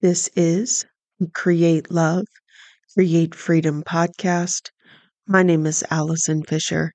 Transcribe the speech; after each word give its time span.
This 0.00 0.30
is 0.36 0.86
Create 1.34 1.90
Love, 1.90 2.26
Create 2.94 3.34
Freedom 3.34 3.82
podcast. 3.82 4.70
My 5.26 5.42
name 5.42 5.66
is 5.66 5.82
Allison 5.90 6.44
Fisher, 6.44 6.92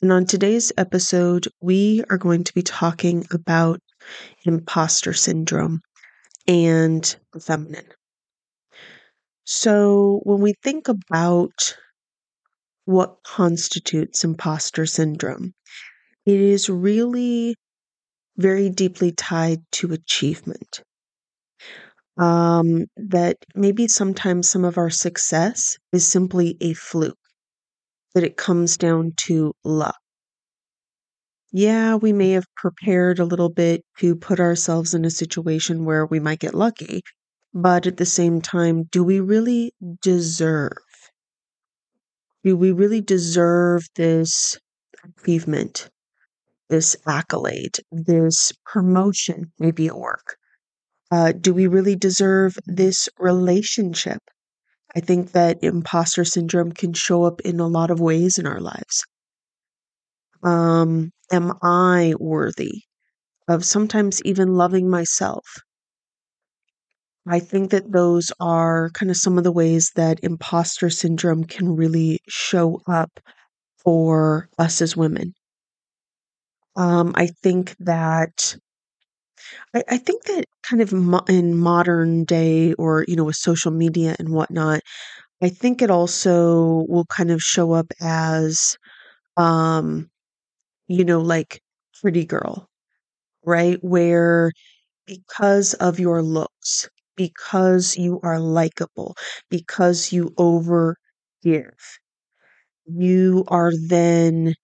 and 0.00 0.10
on 0.10 0.24
today's 0.24 0.72
episode, 0.78 1.46
we 1.60 2.02
are 2.08 2.16
going 2.16 2.44
to 2.44 2.54
be 2.54 2.62
talking 2.62 3.26
about 3.30 3.80
imposter 4.46 5.12
syndrome 5.12 5.82
and 6.46 7.16
feminine. 7.38 7.92
So, 9.44 10.22
when 10.22 10.40
we 10.40 10.54
think 10.62 10.88
about 10.88 11.76
what 12.86 13.18
constitutes 13.24 14.24
imposter 14.24 14.86
syndrome, 14.86 15.52
it 16.24 16.40
is 16.40 16.70
really 16.70 17.56
very 18.38 18.70
deeply 18.70 19.12
tied 19.12 19.60
to 19.72 19.92
achievement 19.92 20.80
um, 22.18 22.86
that 22.96 23.36
maybe 23.54 23.88
sometimes 23.88 24.50
some 24.50 24.64
of 24.64 24.78
our 24.78 24.90
success 24.90 25.76
is 25.92 26.06
simply 26.06 26.56
a 26.60 26.74
fluke, 26.74 27.18
that 28.14 28.24
it 28.24 28.36
comes 28.36 28.76
down 28.76 29.12
to 29.26 29.54
luck. 29.64 29.96
Yeah, 31.52 31.94
we 31.94 32.12
may 32.12 32.32
have 32.32 32.46
prepared 32.56 33.18
a 33.18 33.24
little 33.24 33.48
bit 33.50 33.82
to 33.98 34.16
put 34.16 34.40
ourselves 34.40 34.94
in 34.94 35.04
a 35.04 35.10
situation 35.10 35.84
where 35.84 36.04
we 36.06 36.20
might 36.20 36.40
get 36.40 36.54
lucky, 36.54 37.02
but 37.54 37.86
at 37.86 37.96
the 37.96 38.06
same 38.06 38.40
time, 38.40 38.84
do 38.84 39.04
we 39.04 39.20
really 39.20 39.72
deserve? 40.02 40.72
Do 42.42 42.56
we 42.56 42.72
really 42.72 43.00
deserve 43.00 43.86
this 43.94 44.58
achievement, 45.20 45.88
this 46.68 46.96
accolade, 47.06 47.78
this 47.92 48.52
promotion, 48.66 49.52
maybe 49.60 49.86
at 49.86 49.96
work? 49.96 50.37
Uh, 51.10 51.32
do 51.32 51.52
we 51.54 51.66
really 51.66 51.96
deserve 51.96 52.58
this 52.66 53.08
relationship? 53.18 54.22
I 54.96 55.00
think 55.00 55.32
that 55.32 55.62
imposter 55.62 56.24
syndrome 56.24 56.72
can 56.72 56.92
show 56.94 57.24
up 57.24 57.40
in 57.42 57.60
a 57.60 57.68
lot 57.68 57.90
of 57.90 58.00
ways 58.00 58.38
in 58.38 58.46
our 58.46 58.60
lives. 58.60 59.04
Um, 60.42 61.12
am 61.30 61.52
I 61.62 62.14
worthy 62.18 62.82
of 63.48 63.64
sometimes 63.64 64.22
even 64.22 64.54
loving 64.56 64.90
myself? 64.90 65.44
I 67.28 67.38
think 67.38 67.70
that 67.70 67.92
those 67.92 68.32
are 68.40 68.90
kind 68.90 69.08
of 69.08 69.16
some 69.16 69.38
of 69.38 69.44
the 69.44 69.52
ways 69.52 69.92
that 69.94 70.18
imposter 70.24 70.90
syndrome 70.90 71.44
can 71.44 71.76
really 71.76 72.18
show 72.28 72.82
up 72.88 73.20
for 73.78 74.48
us 74.58 74.82
as 74.82 74.96
women. 74.96 75.34
Um, 76.76 77.12
I 77.14 77.26
think 77.26 77.76
that 77.80 78.56
I, 79.74 79.84
I 79.88 79.98
think 79.98 80.24
that 80.24 80.44
kind 80.62 80.82
of 80.82 80.92
mo- 80.92 81.24
in 81.28 81.56
modern 81.56 82.24
day 82.24 82.72
or, 82.74 83.04
you 83.08 83.16
know, 83.16 83.24
with 83.24 83.36
social 83.36 83.70
media 83.72 84.16
and 84.18 84.30
whatnot, 84.30 84.80
I 85.42 85.50
think 85.50 85.82
it 85.82 85.90
also 85.90 86.86
will 86.88 87.06
kind 87.06 87.30
of 87.30 87.42
show 87.42 87.72
up 87.72 87.86
as, 88.00 88.76
um, 89.36 90.10
you 90.88 91.04
know, 91.04 91.20
like 91.20 91.60
pretty 92.02 92.24
girl, 92.26 92.68
right? 93.44 93.78
Where 93.82 94.52
because 95.06 95.74
of 95.74 96.00
your 96.00 96.22
looks, 96.22 96.88
because 97.16 97.96
you 97.96 98.20
are 98.22 98.40
likable, 98.40 99.16
because 99.50 100.12
you 100.12 100.30
overgive, 100.38 100.94
you 102.86 103.44
are 103.48 103.72
then, 103.88 104.54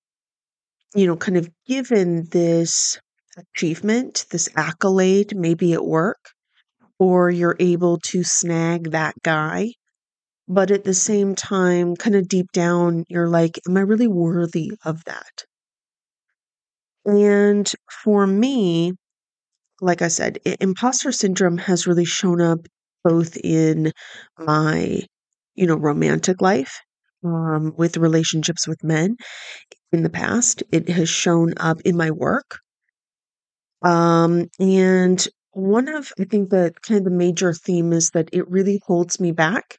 you 0.94 1.06
know, 1.06 1.16
kind 1.16 1.36
of 1.36 1.48
given 1.66 2.27
this 2.30 2.98
achievement, 3.36 4.27
this 4.30 4.48
accolade, 4.56 5.36
maybe 5.36 5.72
at 5.72 5.84
work, 5.84 6.30
or 6.98 7.30
you're 7.30 7.56
able 7.58 7.98
to 7.98 8.22
snag 8.22 8.90
that 8.92 9.14
guy. 9.22 9.72
But 10.46 10.70
at 10.70 10.84
the 10.84 10.94
same 10.94 11.34
time, 11.34 11.96
kind 11.96 12.16
of 12.16 12.28
deep 12.28 12.52
down, 12.52 13.05
you're 13.08 13.28
like, 13.28 13.58
am 13.66 13.77
I 13.77 13.80
really 13.80 14.08
worthy 14.08 14.73
of 14.84 15.05
that? 15.05 15.44
And 17.06 17.70
for 18.05 18.27
me, 18.27 18.92
like 19.80 20.02
I 20.02 20.08
said, 20.08 20.39
imposter 20.61 21.12
syndrome 21.12 21.58
has 21.58 21.86
really 21.86 22.05
shown 22.05 22.40
up 22.40 22.61
both 23.02 23.36
in 23.36 23.92
my, 24.39 25.02
you 25.55 25.67
know, 25.67 25.77
romantic 25.77 26.40
life, 26.40 26.80
um, 27.24 27.74
with 27.77 27.96
relationships 27.96 28.67
with 28.67 28.83
men 28.84 29.17
in 29.92 30.02
the 30.02 30.11
past. 30.11 30.62
It 30.73 30.89
has 30.89 31.08
shown 31.08 31.55
up 31.58 31.80
in 31.84 31.96
my 31.96 32.11
work 32.11 32.58
Um, 33.84 34.46
and 34.58 35.27
one 35.52 35.89
of, 35.89 36.12
I 36.18 36.24
think 36.24 36.50
the 36.50 36.72
kind 36.83 36.98
of 36.98 37.05
the 37.05 37.11
major 37.17 37.52
theme 37.52 37.92
is 37.92 38.11
that 38.11 38.28
it 38.33 38.48
really 38.50 38.80
holds 38.86 39.20
me 39.20 39.30
back 39.30 39.78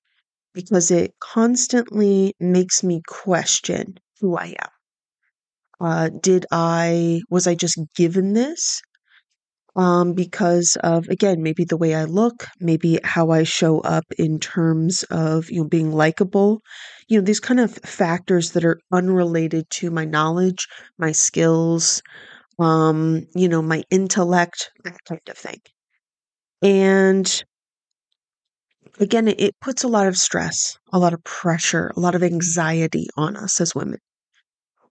because 0.54 0.92
it 0.92 1.14
constantly 1.20 2.34
makes 2.40 2.84
me 2.84 3.02
question 3.08 3.96
who 4.22 4.38
I 4.38 4.56
am. 4.62 4.70
Uh, 5.80 6.10
did 6.22 6.46
I, 6.52 7.22
was 7.30 7.48
I 7.48 7.56
just 7.56 7.78
given 7.96 8.34
this? 8.34 8.82
Um, 9.78 10.14
because 10.14 10.78
of, 10.84 11.08
again, 11.10 11.44
maybe 11.44 11.66
the 11.66 11.78
way 11.78 11.96
I 11.96 12.06
look, 12.06 12.48
maybe 12.62 12.98
how 13.04 13.32
I 13.32 13.44
show 13.44 13.82
up 13.82 14.06
in 14.18 14.40
terms 14.40 15.04
of, 15.12 15.52
you 15.52 15.64
know, 15.64 15.68
being 15.68 15.92
likable, 15.92 16.62
you 17.10 17.20
know, 17.20 17.26
these 17.26 17.42
kind 17.42 17.60
of 17.60 17.74
factors 17.80 18.52
that 18.52 18.64
are 18.64 18.80
unrelated 18.94 19.70
to 19.72 19.92
my 19.92 20.06
knowledge, 20.06 20.68
my 20.98 21.12
skills, 21.12 22.02
um, 22.60 23.28
you 23.36 23.48
know, 23.50 23.62
my 23.62 23.84
intellect, 23.90 24.72
that 24.84 24.98
kind 25.06 25.22
of 25.30 25.38
thing. 25.38 25.60
And 26.62 27.44
again, 29.00 29.28
it, 29.28 29.40
it 29.40 29.56
puts 29.62 29.84
a 29.84 29.88
lot 29.88 30.08
of 30.08 30.18
stress, 30.18 30.78
a 30.92 31.00
lot 31.00 31.14
of 31.14 31.24
pressure, 31.24 31.92
a 31.96 32.00
lot 32.00 32.16
of 32.16 32.24
anxiety 32.24 33.08
on 33.18 33.36
us 33.38 33.60
as 33.62 33.76
women. 33.76 34.00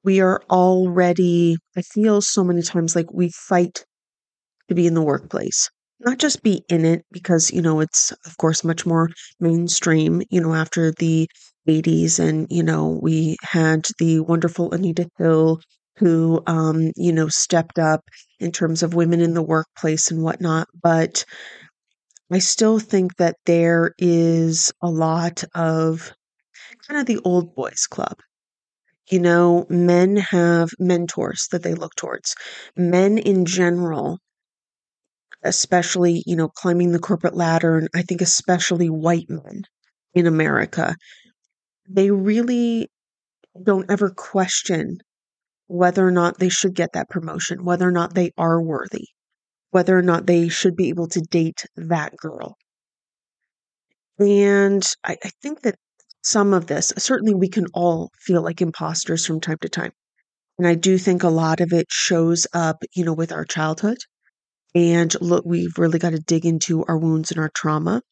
We 0.05 0.21
are 0.21 0.43
already, 0.51 1.57
I 1.77 1.83
feel 1.83 2.21
so 2.21 2.45
many 2.45 2.63
times 2.63 2.95
like 2.95 3.13
we 3.13 3.31
fight 3.31 3.85
to 4.69 4.75
be 4.75 4.87
in 4.87 4.95
the 4.95 5.03
workplace, 5.03 5.71
not 6.01 6.19
just 6.19 6.43
be 6.43 6.65
in 6.69 6.85
it 6.85 7.05
because, 7.13 7.51
you 7.53 7.63
know, 7.63 7.81
it's 7.81 8.13
of 8.27 8.37
course 8.39 8.65
much 8.65 8.87
more 8.87 9.11
mainstream, 9.41 10.23
you 10.31 10.41
know, 10.41 10.55
after 10.55 10.93
the 10.93 11.29
80s 11.67 12.19
and, 12.19 12.47
you 12.51 12.63
know, 12.63 12.99
we 13.03 13.37
had 13.43 13.87
the 13.99 14.21
wonderful 14.21 14.73
Anita 14.73 15.09
Hill 15.19 15.61
who, 15.97 16.43
um, 16.47 16.91
you 16.97 17.13
know, 17.13 17.29
stepped 17.29 17.79
up 17.79 18.03
in 18.41 18.53
terms 18.53 18.83
of 18.83 18.95
women 18.95 19.21
in 19.21 19.35
the 19.35 19.43
workplace 19.43 20.11
and 20.11 20.23
whatnot. 20.23 20.69
But 20.83 21.25
I 22.33 22.39
still 22.39 22.79
think 22.79 23.17
that 23.17 23.37
there 23.47 23.95
is 23.99 24.73
a 24.83 24.91
lot 24.91 25.45
of 25.55 26.13
kind 26.87 27.01
of 27.01 27.07
the 27.07 27.21
old 27.25 27.55
boys 27.55 27.87
club. 27.87 28.19
You 29.11 29.21
know, 29.21 29.67
men 29.69 30.17
have 30.17 30.71
mentors 30.79 31.49
that 31.53 31.63
they 31.63 31.75
look 31.75 31.95
towards. 31.95 32.35
Men 32.77 33.19
in 33.19 33.45
general, 33.45 34.19
especially, 35.43 36.23
you 36.27 36.37
know, 36.37 36.49
climbing 36.49 36.93
the 36.93 36.99
corporate 36.99 37.37
ladder, 37.37 37.77
and 37.77 37.89
I 37.95 38.03
think 38.03 38.21
especially 38.21 38.89
white 38.89 39.29
men 39.29 39.65
in 40.15 40.27
America, 40.27 40.97
they 41.89 42.11
really 42.11 42.91
don't 43.63 43.91
ever 43.91 44.11
question 44.11 44.99
whether 45.67 46.07
or 46.07 46.11
not 46.11 46.39
they 46.39 46.49
should 46.49 46.75
get 46.75 46.93
that 46.93 47.09
promotion, 47.09 47.65
whether 47.65 47.89
or 47.89 47.93
not 47.93 48.15
they 48.15 48.33
are 48.37 48.61
worthy, 48.63 49.09
whether 49.71 49.97
or 49.97 50.03
not 50.03 50.27
they 50.27 50.49
should 50.49 50.77
be 50.77 50.89
able 50.89 51.09
to 51.09 51.21
date 51.21 51.65
that 51.77 52.17
girl. 52.17 52.57
And 54.19 54.83
I, 55.03 55.17
I 55.25 55.31
think 55.43 55.63
that 55.63 55.77
some 56.23 56.55
of 56.55 56.67
this, 56.67 56.93
certainly 56.97 57.35
we 57.35 57.49
can 57.49 57.67
all 57.75 58.11
feel 58.19 58.43
like 58.43 58.63
imposters 58.63 59.27
from 59.27 59.41
time 59.41 59.59
to 59.61 59.69
time. 59.69 59.93
And 60.59 60.67
I 60.67 60.75
do 60.75 60.99
think 60.99 61.23
a 61.23 61.29
lot 61.29 61.61
of 61.61 61.73
it 61.73 61.87
shows 61.91 62.47
up, 62.53 62.83
you 62.95 63.05
know, 63.05 63.13
with 63.13 63.33
our 63.33 63.45
childhood. 63.45 63.99
And 64.75 65.15
look, 65.21 65.45
we've 65.45 65.79
really 65.79 65.99
got 65.99 66.11
to 66.11 66.19
dig 66.19 66.47
into 66.47 66.85
our 66.85 66.99
wounds 66.99 67.31
and 67.31 67.41
our 67.41 67.51
trauma. 67.51 68.03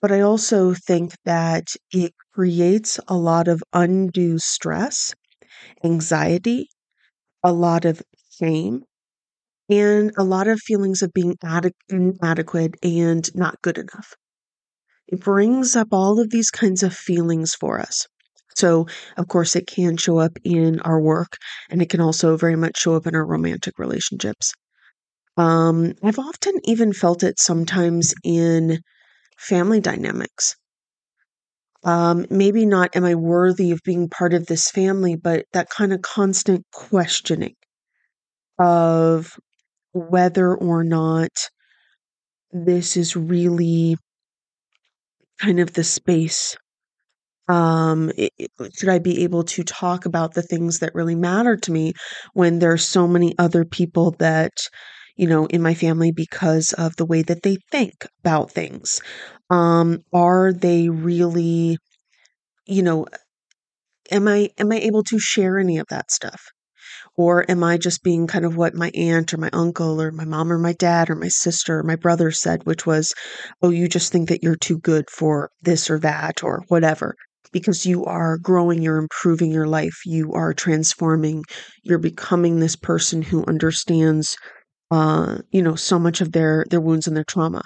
But 0.00 0.12
I 0.12 0.20
also 0.20 0.74
think 0.74 1.14
that 1.24 1.68
it 1.92 2.12
creates 2.34 2.98
a 3.08 3.16
lot 3.16 3.48
of 3.48 3.62
undue 3.72 4.38
stress, 4.38 5.14
anxiety, 5.84 6.68
a 7.42 7.52
lot 7.52 7.84
of 7.84 8.02
shame, 8.30 8.84
and 9.68 10.12
a 10.16 10.24
lot 10.24 10.48
of 10.48 10.60
feelings 10.60 11.02
of 11.02 11.12
being 11.12 11.36
ade- 11.44 11.74
inadequate 11.88 12.76
and 12.82 13.28
not 13.34 13.62
good 13.62 13.78
enough. 13.78 14.14
It 15.08 15.20
brings 15.20 15.76
up 15.76 15.88
all 15.92 16.20
of 16.20 16.30
these 16.30 16.50
kinds 16.50 16.82
of 16.82 16.94
feelings 16.94 17.54
for 17.54 17.78
us. 17.78 18.06
So, 18.56 18.86
of 19.16 19.28
course, 19.28 19.56
it 19.56 19.66
can 19.66 19.96
show 19.96 20.18
up 20.18 20.36
in 20.44 20.80
our 20.80 21.00
work 21.00 21.36
and 21.70 21.80
it 21.80 21.88
can 21.90 22.00
also 22.00 22.36
very 22.36 22.56
much 22.56 22.78
show 22.78 22.94
up 22.94 23.06
in 23.06 23.14
our 23.14 23.24
romantic 23.24 23.78
relationships. 23.78 24.52
Um, 25.36 25.94
I've 26.02 26.18
often 26.18 26.54
even 26.64 26.92
felt 26.92 27.22
it 27.22 27.38
sometimes 27.38 28.14
in 28.22 28.80
family 29.38 29.80
dynamics. 29.80 30.56
Um, 31.84 32.26
maybe 32.30 32.64
not 32.64 32.94
am 32.94 33.04
I 33.04 33.14
worthy 33.16 33.72
of 33.72 33.80
being 33.84 34.08
part 34.08 34.34
of 34.34 34.46
this 34.46 34.70
family, 34.70 35.16
but 35.16 35.46
that 35.52 35.68
kind 35.68 35.92
of 35.92 36.02
constant 36.02 36.64
questioning 36.72 37.56
of 38.58 39.38
whether 39.92 40.54
or 40.56 40.84
not 40.84 41.30
this 42.52 42.96
is 42.96 43.16
really 43.16 43.96
kind 45.40 45.60
of 45.60 45.72
the 45.72 45.84
space 45.84 46.56
um 47.48 48.12
it, 48.16 48.32
should 48.74 48.88
i 48.90 48.98
be 48.98 49.24
able 49.24 49.44
to 49.44 49.64
talk 49.64 50.06
about 50.06 50.34
the 50.34 50.42
things 50.42 50.80
that 50.80 50.94
really 50.94 51.16
matter 51.16 51.56
to 51.56 51.72
me 51.72 51.92
when 52.34 52.58
there 52.60 52.72
are 52.72 52.78
so 52.78 53.08
many 53.08 53.34
other 53.38 53.64
people 53.64 54.12
that 54.18 54.52
you 55.22 55.28
know 55.28 55.46
in 55.46 55.62
my 55.62 55.74
family 55.74 56.12
because 56.12 56.72
of 56.74 56.96
the 56.96 57.06
way 57.06 57.22
that 57.22 57.42
they 57.44 57.56
think 57.70 58.06
about 58.24 58.50
things 58.50 59.00
um 59.50 60.00
are 60.12 60.52
they 60.52 60.88
really 60.88 61.78
you 62.66 62.82
know 62.82 63.06
am 64.10 64.28
i 64.28 64.50
am 64.58 64.72
i 64.72 64.76
able 64.76 65.04
to 65.04 65.18
share 65.18 65.58
any 65.58 65.78
of 65.78 65.86
that 65.90 66.10
stuff 66.10 66.42
or 67.16 67.50
am 67.50 67.62
I 67.62 67.78
just 67.78 68.02
being 68.02 68.26
kind 68.26 68.44
of 68.44 68.56
what 68.56 68.74
my 68.74 68.90
aunt 68.94 69.32
or 69.34 69.38
my 69.38 69.50
uncle 69.52 70.00
or 70.00 70.10
my 70.12 70.24
mom 70.24 70.52
or 70.52 70.58
my 70.58 70.72
dad 70.72 71.10
or 71.10 71.14
my 71.14 71.28
sister 71.28 71.78
or 71.78 71.82
my 71.82 71.96
brother 71.96 72.30
said, 72.30 72.64
which 72.64 72.86
was, 72.86 73.14
oh, 73.62 73.70
you 73.70 73.88
just 73.88 74.12
think 74.12 74.28
that 74.28 74.42
you're 74.42 74.56
too 74.56 74.78
good 74.78 75.10
for 75.10 75.50
this 75.62 75.90
or 75.90 75.98
that 76.00 76.42
or 76.42 76.64
whatever? 76.68 77.14
Because 77.52 77.84
you 77.84 78.04
are 78.06 78.38
growing, 78.38 78.82
you're 78.82 78.98
improving 78.98 79.50
your 79.50 79.66
life, 79.66 80.00
you 80.06 80.32
are 80.32 80.54
transforming, 80.54 81.44
you're 81.82 81.98
becoming 81.98 82.60
this 82.60 82.76
person 82.76 83.22
who 83.22 83.44
understands, 83.46 84.36
uh, 84.92 85.38
you 85.50 85.62
know, 85.62 85.74
so 85.76 85.98
much 85.98 86.20
of 86.20 86.32
their 86.32 86.66
their 86.70 86.80
wounds 86.80 87.08
and 87.08 87.16
their 87.16 87.24
trauma. 87.24 87.62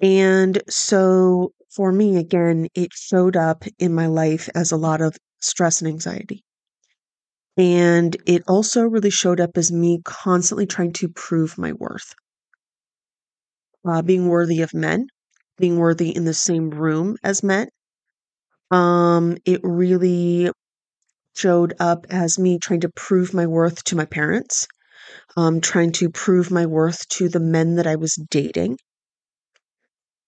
And 0.00 0.62
so 0.70 1.52
for 1.68 1.92
me, 1.92 2.16
again, 2.16 2.68
it 2.74 2.94
showed 2.94 3.36
up 3.36 3.64
in 3.78 3.92
my 3.94 4.06
life 4.06 4.48
as 4.54 4.72
a 4.72 4.76
lot 4.78 5.02
of 5.02 5.18
stress 5.40 5.82
and 5.82 5.88
anxiety. 5.88 6.44
And 7.58 8.16
it 8.24 8.44
also 8.48 8.84
really 8.84 9.10
showed 9.10 9.40
up 9.42 9.58
as 9.58 9.70
me 9.70 10.00
constantly 10.02 10.64
trying 10.64 10.94
to 10.94 11.10
prove 11.10 11.58
my 11.58 11.74
worth, 11.74 12.14
uh, 13.86 14.02
being 14.02 14.28
worthy 14.28 14.60
of 14.62 14.74
men, 14.74 15.06
being 15.58 15.78
worthy 15.78 16.14
in 16.14 16.24
the 16.24 16.34
same 16.34 16.70
room 16.70 17.16
as 17.22 17.42
men. 17.42 17.68
Um, 18.70 19.36
it 19.44 19.60
really 19.62 20.50
showed 21.34 21.74
up 21.80 22.06
as 22.10 22.38
me 22.38 22.58
trying 22.58 22.80
to 22.80 22.90
prove 22.90 23.34
my 23.34 23.46
worth 23.46 23.84
to 23.84 23.96
my 23.96 24.06
parents, 24.06 24.66
um, 25.36 25.60
trying 25.60 25.92
to 25.92 26.10
prove 26.10 26.50
my 26.50 26.66
worth 26.66 27.08
to 27.08 27.28
the 27.28 27.40
men 27.40 27.76
that 27.76 27.86
I 27.86 27.96
was 27.96 28.14
dating. 28.30 28.78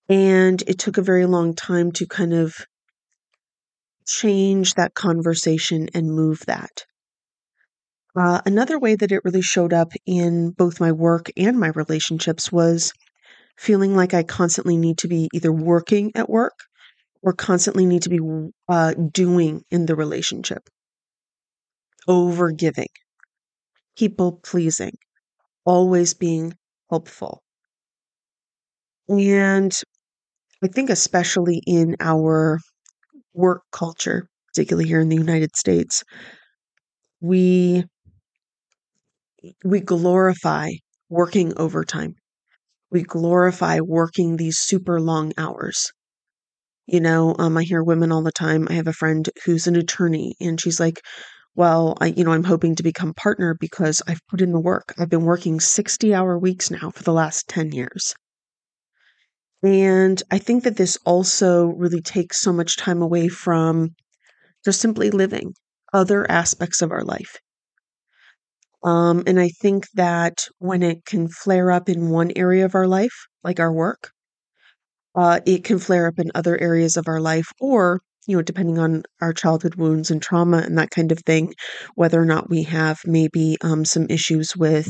And 0.09 0.63
it 0.67 0.79
took 0.79 0.97
a 0.97 1.03
very 1.03 1.27
long 1.27 1.55
time 1.55 1.93
to 1.93 2.07
kind 2.07 2.33
of 2.33 2.57
change 4.07 4.75
that 4.75 4.95
conversation 4.95 5.89
and 5.95 6.11
move 6.11 6.45
that. 6.47 6.85
Uh, 8.17 8.41
another 8.47 8.79
way 8.79 8.97
that 8.97 9.13
it 9.13 9.23
really 9.25 9.43
showed 9.43 9.73
up 9.73 9.93
in 10.07 10.51
both 10.51 10.81
my 10.81 10.93
work 10.93 11.31
and 11.37 11.61
my 11.61 11.69
relationships 11.69 12.51
was 12.51 12.93
feeling 13.57 13.95
like 13.95 14.15
I 14.15 14.23
constantly 14.23 14.77
need 14.77 14.99
to 14.99 15.09
be 15.09 15.29
either 15.35 15.53
working 15.53 16.13
at 16.15 16.31
work 16.31 16.55
or 17.23 17.33
constantly 17.33 17.85
need 17.85 18.03
to 18.03 18.09
be 18.09 18.21
uh, 18.69 18.95
doing 18.95 19.63
in 19.71 19.87
the 19.87 19.95
relationship, 19.95 20.69
over 22.07 22.51
giving, 22.51 22.89
people 23.99 24.41
pleasing, 24.45 24.97
always 25.67 26.15
being 26.15 26.55
helpful. 26.91 27.43
And 29.09 29.73
I 30.63 30.69
think, 30.69 30.91
especially 30.91 31.63
in 31.67 31.97
our 32.01 32.61
work 33.35 33.63
culture, 33.73 34.29
particularly 34.49 34.89
here 34.89 35.01
in 35.01 35.09
the 35.09 35.17
United 35.17 35.57
States, 35.57 36.05
we 37.21 37.85
we 39.65 39.81
glorify 39.81 40.71
working 41.09 41.53
overtime. 41.57 42.15
We 42.91 43.03
glorify 43.03 43.81
working 43.81 44.37
these 44.37 44.59
super 44.59 45.01
long 45.01 45.33
hours. 45.39 45.93
You 46.87 47.01
know, 47.01 47.37
um, 47.39 47.57
I 47.57 47.65
hear 47.65 47.83
women 47.85 48.13
all 48.13 48.23
the 48.23 48.33
time. 48.33 48.67
I 48.71 48.75
have 48.75 48.89
a 48.89 48.93
friend 48.93 49.29
who's 49.45 49.67
an 49.67 49.77
attorney, 49.77 50.35
and 50.41 50.61
she's 50.61 50.81
like, 50.81 51.03
"Well, 51.57 51.97
I, 52.01 52.09
you 52.09 52.25
know, 52.25 52.33
I'm 52.33 52.45
hoping 52.45 52.75
to 52.77 52.83
become 52.83 53.15
partner 53.15 53.55
because 53.59 54.03
I've 54.07 54.21
put 54.29 54.43
in 54.43 54.53
the 54.53 54.61
work. 54.61 54.95
I've 54.99 55.09
been 55.09 55.25
working 55.25 55.61
60 55.61 56.13
hour 56.15 56.39
weeks 56.39 56.71
now 56.71 56.91
for 56.91 57.03
the 57.03 57.13
last 57.15 57.49
10 57.49 57.73
years." 57.73 58.15
And 59.63 60.23
I 60.31 60.39
think 60.39 60.63
that 60.65 60.77
this 60.77 60.97
also 61.05 61.67
really 61.67 62.01
takes 62.01 62.41
so 62.41 62.53
much 62.53 62.77
time 62.77 63.03
away 63.03 63.29
from 63.29 63.95
just 64.65 64.81
simply 64.81 65.11
living 65.11 65.55
other 65.93 66.31
aspects 66.31 66.83
of 66.83 66.93
our 66.93 67.05
life. 67.05 67.39
Um, 68.85 69.25
and 69.27 69.41
I 69.41 69.49
think 69.49 69.89
that 69.95 70.47
when 70.59 70.83
it 70.83 71.05
can 71.05 71.29
flare 71.29 71.71
up 71.71 71.89
in 71.89 72.11
one 72.11 72.31
area 72.37 72.65
of 72.65 72.75
our 72.75 72.87
life, 72.87 73.27
like 73.43 73.59
our 73.59 73.73
work, 73.73 74.13
uh, 75.15 75.41
it 75.47 75.65
can 75.65 75.79
flare 75.79 76.07
up 76.07 76.19
in 76.19 76.31
other 76.35 76.59
areas 76.61 76.97
of 76.97 77.09
our 77.09 77.21
life, 77.21 77.49
or, 77.61 78.01
you 78.29 78.37
know, 78.37 78.43
depending 78.43 78.79
on 78.79 79.03
our 79.23 79.33
childhood 79.33 79.75
wounds 79.77 80.11
and 80.11 80.21
trauma 80.21 80.59
and 80.59 80.77
that 80.77 80.91
kind 80.91 81.11
of 81.11 81.19
thing, 81.21 81.55
whether 81.95 82.21
or 82.21 82.27
not 82.27 82.51
we 82.51 82.63
have 82.65 82.99
maybe 83.07 83.57
um, 83.63 83.87
some 83.87 84.07
issues 84.11 84.55
with 84.55 84.87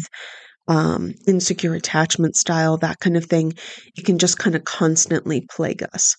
um, 0.66 1.14
insecure 1.26 1.74
attachment 1.74 2.34
style, 2.34 2.76
that 2.78 2.98
kind 2.98 3.16
of 3.16 3.24
thing, 3.24 3.52
it 3.96 4.04
can 4.04 4.18
just 4.18 4.38
kind 4.38 4.56
of 4.56 4.64
constantly 4.64 5.46
plague 5.48 5.84
us, 5.94 6.16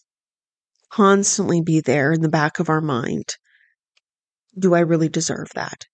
constantly 0.90 1.62
be 1.62 1.82
there 1.82 2.14
in 2.14 2.22
the 2.22 2.30
back 2.30 2.60
of 2.60 2.70
our 2.70 2.82
mind. 2.82 3.36
Do 4.58 4.74
I 4.74 4.80
really 4.80 5.10
deserve 5.10 5.50
that? 5.56 5.86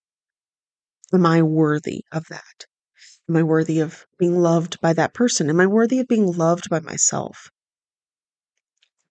Am 1.12 1.26
I 1.26 1.42
worthy 1.42 2.02
of 2.12 2.26
that? 2.30 2.66
Am 3.28 3.36
I 3.36 3.42
worthy 3.42 3.80
of 3.80 4.06
being 4.20 4.40
loved 4.40 4.80
by 4.80 4.94
that 4.94 5.16
person? 5.16 5.50
Am 5.50 5.60
I 5.60 5.66
worthy 5.66 6.00
of 6.00 6.08
being 6.08 6.32
loved 6.32 6.70
by 6.70 6.82
myself? 6.82 7.50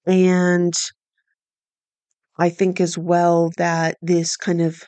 And 0.06 0.72
I 2.36 2.48
think 2.48 2.81
as 2.81 2.98
well 2.98 3.50
that 3.56 3.96
this 4.02 4.36
kind 4.36 4.60
of 4.60 4.82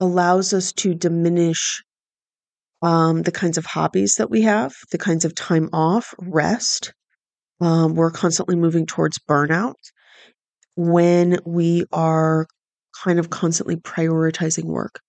allows 0.00 0.52
us 0.52 0.72
to 0.72 0.94
diminish 0.94 1.82
um, 2.82 3.22
the 3.22 3.32
kinds 3.32 3.56
of 3.56 3.64
hobbies 3.64 4.16
that 4.18 4.30
we 4.30 4.42
have, 4.42 4.74
the 4.90 4.98
kinds 4.98 5.24
of 5.24 5.34
time 5.34 5.70
off, 5.72 6.14
rest. 6.18 6.92
Um, 7.60 7.94
we're 7.94 8.10
constantly 8.10 8.56
moving 8.56 8.86
towards 8.86 9.18
burnout 9.18 9.74
when 10.76 11.38
we 11.46 11.84
are 11.92 12.46
kind 13.04 13.18
of 13.18 13.30
constantly 13.30 13.76
prioritizing 13.76 14.64
work, 14.64 15.00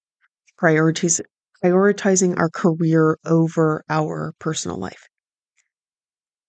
priorities, 0.58 1.20
prioritizing 1.64 2.38
our 2.38 2.50
career 2.50 3.18
over 3.26 3.84
our 3.90 4.34
personal 4.40 4.78
life. 4.78 5.08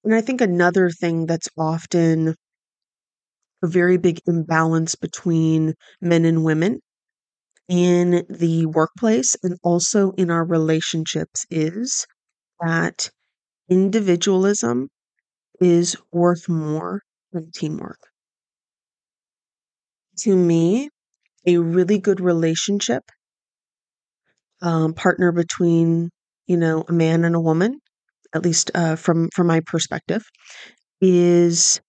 And 0.05 0.15
I 0.15 0.21
think 0.21 0.43
another 0.43 0.91
thing 0.91 1.25
that's 1.27 1.49
often 1.57 2.35
a 3.65 3.69
very 3.69 3.99
big 3.99 4.21
imbalance 4.27 4.95
between 4.97 5.75
men 6.03 6.25
and 6.27 6.45
women 6.45 6.81
in 7.69 8.25
the 8.31 8.67
workplace 8.67 9.37
and 9.43 9.59
also 9.63 10.13
in 10.13 10.31
our 10.31 10.45
relationships 10.45 11.47
is 11.51 12.07
that 12.61 13.11
individualism 13.71 14.89
is 15.61 15.97
worth 16.13 16.49
more 16.49 17.03
than 17.33 17.51
teamwork. 17.53 18.01
To 20.23 20.35
me, 20.35 20.91
a 21.47 21.59
really 21.59 21.99
good 21.99 22.21
relationship, 22.21 23.11
um, 24.63 24.95
partner 24.95 25.33
between 25.33 26.11
you 26.47 26.57
know 26.57 26.85
a 26.89 26.93
man 26.93 27.25
and 27.25 27.35
a 27.35 27.41
woman, 27.41 27.81
at 28.35 28.45
least 28.45 28.71
uh, 28.75 28.97
from 28.97 29.29
from 29.35 29.47
my 29.47 29.61
perspective, 29.67 30.23
is 31.01 31.81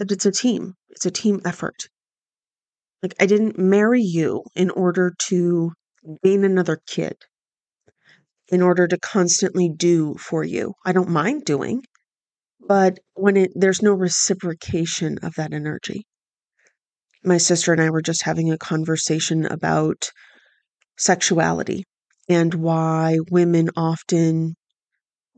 that 0.00 0.10
it's 0.10 0.24
a 0.24 0.32
team. 0.32 0.74
It's 0.88 1.04
a 1.04 1.10
team 1.10 1.40
effort. 1.44 1.88
Like 3.02 3.14
I 3.20 3.26
didn't 3.26 3.58
marry 3.58 4.00
you 4.00 4.42
in 4.56 4.70
order 4.70 5.12
to 5.28 5.72
gain 6.24 6.42
another 6.42 6.80
kid, 6.86 7.16
in 8.48 8.62
order 8.62 8.88
to 8.88 8.98
constantly 8.98 9.68
do 9.68 10.14
for 10.14 10.42
you. 10.42 10.72
I 10.86 10.92
don't 10.92 11.10
mind 11.10 11.44
doing, 11.44 11.82
but 12.66 12.98
when 13.14 13.36
it 13.36 13.52
there's 13.54 13.82
no 13.82 13.92
reciprocation 13.92 15.18
of 15.22 15.34
that 15.34 15.52
energy. 15.52 16.06
My 17.22 17.36
sister 17.36 17.72
and 17.72 17.82
I 17.82 17.90
were 17.90 18.00
just 18.00 18.22
having 18.22 18.50
a 18.50 18.56
conversation 18.56 19.44
about 19.44 20.10
sexuality 20.96 21.84
and 22.26 22.54
why 22.54 23.18
women 23.30 23.68
often 23.76 24.54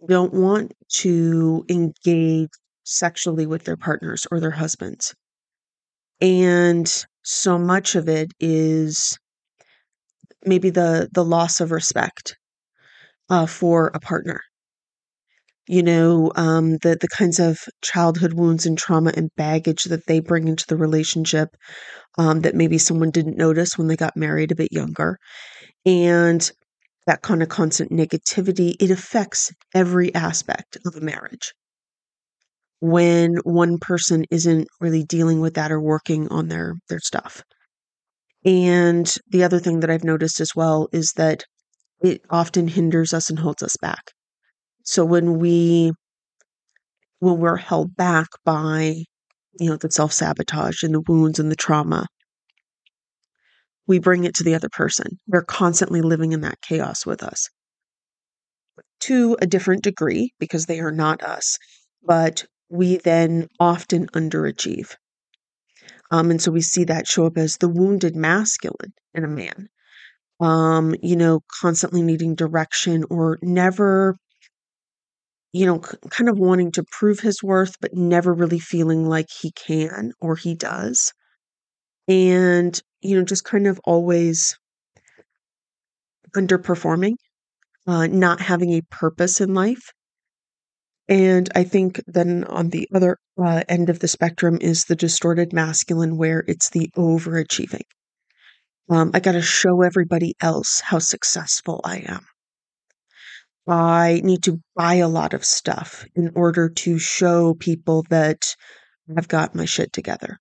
don't 0.06 0.32
want 0.32 0.72
to 1.00 1.64
engage 1.68 2.50
sexually 2.84 3.46
with 3.46 3.64
their 3.64 3.76
partners 3.76 4.26
or 4.30 4.40
their 4.40 4.50
husbands. 4.52 5.14
And 6.20 6.90
so 7.22 7.58
much 7.58 7.94
of 7.94 8.08
it 8.08 8.32
is 8.40 9.18
maybe 10.44 10.70
the 10.70 11.08
the 11.12 11.24
loss 11.24 11.60
of 11.60 11.70
respect 11.70 12.36
uh, 13.30 13.46
for 13.46 13.90
a 13.94 14.00
partner. 14.00 14.40
You 15.68 15.82
know, 15.82 16.32
um, 16.34 16.78
the 16.78 16.96
the 17.00 17.08
kinds 17.08 17.38
of 17.38 17.58
childhood 17.82 18.32
wounds 18.34 18.66
and 18.66 18.76
trauma 18.76 19.12
and 19.16 19.30
baggage 19.36 19.84
that 19.84 20.06
they 20.06 20.20
bring 20.20 20.48
into 20.48 20.66
the 20.68 20.76
relationship 20.76 21.50
um, 22.18 22.40
that 22.42 22.54
maybe 22.56 22.78
someone 22.78 23.10
didn't 23.10 23.36
notice 23.36 23.78
when 23.78 23.88
they 23.88 23.96
got 23.96 24.16
married 24.16 24.52
a 24.52 24.56
bit 24.56 24.72
younger, 24.72 25.18
and 25.86 26.50
that 27.06 27.22
kind 27.22 27.42
of 27.42 27.48
constant 27.48 27.92
negativity 27.92 28.74
it 28.80 28.90
affects 28.90 29.52
every 29.74 30.14
aspect 30.14 30.78
of 30.86 30.96
a 30.96 31.00
marriage 31.00 31.52
when 32.82 33.36
one 33.44 33.78
person 33.78 34.24
isn't 34.32 34.66
really 34.80 35.04
dealing 35.04 35.40
with 35.40 35.54
that 35.54 35.70
or 35.70 35.80
working 35.80 36.26
on 36.30 36.48
their 36.48 36.74
their 36.88 36.98
stuff. 36.98 37.44
And 38.44 39.08
the 39.28 39.44
other 39.44 39.60
thing 39.60 39.80
that 39.80 39.90
I've 39.90 40.02
noticed 40.02 40.40
as 40.40 40.50
well 40.56 40.88
is 40.92 41.12
that 41.16 41.44
it 42.02 42.22
often 42.28 42.66
hinders 42.66 43.12
us 43.14 43.30
and 43.30 43.38
holds 43.38 43.62
us 43.62 43.76
back. 43.80 44.12
So 44.84 45.04
when 45.04 45.38
we 45.38 45.92
when 47.20 47.38
we're 47.38 47.56
held 47.56 47.94
back 47.94 48.26
by 48.44 49.04
you 49.60 49.70
know 49.70 49.76
the 49.76 49.90
self-sabotage 49.90 50.82
and 50.82 50.92
the 50.94 51.02
wounds 51.06 51.38
and 51.38 51.52
the 51.52 51.56
trauma 51.56 52.08
we 53.86 54.00
bring 54.00 54.24
it 54.24 54.34
to 54.34 54.42
the 54.42 54.54
other 54.56 54.68
person 54.70 55.06
they're 55.28 55.42
constantly 55.42 56.00
living 56.00 56.32
in 56.32 56.40
that 56.40 56.60
chaos 56.62 57.06
with 57.06 57.22
us 57.22 57.48
to 59.00 59.36
a 59.40 59.46
different 59.46 59.82
degree 59.84 60.32
because 60.40 60.66
they 60.66 60.80
are 60.80 60.90
not 60.92 61.22
us 61.22 61.58
but 62.02 62.44
we 62.72 62.96
then 62.98 63.48
often 63.60 64.08
underachieve 64.08 64.96
um, 66.10 66.30
and 66.30 66.40
so 66.40 66.50
we 66.50 66.60
see 66.60 66.84
that 66.84 67.06
show 67.06 67.26
up 67.26 67.36
as 67.38 67.56
the 67.56 67.68
wounded 67.68 68.14
masculine 68.16 68.92
in 69.14 69.24
a 69.24 69.28
man 69.28 69.68
um, 70.40 70.94
you 71.02 71.16
know 71.16 71.40
constantly 71.62 72.02
needing 72.02 72.34
direction 72.36 73.04
or 73.10 73.38
never 73.42 74.16
you 75.52 75.66
know, 75.66 75.78
k- 75.78 75.96
kind 76.10 76.28
of 76.30 76.38
wanting 76.38 76.72
to 76.72 76.84
prove 76.84 77.20
his 77.20 77.42
worth, 77.42 77.76
but 77.80 77.94
never 77.94 78.32
really 78.32 78.58
feeling 78.58 79.06
like 79.08 79.28
he 79.30 79.50
can 79.52 80.12
or 80.20 80.36
he 80.36 80.54
does. 80.54 81.12
And, 82.08 82.80
you 83.02 83.18
know, 83.18 83.24
just 83.24 83.44
kind 83.44 83.66
of 83.66 83.80
always 83.84 84.58
underperforming, 86.36 87.14
uh, 87.86 88.06
not 88.08 88.40
having 88.40 88.72
a 88.72 88.82
purpose 88.90 89.40
in 89.40 89.54
life. 89.54 89.92
And 91.08 91.50
I 91.54 91.64
think 91.64 92.00
then 92.06 92.44
on 92.44 92.70
the 92.70 92.88
other 92.94 93.18
uh, 93.36 93.64
end 93.68 93.90
of 93.90 93.98
the 93.98 94.08
spectrum 94.08 94.58
is 94.60 94.84
the 94.84 94.96
distorted 94.96 95.52
masculine, 95.52 96.16
where 96.16 96.44
it's 96.46 96.70
the 96.70 96.90
overachieving. 96.96 97.82
Um, 98.88 99.10
I 99.14 99.20
got 99.20 99.32
to 99.32 99.42
show 99.42 99.82
everybody 99.82 100.34
else 100.40 100.80
how 100.80 100.98
successful 100.98 101.80
I 101.84 102.04
am. 102.06 102.26
I 103.66 104.20
need 104.24 104.42
to 104.44 104.60
buy 104.74 104.94
a 104.94 105.08
lot 105.08 105.34
of 105.34 105.44
stuff 105.44 106.04
in 106.14 106.32
order 106.34 106.68
to 106.68 106.98
show 106.98 107.54
people 107.54 108.04
that 108.10 108.56
I've 109.16 109.28
got 109.28 109.54
my 109.54 109.66
shit 109.66 109.92
together. 109.92 110.38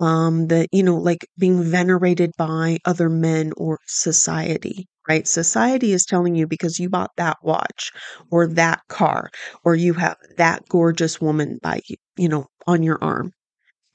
Um, 0.00 0.46
that, 0.48 0.68
you 0.72 0.82
know, 0.82 0.96
like 0.96 1.26
being 1.36 1.62
venerated 1.62 2.32
by 2.36 2.78
other 2.84 3.08
men 3.08 3.52
or 3.56 3.78
society, 3.86 4.86
right? 5.08 5.26
Society 5.26 5.92
is 5.92 6.04
telling 6.04 6.34
you 6.34 6.46
because 6.46 6.78
you 6.78 6.88
bought 6.90 7.12
that 7.16 7.38
watch 7.42 7.90
or 8.30 8.46
that 8.48 8.82
car 8.88 9.30
or 9.64 9.74
you 9.74 9.94
have 9.94 10.16
that 10.36 10.68
gorgeous 10.68 11.20
woman 11.20 11.58
by 11.62 11.80
you, 11.88 11.96
you 12.16 12.28
know, 12.28 12.46
on 12.66 12.82
your 12.82 12.98
arm 13.02 13.32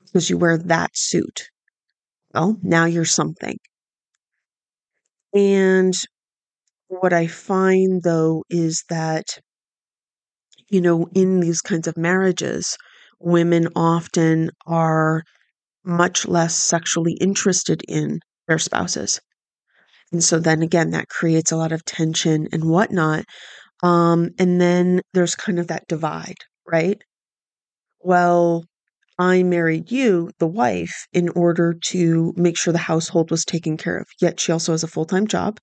because 0.05 0.29
you 0.29 0.37
wear 0.37 0.57
that 0.57 0.91
suit. 0.95 1.49
Well, 2.33 2.57
now 2.63 2.85
you're 2.85 3.05
something. 3.05 3.57
And 5.35 5.93
what 6.87 7.13
I 7.13 7.27
find 7.27 8.03
though 8.03 8.45
is 8.49 8.85
that, 8.89 9.39
you 10.69 10.81
know, 10.81 11.07
in 11.13 11.39
these 11.39 11.61
kinds 11.61 11.87
of 11.87 11.95
marriages, 11.97 12.77
women 13.19 13.67
often 13.75 14.49
are 14.65 15.23
much 15.83 16.27
less 16.27 16.55
sexually 16.55 17.13
interested 17.21 17.83
in 17.87 18.19
their 18.47 18.59
spouses. 18.59 19.21
And 20.13 20.23
so 20.23 20.39
then 20.39 20.61
again, 20.61 20.91
that 20.91 21.09
creates 21.09 21.51
a 21.51 21.57
lot 21.57 21.73
of 21.73 21.83
tension 21.83 22.47
and 22.53 22.63
whatnot. 22.65 23.25
Um, 23.83 24.31
and 24.39 24.61
then 24.61 25.01
there's 25.13 25.35
kind 25.35 25.59
of 25.59 25.67
that 25.67 25.87
divide, 25.87 26.37
right? 26.67 27.01
Well, 28.01 28.65
I 29.19 29.43
married 29.43 29.91
you, 29.91 30.31
the 30.39 30.47
wife, 30.47 31.07
in 31.13 31.29
order 31.29 31.73
to 31.85 32.33
make 32.37 32.57
sure 32.57 32.73
the 32.73 32.79
household 32.79 33.31
was 33.31 33.45
taken 33.45 33.77
care 33.77 33.97
of. 33.97 34.07
Yet 34.21 34.39
she 34.39 34.51
also 34.51 34.73
has 34.73 34.83
a 34.83 34.87
full 34.87 35.05
time 35.05 35.27
job. 35.27 35.59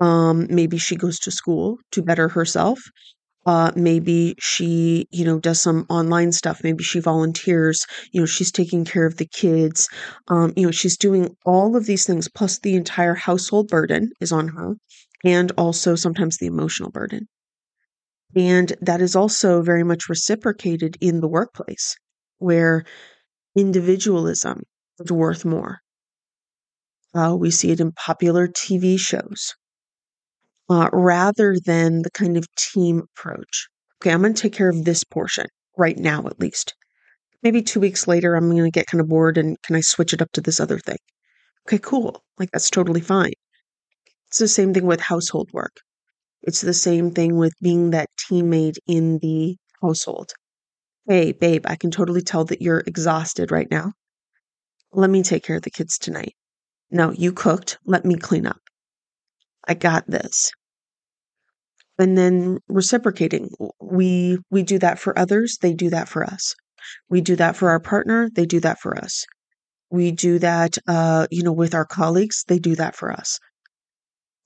Um, 0.00 0.46
maybe 0.50 0.78
she 0.78 0.96
goes 0.96 1.18
to 1.20 1.30
school 1.32 1.78
to 1.92 2.02
better 2.02 2.28
herself. 2.28 2.80
Uh, 3.48 3.72
maybe 3.74 4.34
she, 4.38 5.06
you 5.10 5.24
know, 5.24 5.38
does 5.40 5.62
some 5.62 5.86
online 5.88 6.32
stuff. 6.32 6.60
Maybe 6.62 6.84
she 6.84 7.00
volunteers. 7.00 7.86
You 8.12 8.20
know, 8.20 8.26
she's 8.26 8.52
taking 8.52 8.84
care 8.84 9.06
of 9.06 9.16
the 9.16 9.26
kids. 9.26 9.88
Um, 10.28 10.52
you 10.54 10.66
know, 10.66 10.70
she's 10.70 10.98
doing 10.98 11.34
all 11.46 11.74
of 11.74 11.86
these 11.86 12.04
things, 12.06 12.28
plus 12.28 12.58
the 12.58 12.74
entire 12.76 13.14
household 13.14 13.68
burden 13.68 14.10
is 14.20 14.32
on 14.32 14.48
her, 14.48 14.76
and 15.24 15.50
also 15.56 15.94
sometimes 15.94 16.36
the 16.36 16.46
emotional 16.46 16.90
burden. 16.90 17.26
And 18.36 18.72
that 18.80 19.02
is 19.02 19.14
also 19.14 19.60
very 19.60 19.84
much 19.84 20.08
reciprocated 20.08 20.96
in 20.98 21.20
the 21.20 21.28
workplace, 21.28 21.94
where 22.38 22.84
individualism 23.56 24.64
is 25.00 25.12
worth 25.12 25.44
more. 25.44 25.80
Uh, 27.14 27.36
we 27.38 27.50
see 27.50 27.70
it 27.70 27.80
in 27.80 27.92
popular 27.92 28.48
TV 28.48 28.96
shows 28.96 29.54
uh, 30.68 30.90
rather 30.92 31.56
than 31.64 32.02
the 32.02 32.10
kind 32.10 32.36
of 32.36 32.46
team 32.56 33.00
approach. 33.00 33.68
Okay, 34.00 34.12
I'm 34.12 34.20
going 34.20 34.34
to 34.34 34.42
take 34.42 34.52
care 34.52 34.68
of 34.68 34.84
this 34.84 35.02
portion 35.04 35.46
right 35.76 35.98
now, 35.98 36.26
at 36.26 36.40
least. 36.40 36.74
Maybe 37.42 37.62
two 37.62 37.80
weeks 37.80 38.06
later, 38.06 38.34
I'm 38.34 38.50
going 38.50 38.64
to 38.64 38.70
get 38.70 38.86
kind 38.86 39.00
of 39.00 39.08
bored 39.08 39.38
and 39.38 39.60
can 39.62 39.76
I 39.76 39.80
switch 39.80 40.12
it 40.12 40.22
up 40.22 40.30
to 40.32 40.40
this 40.40 40.60
other 40.60 40.78
thing? 40.78 40.98
Okay, 41.66 41.78
cool. 41.78 42.22
Like, 42.38 42.50
that's 42.52 42.70
totally 42.70 43.00
fine. 43.00 43.32
It's 44.28 44.38
the 44.38 44.48
same 44.48 44.74
thing 44.74 44.86
with 44.86 45.00
household 45.00 45.50
work. 45.52 45.80
It's 46.42 46.60
the 46.60 46.74
same 46.74 47.10
thing 47.12 47.36
with 47.36 47.52
being 47.60 47.90
that 47.90 48.08
teammate 48.28 48.78
in 48.86 49.18
the 49.18 49.56
household. 49.82 50.32
Hey, 51.06 51.32
babe, 51.32 51.64
I 51.66 51.76
can 51.76 51.90
totally 51.90 52.20
tell 52.20 52.44
that 52.46 52.60
you're 52.60 52.82
exhausted 52.86 53.50
right 53.50 53.70
now. 53.70 53.92
Let 54.92 55.10
me 55.10 55.22
take 55.22 55.42
care 55.42 55.56
of 55.56 55.62
the 55.62 55.70
kids 55.70 55.98
tonight. 55.98 56.34
No, 56.90 57.12
you 57.12 57.32
cooked. 57.32 57.78
Let 57.84 58.04
me 58.04 58.16
clean 58.16 58.46
up. 58.46 58.60
I 59.68 59.74
got 59.74 60.06
this. 60.10 60.50
And 61.98 62.16
then 62.16 62.58
reciprocating. 62.68 63.50
We 63.80 64.38
we 64.50 64.62
do 64.62 64.78
that 64.78 64.98
for 65.00 65.18
others 65.18 65.58
they 65.60 65.74
do 65.74 65.90
that 65.90 66.08
for 66.08 66.24
us. 66.24 66.54
We 67.10 67.20
do 67.20 67.34
that 67.36 67.56
for 67.56 67.70
our 67.70 67.80
partner 67.80 68.28
they 68.34 68.46
do 68.46 68.60
that 68.60 68.78
for 68.80 68.96
us. 68.96 69.24
We 69.90 70.12
do 70.12 70.38
that 70.40 70.78
uh 70.88 71.26
you 71.30 71.42
know 71.42 71.52
with 71.52 71.74
our 71.74 71.86
colleagues 71.86 72.44
they 72.48 72.58
do 72.58 72.76
that 72.76 72.96
for 72.96 73.12
us. 73.12 73.40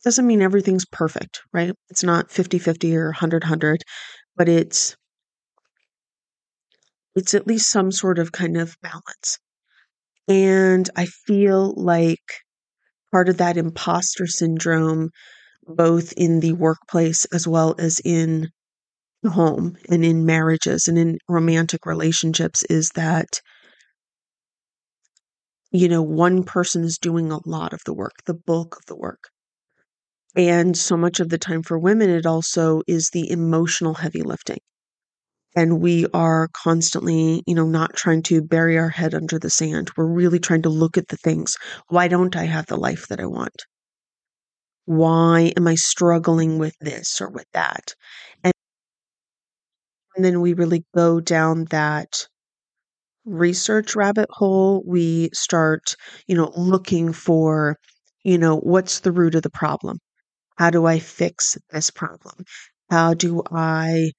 Doesn't 0.05 0.27
mean 0.27 0.43
everything's 0.43 0.87
perfect 0.87 1.43
right? 1.53 1.75
It's 1.91 2.05
not 2.05 2.29
50-50 2.31 2.95
or 2.97 3.13
100-100 3.13 3.79
but 4.37 4.49
it's 4.49 4.97
it's 7.17 7.35
at 7.35 7.47
least 7.47 7.71
some 7.71 7.93
sort 7.93 8.19
of 8.19 8.33
kind 8.33 8.57
of 8.57 8.77
balance. 8.83 9.39
And 10.29 10.89
i 10.97 11.07
feel 11.07 11.75
like 11.77 12.23
part 13.13 13.29
of 13.29 13.37
that 13.37 13.57
imposter 13.57 14.27
syndrome 14.27 15.11
both 15.65 16.13
in 16.15 16.41
the 16.41 16.55
workplace 16.55 17.25
as 17.27 17.47
well 17.47 17.75
as 17.79 18.01
in 18.05 18.49
the 19.23 19.31
home 19.31 19.77
and 19.89 20.05
in 20.05 20.27
marriages 20.27 20.89
and 20.89 20.99
in 20.99 21.19
romantic 21.29 21.87
relationships 21.87 22.65
is 22.65 22.91
that 22.91 23.41
you 25.71 25.89
know 25.89 26.03
one 26.03 26.43
person 26.43 26.83
is 26.85 26.99
doing 26.99 27.31
a 27.31 27.39
lot 27.49 27.73
of 27.73 27.81
the 27.87 27.95
work 27.95 28.13
the 28.27 28.35
bulk 28.35 28.77
of 28.77 28.87
the 28.87 28.97
work. 28.97 29.29
And 30.35 30.77
so 30.77 30.97
much 30.97 31.21
of 31.21 31.29
the 31.29 31.39
time 31.39 31.63
for 31.63 31.79
women 31.79 32.11
it 32.11 32.27
also 32.27 32.83
is 32.87 33.11
the 33.13 33.31
emotional 33.31 33.95
heavy 33.95 34.23
lifting 34.23 34.59
and 35.57 35.81
we 35.81 36.07
are 36.15 36.49
constantly 36.53 37.43
you 37.47 37.55
know 37.55 37.67
not 37.67 37.95
trying 37.95 38.23
to 38.23 38.43
bury 38.43 38.79
our 38.79 38.89
head 38.91 39.15
under 39.15 39.39
the 39.39 39.51
sand 39.51 39.91
we're 39.97 40.07
really 40.07 40.39
trying 40.39 40.63
to 40.63 40.69
look 40.69 40.99
at 40.99 41.09
the 41.09 41.17
things 41.17 41.57
why 41.89 42.09
don't 42.09 42.37
i 42.37 42.45
have 42.45 42.67
the 42.67 42.77
life 42.77 43.07
that 43.09 43.21
i 43.21 43.27
want 43.27 43.65
why 44.85 45.53
am 45.57 45.67
I 45.67 45.75
struggling 45.75 46.59
with 46.59 46.77
this 46.81 47.21
or 47.21 47.29
with 47.29 47.47
that? 47.53 47.95
And, 48.45 48.53
and 50.17 50.25
then 50.25 50.41
we 50.41 50.55
really 50.55 50.85
go 50.95 51.21
down 51.21 51.67
that 51.67 52.27
research 53.25 53.95
rabbit 53.97 54.29
hole. 54.31 54.83
We 54.87 55.31
start, 55.33 55.95
you 56.27 56.37
know, 56.37 56.53
looking 56.57 57.13
for, 57.13 57.77
you 58.25 58.39
know, 58.39 58.59
what's 58.59 59.01
the 59.01 59.13
root 59.13 59.35
of 59.35 59.43
the 59.43 59.51
problem? 59.51 59.99
How 60.59 60.71
do 60.71 60.87
I 60.87 60.99
fix 61.01 61.59
this 61.73 61.91
problem? 61.91 62.45
How 62.91 63.15
do 63.15 63.43
I 63.53 64.13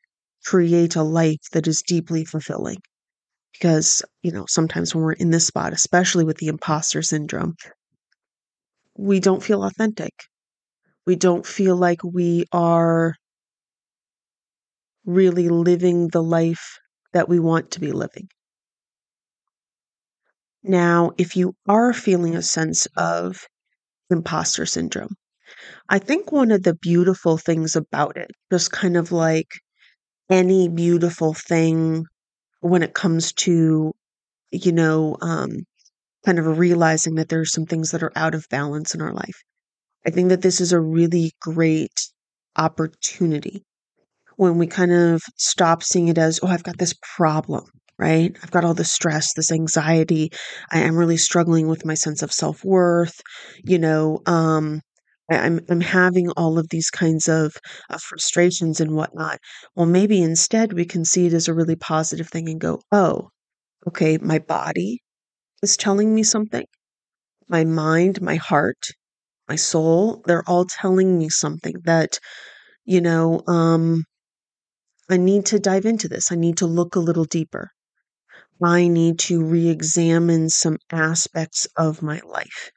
create 0.45 0.95
a 0.95 1.03
life 1.03 1.41
that 1.53 1.67
is 1.67 1.81
deeply 1.81 2.25
fulfilling? 2.25 2.79
Because, 3.53 4.03
you 4.23 4.31
know, 4.31 4.45
sometimes 4.47 4.95
when 4.95 5.03
we're 5.03 5.13
in 5.13 5.31
this 5.31 5.47
spot, 5.47 5.73
especially 5.73 6.25
with 6.25 6.37
the 6.37 6.47
imposter 6.49 7.01
syndrome, 7.03 7.55
we 8.97 9.19
don't 9.19 9.43
feel 9.43 9.63
authentic 9.63 10.13
we 11.05 11.15
don't 11.15 11.45
feel 11.47 11.75
like 11.77 12.03
we 12.03 12.45
are 12.53 13.15
really 15.05 15.47
living 15.47 16.09
the 16.09 16.21
life 16.21 16.77
that 17.13 17.29
we 17.29 17.39
want 17.39 17.71
to 17.71 17.79
be 17.79 17.91
living. 17.93 18.27
Now, 20.65 21.11
if 21.17 21.37
you 21.37 21.55
are 21.67 21.93
feeling 21.93 22.35
a 22.35 22.41
sense 22.41 22.85
of 22.97 23.47
imposter 24.09 24.65
syndrome, 24.65 25.15
I 25.89 25.99
think 25.99 26.31
one 26.31 26.51
of 26.51 26.63
the 26.63 26.75
beautiful 26.75 27.37
things 27.37 27.75
about 27.75 28.17
it, 28.17 28.31
just 28.51 28.71
kind 28.71 28.97
of 28.97 29.11
like 29.11 29.49
any 30.29 30.69
beautiful 30.69 31.33
thing 31.33 32.05
when 32.61 32.83
it 32.83 32.93
comes 32.93 33.33
to, 33.33 33.93
you 34.51 34.71
know, 34.71 35.17
um, 35.21 35.49
kind 36.25 36.39
of 36.39 36.57
realizing 36.57 37.15
that 37.15 37.29
there 37.29 37.41
are 37.41 37.45
some 37.45 37.65
things 37.65 37.91
that 37.91 38.03
are 38.03 38.13
out 38.15 38.35
of 38.35 38.45
balance 38.49 38.95
in 38.95 39.01
our 39.01 39.13
life. 39.13 39.43
I 40.05 40.09
think 40.09 40.29
that 40.29 40.41
this 40.41 40.61
is 40.61 40.71
a 40.71 40.79
really 40.81 41.33
great 41.41 42.09
opportunity 42.55 43.63
when 44.37 44.57
we 44.57 44.67
kind 44.67 44.91
of 44.91 45.21
stop 45.37 45.83
seeing 45.83 46.07
it 46.07 46.17
as, 46.17 46.39
oh, 46.43 46.47
I've 46.47 46.63
got 46.63 46.77
this 46.77 46.95
problem, 47.15 47.65
right? 47.97 48.35
I've 48.43 48.51
got 48.51 48.65
all 48.65 48.73
this 48.73 48.91
stress, 48.91 49.33
this 49.33 49.51
anxiety. 49.51 50.31
I 50.71 50.79
am 50.79 50.95
really 50.95 51.17
struggling 51.17 51.67
with 51.67 51.85
my 51.85 51.93
sense 51.93 52.21
of 52.23 52.31
self 52.31 52.63
worth. 52.63 53.19
You 53.63 53.79
know, 53.79 54.19
um, 54.25 54.81
I'm 55.29 55.59
I'm 55.69 55.81
having 55.81 56.29
all 56.31 56.57
of 56.59 56.69
these 56.69 56.89
kinds 56.89 57.27
of, 57.27 57.55
of 57.89 58.01
frustrations 58.01 58.79
and 58.79 58.91
whatnot. 58.95 59.39
Well, 59.75 59.85
maybe 59.85 60.21
instead 60.21 60.73
we 60.73 60.85
can 60.85 61.05
see 61.05 61.27
it 61.27 61.33
as 61.33 61.47
a 61.47 61.53
really 61.53 61.75
positive 61.75 62.29
thing 62.29 62.49
and 62.49 62.59
go, 62.61 62.81
oh, 62.91 63.29
okay, 63.87 64.17
my 64.19 64.39
body 64.39 65.01
is 65.63 65.77
telling 65.77 66.13
me 66.15 66.23
something. 66.23 66.65
My 67.47 67.65
mind, 67.65 68.21
my 68.21 68.35
heart, 68.35 68.87
my 69.49 69.55
soul, 69.57 70.23
they're 70.25 70.47
all 70.47 70.65
telling 70.65 71.17
me 71.17 71.29
something 71.29 71.75
that, 71.85 72.19
you 72.85 73.01
know, 73.01 73.41
um, 73.47 74.05
I 75.09 75.15
need 75.15 75.45
to 75.47 75.59
dive 75.59 75.85
into 75.85 76.09
this. 76.09 76.31
I 76.31 76.35
need 76.35 76.57
to 76.57 76.67
look 76.67 76.95
a 76.95 76.99
little 76.99 77.23
deeper. 77.23 77.71
I 78.63 78.87
need 78.87 79.19
to 79.19 79.43
re 79.43 79.67
examine 79.69 80.49
some 80.49 80.77
aspects 80.91 81.67
of 81.77 82.01
my 82.01 82.19
life. 82.25 82.71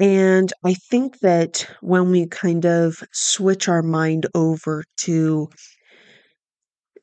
And 0.00 0.52
I 0.64 0.74
think 0.74 1.20
that 1.20 1.68
when 1.82 2.10
we 2.10 2.26
kind 2.26 2.66
of 2.66 3.02
switch 3.12 3.68
our 3.68 3.82
mind 3.82 4.26
over 4.34 4.82
to 5.02 5.48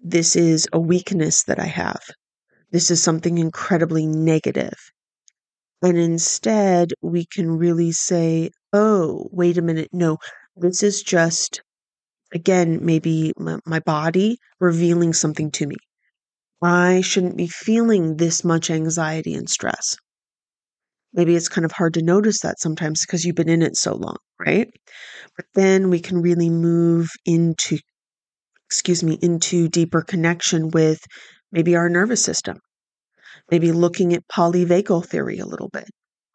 this 0.02 0.36
is 0.38 0.68
a 0.72 0.80
weakness 0.80 1.44
that 1.44 1.60
I 1.60 1.66
have, 1.66 2.02
this 2.72 2.92
is 2.92 3.04
something 3.04 3.38
incredibly 3.38 4.08
negative, 4.08 4.78
and 5.82 5.98
instead 5.98 6.92
we 7.02 7.25
can 7.25 7.50
really 7.50 7.94
say, 7.94 8.50
oh, 8.74 9.30
wait 9.32 9.58
a 9.58 9.62
minute, 9.62 9.90
no, 9.94 10.18
this 10.58 10.84
is 10.84 11.02
just, 11.02 11.62
again, 12.34 12.86
maybe 12.86 13.34
my, 13.38 13.60
my 13.66 13.80
body 13.82 14.38
revealing 14.60 15.14
something 15.14 15.52
to 15.52 15.68
me. 15.68 15.78
I 16.62 17.02
shouldn't 17.02 17.38
be 17.38 17.48
feeling 17.48 18.18
this 18.18 18.44
much 18.44 18.72
anxiety 18.72 19.34
and 19.36 19.50
stress. 19.50 19.98
Maybe 21.16 21.36
it's 21.36 21.50
kind 21.50 21.64
of 21.64 21.72
hard 21.72 21.94
to 21.96 22.04
notice 22.04 22.42
that 22.42 22.60
sometimes 22.60 23.02
because 23.02 23.24
you've 23.24 23.38
been 23.38 23.50
in 23.50 23.62
it 23.62 23.78
so 23.78 23.96
long, 23.96 24.18
right? 24.40 24.70
But 25.38 25.46
then 25.56 25.90
we 25.90 26.00
can 26.00 26.22
really 26.22 26.50
move 26.50 27.10
into, 27.26 27.80
excuse 28.68 29.02
me, 29.02 29.18
into 29.22 29.70
deeper 29.70 30.02
connection 30.02 30.70
with 30.70 31.00
maybe 31.54 31.76
our 31.76 31.88
nervous 31.88 32.24
system, 32.24 32.60
maybe 33.50 33.72
looking 33.72 34.14
at 34.14 34.28
polyvagal 34.28 35.06
theory 35.06 35.40
a 35.40 35.46
little 35.46 35.70
bit. 35.70 35.90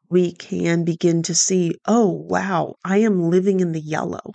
We 0.09 0.33
can 0.33 0.85
begin 0.85 1.23
to 1.25 1.35
see, 1.35 1.75
oh, 1.87 2.09
wow, 2.09 2.75
I 2.85 2.99
am 2.99 3.31
living 3.31 3.61
in 3.61 3.73
the 3.73 3.81
yellow. 3.81 4.33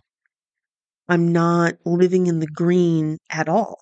I'm 1.09 1.33
not 1.33 1.73
living 1.85 2.27
in 2.27 2.39
the 2.39 2.47
green 2.47 3.17
at 3.31 3.49
all. 3.49 3.77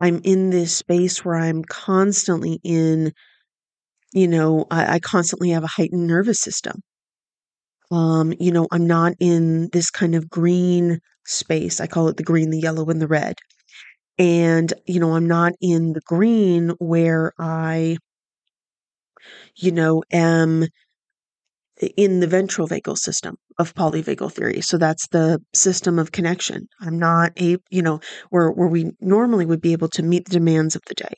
I'm 0.00 0.20
in 0.24 0.50
this 0.50 0.76
space 0.76 1.24
where 1.24 1.36
I'm 1.36 1.64
constantly 1.64 2.60
in, 2.62 3.12
you 4.12 4.28
know, 4.28 4.66
I, 4.70 4.94
I 4.94 4.98
constantly 5.00 5.50
have 5.50 5.64
a 5.64 5.68
heightened 5.68 6.06
nervous 6.06 6.40
system. 6.40 6.80
Um, 7.90 8.32
you 8.38 8.52
know, 8.52 8.68
I'm 8.70 8.86
not 8.86 9.14
in 9.20 9.68
this 9.72 9.90
kind 9.90 10.14
of 10.14 10.30
green 10.30 11.00
space. 11.26 11.80
I 11.80 11.86
call 11.86 12.08
it 12.08 12.16
the 12.16 12.22
green, 12.22 12.50
the 12.50 12.60
yellow, 12.60 12.88
and 12.88 13.00
the 13.00 13.08
red. 13.08 13.36
And, 14.18 14.72
you 14.86 15.00
know, 15.00 15.14
I'm 15.14 15.26
not 15.26 15.54
in 15.60 15.92
the 15.92 16.02
green 16.02 16.70
where 16.78 17.32
I, 17.38 17.96
you 19.56 19.72
know, 19.72 20.02
am 20.12 20.66
in 21.96 22.20
the 22.20 22.26
ventral 22.26 22.68
vagal 22.68 22.98
system 22.98 23.36
of 23.58 23.74
polyvagal 23.74 24.32
theory. 24.32 24.60
So 24.60 24.76
that's 24.76 25.08
the 25.08 25.40
system 25.54 25.98
of 25.98 26.12
connection. 26.12 26.68
I'm 26.80 26.98
not 26.98 27.32
a, 27.40 27.56
you 27.70 27.82
know, 27.82 28.00
where 28.28 28.50
where 28.50 28.68
we 28.68 28.92
normally 29.00 29.46
would 29.46 29.60
be 29.60 29.72
able 29.72 29.88
to 29.88 30.02
meet 30.02 30.26
the 30.26 30.32
demands 30.32 30.76
of 30.76 30.82
the 30.86 30.94
day, 30.94 31.14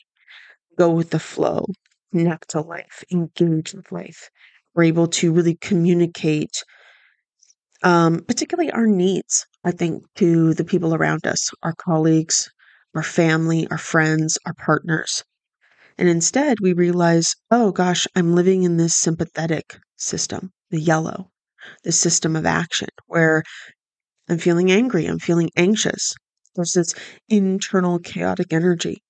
go 0.79 0.91
with 0.91 1.11
the 1.11 1.19
flow, 1.19 1.67
connect 2.13 2.51
to 2.51 2.61
life, 2.61 3.05
engage 3.11 3.75
with 3.75 3.91
life. 3.91 4.31
We're 4.75 4.85
able 4.85 5.09
to 5.09 5.33
really 5.33 5.57
communicate, 5.57 6.63
um, 7.83 8.25
particularly 8.27 8.71
our 8.71 8.87
needs. 8.87 9.47
I 9.65 9.71
think 9.71 10.05
to 10.17 10.55
the 10.55 10.65
people 10.65 10.95
around 10.95 11.27
us, 11.27 11.51
our 11.63 11.75
colleagues, 11.75 12.51
our 12.95 13.03
family, 13.03 13.67
our 13.71 13.79
friends, 13.79 14.39
our 14.47 14.55
partners. 14.55 15.25
And 15.99 16.09
instead, 16.09 16.59
we 16.61 16.73
realize, 16.73 17.35
oh 17.51 17.71
gosh, 17.71 18.07
I'm 18.17 18.35
living 18.35 18.63
in 18.63 18.77
this 18.77 18.97
sympathetic 18.97 19.79
system, 19.97 20.51
the 20.71 20.81
yellow, 20.81 21.31
the 21.85 21.93
system 21.93 22.35
of 22.35 22.47
action, 22.47 22.89
where 23.07 23.43
I'm 24.29 24.39
feeling 24.39 24.71
angry, 24.71 25.07
I'm 25.07 25.19
feeling 25.19 25.51
anxious. 25.57 26.15
There's 26.55 26.73
this 26.73 26.95
internal 27.29 27.99
chaotic 27.99 28.53
energy. 28.53 29.03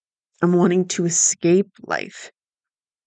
I'm 0.42 0.52
wanting 0.52 0.86
to 0.88 1.04
escape 1.04 1.68
life. 1.82 2.30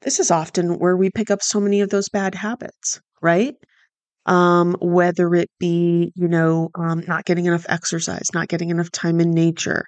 This 0.01 0.19
is 0.19 0.31
often 0.31 0.79
where 0.79 0.95
we 0.95 1.09
pick 1.09 1.31
up 1.31 1.41
so 1.41 1.59
many 1.59 1.81
of 1.81 1.89
those 1.89 2.09
bad 2.09 2.35
habits, 2.35 3.01
right? 3.21 3.55
Um, 4.25 4.75
whether 4.81 5.35
it 5.35 5.49
be, 5.59 6.11
you 6.15 6.27
know, 6.27 6.69
um, 6.75 7.03
not 7.07 7.25
getting 7.25 7.45
enough 7.45 7.65
exercise, 7.69 8.29
not 8.33 8.47
getting 8.47 8.69
enough 8.69 8.91
time 8.91 9.19
in 9.19 9.31
nature, 9.31 9.85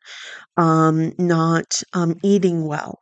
um, 0.57 1.13
not 1.17 1.81
um, 1.93 2.15
eating 2.23 2.65
well, 2.65 2.99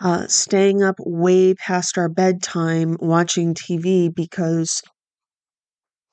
uh, 0.00 0.26
staying 0.28 0.82
up 0.82 0.96
way 1.00 1.54
past 1.54 1.98
our 1.98 2.08
bedtime 2.08 2.96
watching 3.00 3.54
TV 3.54 4.08
because 4.14 4.82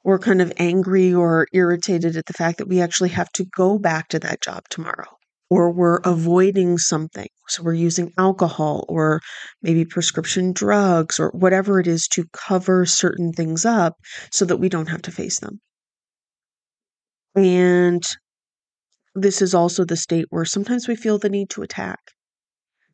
we're 0.04 0.19
kind 0.19 0.41
of 0.41 0.52
angry 0.58 1.13
or 1.13 1.47
irritated 1.54 2.15
at 2.17 2.26
the 2.26 2.34
fact 2.34 2.58
that 2.60 2.67
we 2.67 2.82
actually 2.82 3.10
have 3.10 3.32
to 3.34 3.45
go 3.45 3.80
back 3.80 4.10
to 4.10 4.19
that 4.19 4.41
job 4.41 4.63
tomorrow. 4.69 5.17
Or 5.53 5.71
we're 5.71 5.99
avoiding 6.03 6.79
something. 6.79 7.27
So 7.47 7.61
we're 7.61 7.75
using 7.75 8.11
alcohol 8.17 8.85
or 8.89 9.21
maybe 9.61 9.85
prescription 9.85 10.51
drugs 10.51 11.19
or 11.19 11.29
whatever 11.29 11.79
it 11.79 11.85
is 11.85 12.07
to 12.13 12.25
cover 12.33 12.87
certain 12.87 13.31
things 13.33 13.63
up 13.63 13.93
so 14.31 14.45
that 14.45 14.57
we 14.57 14.67
don't 14.67 14.89
have 14.89 15.03
to 15.03 15.11
face 15.11 15.39
them. 15.39 15.59
And 17.35 18.03
this 19.13 19.43
is 19.43 19.53
also 19.53 19.85
the 19.85 19.95
state 19.95 20.25
where 20.31 20.45
sometimes 20.45 20.87
we 20.87 20.95
feel 20.95 21.19
the 21.19 21.29
need 21.29 21.51
to 21.51 21.61
attack. 21.61 21.99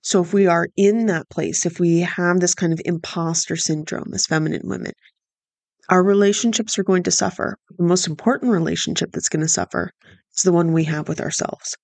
So 0.01 0.21
if 0.21 0.33
we 0.33 0.45
are 0.47 0.67
in 0.75 1.05
that 1.05 1.29
place, 1.29 1.65
if 1.65 1.79
we 1.79 1.99
have 2.01 2.41
this 2.41 2.55
kind 2.55 2.73
of 2.73 2.81
imposter 2.83 3.55
syndrome 3.55 4.13
as 4.13 4.25
feminine 4.25 4.67
women, 4.67 4.91
our 5.87 6.03
relationships 6.03 6.77
are 6.77 6.83
going 6.83 7.03
to 7.03 7.11
suffer. 7.11 7.57
The 7.77 7.85
most 7.85 8.05
important 8.05 8.51
relationship 8.51 9.13
that's 9.13 9.29
going 9.29 9.43
to 9.43 9.47
suffer 9.47 9.91
is 10.35 10.43
the 10.43 10.51
one 10.51 10.73
we 10.73 10.83
have 10.83 11.07
with 11.07 11.21
ourselves. 11.21 11.77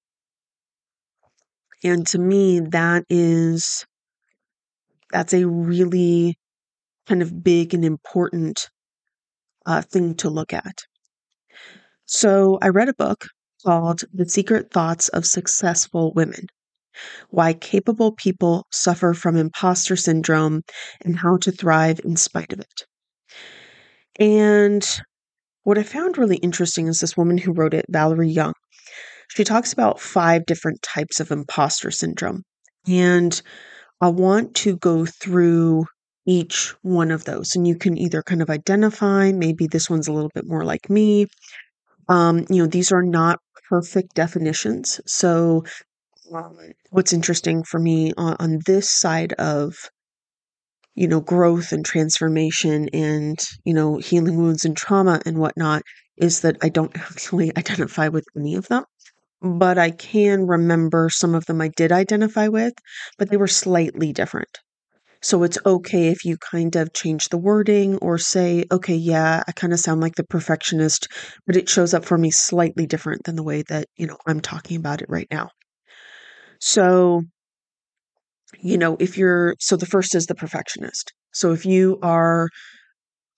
And 1.86 2.08
to 2.08 2.17
me, 2.17 2.62
that 2.71 3.04
is 3.12 3.86
that's 5.12 5.36
a 5.36 5.48
really 5.48 6.36
kind 7.08 7.21
of 7.21 7.43
big 7.43 7.76
and 7.76 7.86
important 7.86 8.69
uh, 9.67 9.84
thing 9.84 10.15
to 10.15 10.32
look 10.32 10.52
at. 10.52 10.80
So 12.08 12.58
I 12.63 12.69
read 12.69 12.89
a 12.89 12.95
book 12.95 13.26
called 13.63 14.02
The 14.12 14.28
Secret 14.28 14.71
Thoughts 14.71 15.10
of 15.10 15.28
Successful 15.28 16.12
Women 16.13 16.48
Why 17.30 17.54
Capable 17.54 18.13
People 18.13 18.65
Suffer 18.71 19.13
from 19.13 19.38
Imposter 19.38 19.95
Syndrome 19.95 20.63
and 21.04 21.15
How 21.15 21.38
to 21.38 21.52
Thrive 21.52 22.00
in 22.04 22.15
Spite 22.15 22.52
of 22.52 22.62
It. 22.62 22.86
And 24.19 24.84
what 25.62 25.78
I 25.78 25.84
found 25.84 26.17
really 26.17 26.38
interesting 26.38 26.88
is 26.88 27.00
this 27.00 27.15
woman 27.15 27.38
who 27.38 27.54
wrote 27.54 27.76
it, 27.76 27.86
Valerie 27.89 28.30
Young. 28.30 28.54
She 29.29 29.43
talks 29.43 29.73
about 29.73 29.99
five 29.99 30.45
different 30.45 30.81
types 30.81 31.19
of 31.19 31.31
imposter 31.31 31.91
syndrome. 31.91 32.43
And 32.88 33.41
I 34.01 34.09
want 34.09 34.55
to 34.57 34.77
go 34.77 35.05
through 35.05 35.85
each 36.27 36.73
one 36.81 37.11
of 37.11 37.25
those. 37.25 37.55
And 37.55 37.67
you 37.67 37.75
can 37.75 37.97
either 37.97 38.21
kind 38.23 38.41
of 38.41 38.49
identify, 38.49 39.31
maybe 39.31 39.67
this 39.67 39.89
one's 39.89 40.07
a 40.07 40.13
little 40.13 40.31
bit 40.33 40.47
more 40.47 40.63
like 40.63 40.89
me. 40.89 41.27
Um, 42.07 42.45
you 42.49 42.61
know, 42.61 42.67
these 42.67 42.91
are 42.91 43.03
not 43.03 43.39
perfect 43.69 44.13
definitions. 44.15 45.01
So, 45.05 45.63
what's 46.89 47.13
interesting 47.13 47.63
for 47.63 47.79
me 47.79 48.13
on, 48.17 48.35
on 48.39 48.59
this 48.65 48.89
side 48.89 49.33
of 49.33 49.75
you 50.95 51.07
know, 51.07 51.19
growth 51.19 51.71
and 51.71 51.85
transformation 51.85 52.89
and, 52.93 53.38
you 53.65 53.73
know, 53.73 53.97
healing 53.97 54.38
wounds 54.38 54.63
and 54.65 54.75
trauma 54.75 55.21
and 55.25 55.38
whatnot 55.38 55.83
is 56.17 56.41
that 56.41 56.57
I 56.61 56.69
don't 56.69 56.95
actually 57.11 57.51
identify 57.57 58.07
with 58.07 58.25
any 58.35 58.55
of 58.55 58.67
them. 58.69 58.83
But 59.45 59.77
I 59.77 59.91
can 59.91 60.47
remember 60.47 61.08
some 61.12 61.36
of 61.36 61.45
them 61.45 61.62
I 61.62 61.67
did 61.67 61.91
identify 61.91 62.47
with, 62.47 62.73
but 63.19 63.29
they 63.29 63.38
were 63.38 63.47
slightly 63.47 64.12
different. 64.12 64.49
So 65.21 65.43
it's 65.43 65.60
okay 65.63 66.08
if 66.08 66.25
you 66.25 66.38
kind 66.38 66.75
of 66.75 66.93
change 66.93 67.29
the 67.29 67.38
wording 67.38 67.97
or 67.97 68.17
say, 68.17 68.65
okay, 68.71 68.95
yeah, 68.95 69.43
I 69.47 69.51
kind 69.51 69.71
of 69.71 69.79
sound 69.79 70.01
like 70.01 70.15
the 70.15 70.23
perfectionist, 70.23 71.08
but 71.45 71.55
it 71.55 71.69
shows 71.69 71.93
up 71.93 72.05
for 72.05 72.17
me 72.17 72.31
slightly 72.31 72.88
different 72.88 73.23
than 73.25 73.36
the 73.36 73.43
way 73.43 73.63
that, 73.69 73.86
you 73.97 74.08
know, 74.08 74.17
I'm 74.25 74.39
talking 74.39 74.77
about 74.77 75.03
it 75.03 75.10
right 75.10 75.27
now. 75.31 75.49
So, 76.60 77.21
you 78.60 78.79
know, 78.79 78.97
if 78.99 79.15
you're, 79.15 79.55
so 79.60 79.77
the 79.77 79.86
first 79.86 80.15
is 80.15 80.25
the 80.25 80.36
perfectionist. 80.36 81.13
So 81.34 81.53
if 81.53 81.67
you 81.67 81.99
are 82.01 82.49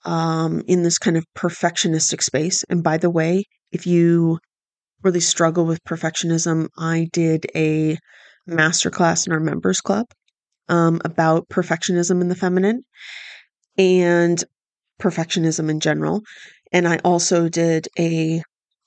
um, 0.06 0.62
in 0.68 0.84
this 0.84 1.00
kind 1.00 1.18
of 1.18 1.26
perfectionistic 1.36 2.24
space, 2.24 2.64
and 2.70 2.82
by 2.82 2.98
the 2.98 3.10
way, 3.10 3.44
if 3.74 3.86
you 3.86 4.40
really 5.04 5.20
struggle 5.20 5.66
with 5.66 5.84
perfectionism, 5.84 6.68
I 6.78 7.08
did 7.12 7.46
a 7.56 7.98
masterclass 8.50 9.28
in 9.28 9.34
our 9.34 9.40
members 9.40 9.82
club 9.82 10.06
um, 10.70 11.02
about 11.06 11.50
perfectionism 11.50 12.22
in 12.22 12.30
the 12.30 12.36
feminine 12.36 12.84
and 13.78 14.44
perfectionism 15.00 15.70
in 15.70 15.80
general. 15.80 16.22
And 16.72 16.88
I 16.88 16.98
also 16.98 17.50
did 17.50 17.88
a 17.98 18.42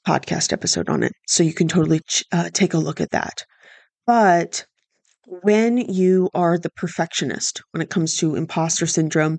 podcast 0.07 0.53
episode 0.53 0.89
on 0.89 1.03
it. 1.03 1.13
So 1.27 1.43
you 1.43 1.55
can 1.55 1.69
totally 1.69 2.01
ch- 2.01 2.25
uh, 2.33 2.51
take 2.53 2.75
a 2.75 2.79
look 2.79 3.01
at 3.01 3.11
that. 3.11 3.45
But 4.07 4.65
when 5.27 5.79
you 5.79 6.29
are 6.35 6.59
the 6.59 6.71
perfectionist, 6.71 7.63
when 7.71 7.83
it 7.83 7.91
comes 7.91 8.17
to 8.17 8.35
imposter 8.35 8.87
syndrome, 8.87 9.39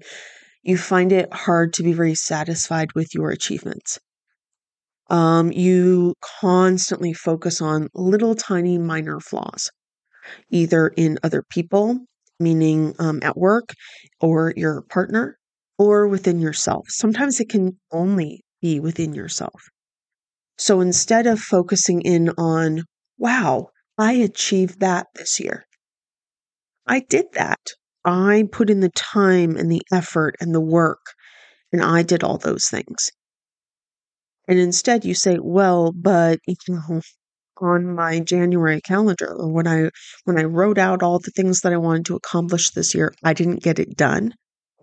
you 0.64 0.78
find 0.78 1.12
it 1.12 1.34
hard 1.34 1.74
to 1.74 1.84
be 1.84 1.94
very 1.94 2.16
satisfied 2.16 2.94
with 2.94 3.14
your 3.14 3.32
achievements. 3.32 4.00
Um, 5.12 5.52
you 5.52 6.15
constantly 6.41 7.13
focus 7.13 7.62
on 7.62 7.89
little 7.93 8.34
tiny 8.34 8.80
minor 8.80 9.19
flaws, 9.19 9.69
either 10.50 10.88
in 10.88 11.19
other 11.21 11.43
people, 11.50 12.00
meaning 12.39 12.95
um, 12.97 13.19
at 13.21 13.38
work, 13.38 13.74
or 14.21 14.54
your 14.56 14.82
partner, 14.84 15.38
or 15.78 16.08
within 16.08 16.39
yourself. 16.39 16.86
Sometimes 16.89 17.39
it 17.39 17.50
can 17.50 17.78
only 17.91 18.43
be 18.62 18.80
within 18.80 19.13
yourself. 19.13 19.62
So 20.58 20.80
instead 20.80 21.28
of 21.28 21.39
focusing 21.39 22.02
in 22.02 22.30
on, 22.38 22.84
wow, 23.17 23.69
I 23.97 24.13
achieved 24.13 24.80
that 24.80 25.08
this 25.15 25.39
year, 25.41 25.65
I 26.88 27.02
did 27.02 27.26
that. 27.34 27.60
I 28.06 28.45
put 28.52 28.69
in 28.69 28.80
the 28.80 28.91
time 28.91 29.58
and 29.58 29.71
the 29.71 29.82
effort 29.91 30.36
and 30.39 30.56
the 30.56 30.62
work, 30.62 31.02
and 31.74 31.82
I 31.82 32.02
did 32.04 32.24
all 32.24 32.38
those 32.38 32.67
things. 32.67 33.12
And 34.52 34.60
instead, 34.60 35.06
you 35.06 35.16
say, 35.16 35.38
well, 35.42 35.94
but 35.94 36.40
you 36.46 36.56
know, 36.68 37.00
on 37.62 37.96
my 37.96 38.20
January 38.20 38.82
calendar, 38.82 39.34
or 39.34 39.50
when 39.50 39.66
I 39.66 39.92
when 40.26 40.38
I 40.38 40.44
wrote 40.44 40.78
out 40.78 41.02
all 41.02 41.20
the 41.20 41.32
things 41.32 41.62
that 41.62 41.72
I 41.72 41.78
wanted 41.78 42.08
to 42.08 42.18
accomplish 42.18 42.72
this 42.72 42.94
year, 42.94 43.14
I 43.24 43.32
didn't 43.32 43.64
get 43.64 43.80
it 43.80 43.96
done, 43.96 44.34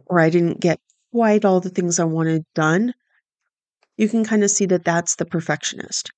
or 0.06 0.20
I 0.20 0.30
didn't 0.30 0.60
get 0.60 0.80
quite 1.12 1.44
all 1.44 1.60
the 1.60 1.68
things 1.68 1.98
I 1.98 2.04
wanted 2.04 2.44
done. 2.54 2.94
You 3.98 4.08
can 4.08 4.24
kind 4.24 4.42
of 4.42 4.50
see 4.50 4.64
that 4.64 4.86
that's 4.86 5.16
the 5.16 5.26
perfectionist. 5.26 6.12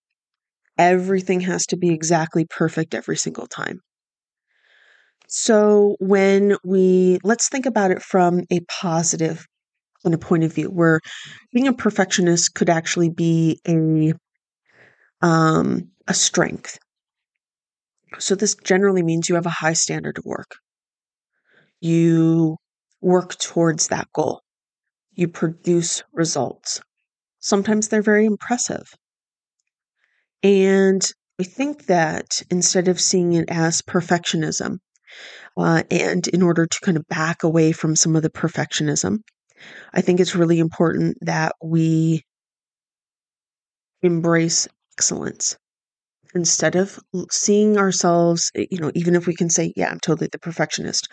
Everything 0.78 1.40
has 1.40 1.66
to 1.66 1.76
be 1.76 1.90
exactly 1.90 2.46
perfect 2.48 2.94
every 2.94 3.16
single 3.16 3.48
time. 3.48 3.80
So 5.26 5.96
when 5.98 6.56
we 6.62 7.18
let's 7.24 7.48
think 7.48 7.66
about 7.66 7.90
it 7.90 8.00
from 8.00 8.42
a 8.48 8.60
positive 8.60 9.44
kind 10.02 10.14
a 10.14 10.18
point 10.18 10.44
of 10.44 10.54
view, 10.54 10.68
where 10.68 11.00
being 11.52 11.68
a 11.68 11.72
perfectionist 11.72 12.54
could 12.54 12.70
actually 12.70 13.10
be 13.10 13.60
a 13.66 14.12
um, 15.24 15.90
a 16.08 16.14
strength. 16.14 16.78
So 18.18 18.34
this 18.34 18.54
generally 18.54 19.02
means 19.02 19.28
you 19.28 19.34
have 19.36 19.46
a 19.46 19.50
high 19.50 19.74
standard 19.74 20.18
of 20.18 20.24
work. 20.24 20.56
You 21.80 22.56
work 23.00 23.38
towards 23.38 23.88
that 23.88 24.08
goal. 24.12 24.40
You 25.12 25.28
produce 25.28 26.02
results. 26.12 26.80
Sometimes 27.38 27.88
they're 27.88 28.02
very 28.02 28.26
impressive. 28.26 28.82
And 30.42 31.08
I 31.38 31.44
think 31.44 31.86
that 31.86 32.42
instead 32.50 32.88
of 32.88 33.00
seeing 33.00 33.34
it 33.34 33.48
as 33.48 33.82
perfectionism, 33.82 34.78
uh, 35.56 35.82
and 35.90 36.26
in 36.28 36.42
order 36.42 36.66
to 36.66 36.80
kind 36.80 36.96
of 36.96 37.06
back 37.08 37.42
away 37.42 37.72
from 37.72 37.96
some 37.96 38.16
of 38.16 38.22
the 38.22 38.30
perfectionism, 38.30 39.18
I 39.92 40.00
think 40.00 40.20
it's 40.20 40.34
really 40.34 40.58
important 40.58 41.18
that 41.22 41.54
we 41.62 42.22
embrace 44.02 44.66
excellence 44.96 45.56
instead 46.34 46.76
of 46.76 46.98
seeing 47.30 47.76
ourselves, 47.76 48.50
eh, 48.54 48.66
you 48.70 48.78
know, 48.78 48.92
even 48.94 49.14
if 49.14 49.26
we 49.26 49.34
can 49.34 49.50
say, 49.50 49.72
yeah, 49.76 49.90
I'm 49.90 50.00
totally 50.00 50.28
the 50.30 50.38
perfectionist, 50.38 51.08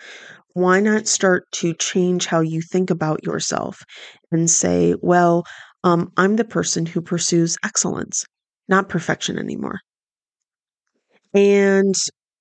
why 0.54 0.80
not 0.80 1.08
start 1.08 1.44
to 1.54 1.74
change 1.74 2.26
how 2.26 2.40
you 2.40 2.60
think 2.62 2.90
about 2.90 3.24
yourself 3.24 3.82
and 4.30 4.50
say, 4.50 4.94
well, 5.02 5.44
um, 5.84 6.12
I'm 6.16 6.36
the 6.36 6.44
person 6.44 6.86
who 6.86 7.00
pursues 7.00 7.56
excellence, 7.64 8.24
not 8.68 8.88
perfection 8.88 9.38
anymore. 9.38 9.80
And 11.34 11.94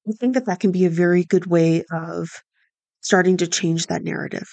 I 0.07 0.11
think 0.13 0.33
that 0.35 0.45
that 0.45 0.59
can 0.59 0.71
be 0.71 0.85
a 0.85 0.89
very 0.89 1.23
good 1.23 1.45
way 1.45 1.83
of 1.91 2.29
starting 3.01 3.37
to 3.37 3.47
change 3.47 3.87
that 3.87 4.03
narrative, 4.03 4.47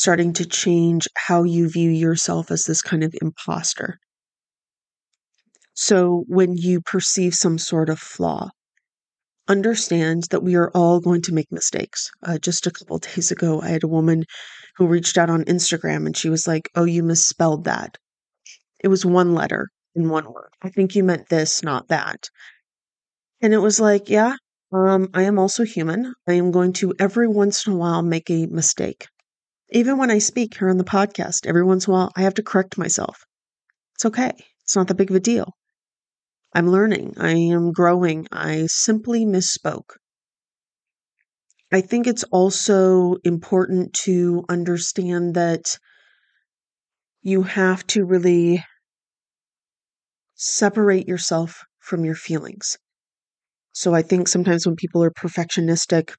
starting 0.00 0.32
to 0.32 0.46
change 0.46 1.06
how 1.14 1.42
you 1.42 1.68
view 1.68 1.90
yourself 1.90 2.50
as 2.50 2.64
this 2.64 2.80
kind 2.80 3.04
of 3.04 3.14
imposter. 3.20 3.98
So 5.74 6.24
when 6.26 6.56
you 6.56 6.80
perceive 6.80 7.34
some 7.34 7.58
sort 7.58 7.90
of 7.90 7.98
flaw, 7.98 8.48
understand 9.46 10.24
that 10.30 10.42
we 10.42 10.54
are 10.54 10.70
all 10.70 11.00
going 11.00 11.20
to 11.22 11.34
make 11.34 11.52
mistakes. 11.52 12.10
Uh, 12.22 12.38
just 12.38 12.66
a 12.66 12.70
couple 12.70 12.96
days 12.98 13.30
ago, 13.30 13.60
I 13.60 13.68
had 13.68 13.84
a 13.84 13.88
woman 13.88 14.24
who 14.76 14.86
reached 14.86 15.18
out 15.18 15.28
on 15.28 15.44
Instagram 15.44 16.06
and 16.06 16.16
she 16.16 16.30
was 16.30 16.48
like, 16.48 16.70
Oh, 16.74 16.84
you 16.84 17.02
misspelled 17.02 17.64
that. 17.64 17.98
It 18.82 18.88
was 18.88 19.04
one 19.04 19.34
letter 19.34 19.68
in 19.94 20.08
one 20.08 20.32
word. 20.32 20.48
I 20.62 20.70
think 20.70 20.94
you 20.94 21.04
meant 21.04 21.28
this, 21.28 21.62
not 21.62 21.88
that. 21.88 22.30
And 23.42 23.52
it 23.52 23.58
was 23.58 23.78
like, 23.78 24.08
Yeah, 24.08 24.36
um, 24.72 25.10
I 25.12 25.24
am 25.24 25.38
also 25.38 25.64
human. 25.64 26.14
I 26.26 26.32
am 26.34 26.52
going 26.52 26.72
to 26.74 26.94
every 26.98 27.28
once 27.28 27.66
in 27.66 27.74
a 27.74 27.76
while 27.76 28.00
make 28.00 28.30
a 28.30 28.46
mistake. 28.46 29.06
Even 29.72 29.98
when 29.98 30.10
I 30.10 30.18
speak 30.18 30.58
here 30.58 30.68
on 30.68 30.78
the 30.78 30.84
podcast, 30.84 31.46
every 31.46 31.62
once 31.62 31.86
in 31.86 31.92
a 31.92 31.94
while, 31.94 32.12
I 32.16 32.22
have 32.22 32.34
to 32.34 32.42
correct 32.42 32.76
myself. 32.76 33.24
It's 33.94 34.04
okay. 34.06 34.32
It's 34.64 34.74
not 34.74 34.88
that 34.88 34.94
big 34.94 35.10
of 35.10 35.16
a 35.16 35.20
deal. 35.20 35.52
I'm 36.52 36.68
learning. 36.68 37.14
I 37.18 37.32
am 37.32 37.70
growing. 37.70 38.26
I 38.32 38.66
simply 38.66 39.24
misspoke. 39.24 39.96
I 41.72 41.80
think 41.80 42.08
it's 42.08 42.24
also 42.24 43.16
important 43.22 43.94
to 44.04 44.44
understand 44.48 45.34
that 45.34 45.78
you 47.22 47.42
have 47.42 47.86
to 47.88 48.04
really 48.04 48.64
separate 50.34 51.06
yourself 51.06 51.62
from 51.78 52.04
your 52.04 52.16
feelings. 52.16 52.76
So 53.72 53.94
I 53.94 54.02
think 54.02 54.26
sometimes 54.26 54.66
when 54.66 54.74
people 54.74 55.04
are 55.04 55.12
perfectionistic, 55.12 56.14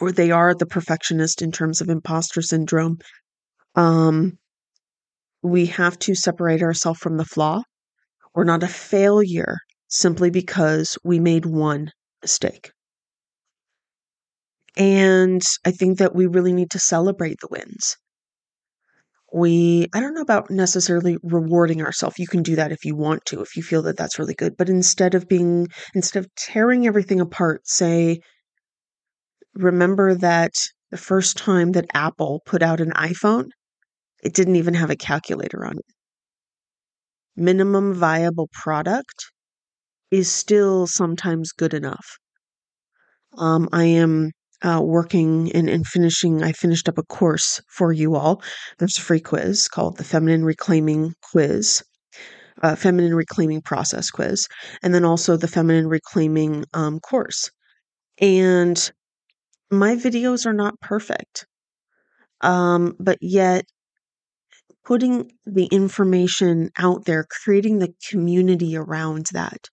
or 0.00 0.12
they 0.12 0.30
are 0.30 0.54
the 0.54 0.66
perfectionist 0.66 1.42
in 1.42 1.52
terms 1.52 1.80
of 1.80 1.88
imposter 1.88 2.42
syndrome, 2.42 2.98
um, 3.74 4.38
we 5.42 5.66
have 5.66 5.98
to 6.00 6.14
separate 6.14 6.62
ourselves 6.62 6.98
from 6.98 7.16
the 7.16 7.24
flaw. 7.24 7.62
We're 8.34 8.44
not 8.44 8.62
a 8.62 8.68
failure 8.68 9.56
simply 9.88 10.30
because 10.30 10.98
we 11.04 11.20
made 11.20 11.46
one 11.46 11.90
mistake. 12.22 12.70
And 14.76 15.42
I 15.64 15.70
think 15.70 15.98
that 15.98 16.14
we 16.14 16.26
really 16.26 16.52
need 16.52 16.70
to 16.72 16.78
celebrate 16.78 17.38
the 17.40 17.48
wins. 17.50 17.96
We, 19.32 19.86
I 19.94 20.00
don't 20.00 20.14
know 20.14 20.20
about 20.20 20.50
necessarily 20.50 21.16
rewarding 21.22 21.82
ourselves. 21.82 22.18
You 22.18 22.26
can 22.26 22.42
do 22.42 22.56
that 22.56 22.72
if 22.72 22.84
you 22.84 22.94
want 22.94 23.24
to, 23.26 23.40
if 23.40 23.56
you 23.56 23.62
feel 23.62 23.82
that 23.82 23.96
that's 23.96 24.18
really 24.18 24.34
good. 24.34 24.56
But 24.56 24.68
instead 24.68 25.14
of 25.14 25.28
being, 25.28 25.68
instead 25.94 26.24
of 26.24 26.34
tearing 26.36 26.86
everything 26.86 27.20
apart, 27.20 27.62
say, 27.66 28.20
remember 29.56 30.14
that 30.14 30.52
the 30.90 30.96
first 30.96 31.36
time 31.36 31.72
that 31.72 31.86
Apple 31.94 32.42
put 32.46 32.62
out 32.62 32.80
an 32.80 32.92
iPhone, 32.92 33.48
it 34.22 34.34
didn't 34.34 34.56
even 34.56 34.74
have 34.74 34.90
a 34.90 34.96
calculator 34.96 35.64
on 35.64 35.78
it. 35.78 35.84
Minimum 37.36 37.94
viable 37.94 38.48
product 38.52 39.26
is 40.10 40.30
still 40.30 40.86
sometimes 40.86 41.52
good 41.52 41.74
enough. 41.74 42.18
Um, 43.36 43.68
I 43.72 43.84
am 43.84 44.30
uh, 44.62 44.80
working 44.82 45.52
and, 45.52 45.68
and 45.68 45.86
finishing, 45.86 46.42
I 46.42 46.52
finished 46.52 46.88
up 46.88 46.98
a 46.98 47.02
course 47.02 47.60
for 47.68 47.92
you 47.92 48.16
all. 48.16 48.42
There's 48.78 48.98
a 48.98 49.02
free 49.02 49.20
quiz 49.20 49.68
called 49.68 49.98
the 49.98 50.04
Feminine 50.04 50.44
Reclaiming 50.44 51.12
Quiz, 51.30 51.82
uh, 52.62 52.76
Feminine 52.76 53.14
Reclaiming 53.14 53.60
Process 53.60 54.10
Quiz, 54.10 54.48
and 54.82 54.94
then 54.94 55.04
also 55.04 55.36
the 55.36 55.48
Feminine 55.48 55.88
Reclaiming 55.88 56.64
um, 56.72 57.00
course. 57.00 57.50
And 58.18 58.90
my 59.70 59.96
videos 59.96 60.46
are 60.46 60.52
not 60.52 60.80
perfect, 60.80 61.46
um, 62.40 62.94
but 62.98 63.18
yet 63.20 63.64
putting 64.84 65.32
the 65.44 65.66
information 65.66 66.70
out 66.78 67.04
there, 67.04 67.26
creating 67.42 67.78
the 67.78 67.92
community 68.08 68.76
around 68.76 69.26
that 69.32 69.68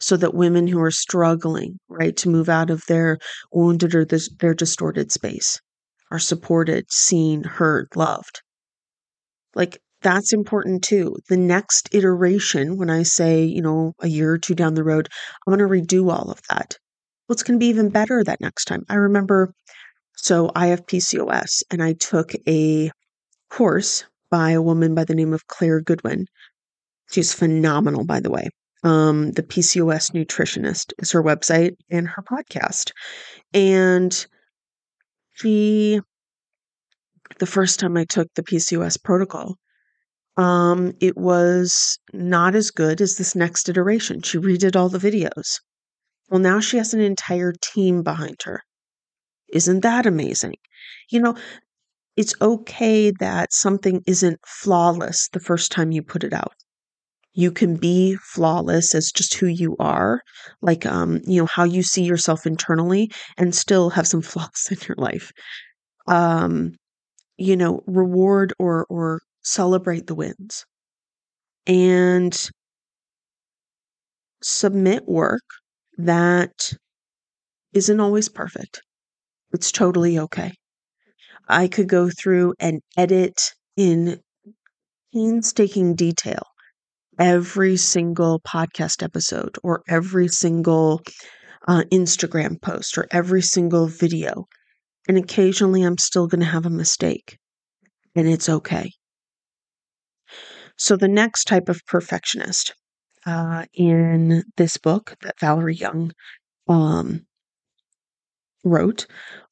so 0.00 0.16
that 0.16 0.34
women 0.34 0.66
who 0.66 0.80
are 0.80 0.90
struggling, 0.90 1.78
right, 1.88 2.16
to 2.16 2.30
move 2.30 2.48
out 2.48 2.70
of 2.70 2.82
their 2.88 3.18
wounded 3.52 3.94
or 3.94 4.04
this, 4.04 4.28
their 4.40 4.54
distorted 4.54 5.12
space 5.12 5.60
are 6.10 6.18
supported, 6.18 6.90
seen, 6.90 7.44
heard, 7.44 7.86
loved. 7.94 8.42
Like 9.54 9.78
that's 10.02 10.32
important 10.32 10.82
too. 10.82 11.16
The 11.28 11.36
next 11.36 11.90
iteration, 11.92 12.78
when 12.78 12.90
I 12.90 13.02
say, 13.02 13.44
you 13.44 13.62
know, 13.62 13.92
a 14.00 14.08
year 14.08 14.32
or 14.32 14.38
two 14.38 14.54
down 14.54 14.74
the 14.74 14.84
road, 14.84 15.08
I'm 15.46 15.56
going 15.56 15.58
to 15.58 15.96
redo 15.96 16.10
all 16.10 16.30
of 16.30 16.40
that. 16.48 16.78
Well, 17.30 17.34
it's 17.34 17.44
going 17.44 17.60
to 17.60 17.62
be 17.62 17.68
even 17.68 17.90
better 17.90 18.24
that 18.24 18.40
next 18.40 18.64
time. 18.64 18.84
I 18.88 18.96
remember, 18.96 19.54
so 20.16 20.50
I 20.56 20.66
have 20.66 20.84
PCOS 20.86 21.62
and 21.70 21.80
I 21.80 21.92
took 21.92 22.32
a 22.48 22.90
course 23.48 24.04
by 24.32 24.50
a 24.50 24.60
woman 24.60 24.96
by 24.96 25.04
the 25.04 25.14
name 25.14 25.32
of 25.32 25.46
Claire 25.46 25.80
Goodwin. 25.80 26.26
She's 27.12 27.32
phenomenal, 27.32 28.04
by 28.04 28.18
the 28.18 28.32
way. 28.32 28.48
Um, 28.82 29.30
the 29.30 29.44
PCOS 29.44 30.10
nutritionist 30.10 30.92
is 30.98 31.12
her 31.12 31.22
website 31.22 31.76
and 31.88 32.08
her 32.08 32.22
podcast. 32.22 32.90
And 33.54 34.26
she, 35.34 36.00
the 37.38 37.46
first 37.46 37.78
time 37.78 37.96
I 37.96 38.06
took 38.06 38.26
the 38.34 38.42
PCOS 38.42 39.00
protocol, 39.00 39.54
um, 40.36 40.94
it 41.00 41.16
was 41.16 41.96
not 42.12 42.56
as 42.56 42.72
good 42.72 43.00
as 43.00 43.18
this 43.18 43.36
next 43.36 43.68
iteration. 43.68 44.20
She 44.22 44.38
redid 44.38 44.74
all 44.74 44.88
the 44.88 44.98
videos. 44.98 45.60
Well, 46.30 46.40
now 46.40 46.60
she 46.60 46.78
has 46.78 46.94
an 46.94 47.00
entire 47.00 47.52
team 47.52 48.02
behind 48.02 48.42
her. 48.44 48.62
Isn't 49.52 49.80
that 49.82 50.06
amazing? 50.06 50.56
You 51.10 51.20
know, 51.20 51.36
it's 52.16 52.34
okay 52.42 53.12
that 53.20 53.52
something 53.52 54.02
isn't 54.06 54.40
flawless 54.46 55.28
the 55.32 55.40
first 55.40 55.72
time 55.72 55.92
you 55.92 56.02
put 56.02 56.24
it 56.24 56.32
out. 56.32 56.54
You 57.34 57.52
can 57.52 57.76
be 57.76 58.16
flawless 58.16 58.94
as 58.94 59.12
just 59.12 59.34
who 59.34 59.46
you 59.46 59.76
are, 59.80 60.22
like 60.62 60.86
um, 60.86 61.20
you 61.26 61.40
know, 61.42 61.46
how 61.46 61.64
you 61.64 61.82
see 61.82 62.04
yourself 62.04 62.46
internally 62.46 63.10
and 63.38 63.54
still 63.54 63.90
have 63.90 64.06
some 64.08 64.22
flaws 64.32 64.68
in 64.70 64.78
your 64.88 64.96
life. 64.98 65.32
Um, 66.08 66.74
you 67.38 67.56
know, 67.56 67.82
reward 67.86 68.54
or 68.58 68.86
or 68.90 69.20
celebrate 69.42 70.06
the 70.08 70.14
wins. 70.16 70.66
And 71.66 72.50
submit 74.42 75.06
work 75.08 75.42
that 76.06 76.72
isn't 77.72 78.00
always 78.00 78.28
perfect. 78.28 78.82
It's 79.52 79.72
totally 79.72 80.18
okay. 80.18 80.52
I 81.48 81.68
could 81.68 81.88
go 81.88 82.10
through 82.10 82.54
and 82.60 82.80
edit 82.96 83.52
in 83.76 84.20
painstaking 85.12 85.94
detail 85.94 86.42
every 87.18 87.76
single 87.76 88.40
podcast 88.40 89.02
episode 89.02 89.56
or 89.62 89.82
every 89.88 90.28
single 90.28 91.02
uh, 91.68 91.82
Instagram 91.92 92.60
post 92.60 92.96
or 92.96 93.06
every 93.10 93.42
single 93.42 93.86
video. 93.86 94.46
And 95.08 95.18
occasionally 95.18 95.82
I'm 95.82 95.98
still 95.98 96.26
going 96.26 96.40
to 96.40 96.46
have 96.46 96.66
a 96.66 96.70
mistake, 96.70 97.36
and 98.14 98.28
it's 98.28 98.48
okay. 98.48 98.90
So, 100.76 100.96
the 100.96 101.08
next 101.08 101.44
type 101.44 101.68
of 101.68 101.84
perfectionist 101.86 102.74
uh, 103.26 103.64
in 103.74 104.44
this 104.56 104.76
book 104.76 105.16
that 105.22 105.38
Valerie 105.40 105.74
Young 105.74 106.12
um, 106.68 107.26
wrote 108.64 109.06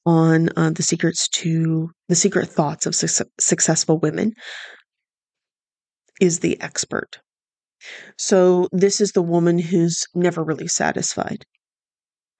on 0.06 0.48
uh, 0.56 0.70
the 0.70 0.82
secrets 0.82 1.28
to 1.28 1.90
the 2.08 2.14
secret 2.14 2.48
thoughts 2.48 2.86
of 2.86 2.94
su- 2.94 3.24
successful 3.38 3.98
women 3.98 4.32
is 6.20 6.40
the 6.40 6.60
expert. 6.60 7.18
So, 8.18 8.68
this 8.72 9.00
is 9.00 9.12
the 9.12 9.22
woman 9.22 9.58
who's 9.58 10.04
never 10.14 10.42
really 10.42 10.66
satisfied 10.66 11.44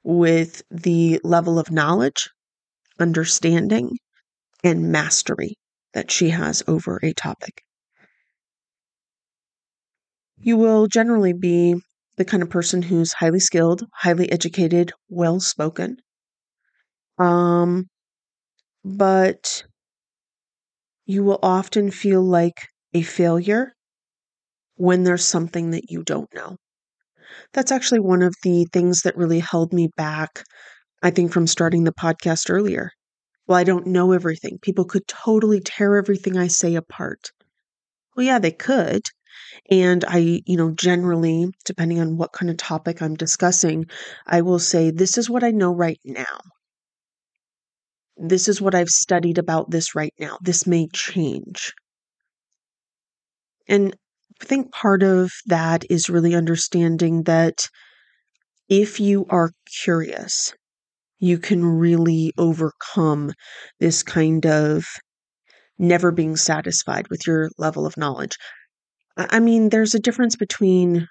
with 0.03 0.63
the 0.71 1.21
level 1.23 1.59
of 1.59 1.71
knowledge, 1.71 2.29
understanding, 2.99 3.99
and 4.65 4.91
mastery 4.91 5.55
that 5.95 6.11
she 6.11 6.31
has 6.31 6.63
over 6.67 6.99
a 7.03 7.13
topic. 7.13 7.63
You 10.41 10.57
will 10.57 10.89
generally 10.89 11.33
be 11.33 11.81
the 12.17 12.25
kind 12.25 12.43
of 12.43 12.51
person 12.51 12.83
who's 12.83 13.13
highly 13.13 13.39
skilled, 13.39 13.85
highly 13.99 14.29
educated, 14.33 14.91
well 15.09 15.39
spoken. 15.39 15.99
Um, 17.19 17.89
but 18.85 19.65
you 21.07 21.25
will 21.25 21.41
often 21.43 21.91
feel 21.91 22.23
like 22.23 22.69
a 22.95 23.03
failure 23.03 23.73
when 24.77 25.05
there's 25.05 25.25
something 25.27 25.73
that 25.73 25.91
you 25.91 26.03
don't 26.03 26.33
know. 26.35 26.57
That's 27.53 27.73
actually 27.73 28.01
one 28.01 28.23
of 28.23 28.35
the 28.43 28.67
things 28.73 29.03
that 29.03 29.17
really 29.17 29.41
held 29.41 29.73
me 29.73 29.91
back, 29.97 30.45
I 31.03 31.11
think, 31.11 31.33
from 31.33 31.47
starting 31.47 31.85
the 31.85 31.93
podcast 31.93 32.51
earlier. 32.51 32.93
Well, 33.47 33.59
I 33.59 33.65
don't 33.65 33.87
know 33.89 34.13
everything. 34.13 34.59
People 34.63 34.85
could 34.87 35.09
totally 35.09 35.61
tear 35.61 35.97
everything 35.97 36.37
I 36.39 36.49
say 36.49 36.75
apart. 36.77 37.31
Well, 38.17 38.27
yeah, 38.27 38.39
they 38.39 38.53
could. 38.53 39.03
And 39.71 40.05
I, 40.07 40.43
you 40.47 40.57
know, 40.57 40.71
generally, 40.71 41.49
depending 41.65 42.01
on 42.01 42.17
what 42.17 42.33
kind 42.33 42.51
of 42.51 42.57
topic 42.57 43.03
I'm 43.03 43.15
discussing, 43.15 43.87
I 44.27 44.43
will 44.43 44.59
say, 44.59 44.91
this 44.91 45.19
is 45.19 45.31
what 45.31 45.45
I 45.45 45.51
know 45.51 45.73
right 45.73 46.01
now. 46.05 46.39
This 48.17 48.49
is 48.49 48.61
what 48.61 48.75
I've 48.75 48.89
studied 48.89 49.39
about 49.39 49.71
this 49.71 49.95
right 49.95 50.15
now. 50.19 50.39
This 50.43 50.67
may 50.67 50.89
change. 50.93 51.73
And 53.69 53.95
I 54.41 54.45
think 54.45 54.73
part 54.73 55.03
of 55.03 55.31
that 55.47 55.85
is 55.91 56.09
really 56.09 56.35
understanding 56.35 57.25
that 57.25 57.69
if 58.69 59.01
you 59.01 59.27
are 59.31 59.51
curious, 59.83 60.53
you 61.19 61.39
can 61.39 61.65
really 61.65 62.33
overcome 62.39 63.33
this 63.81 64.03
kind 64.03 64.47
of 64.47 64.85
never 65.79 66.11
being 66.11 66.37
satisfied 66.37 67.09
with 67.09 67.27
your 67.27 67.51
level 67.59 67.87
of 67.87 67.97
knowledge. 67.97 68.37
I 69.19 69.41
mean, 69.41 69.69
there's 69.69 69.95
a 69.95 70.01
difference 70.01 70.37
between 70.37 71.09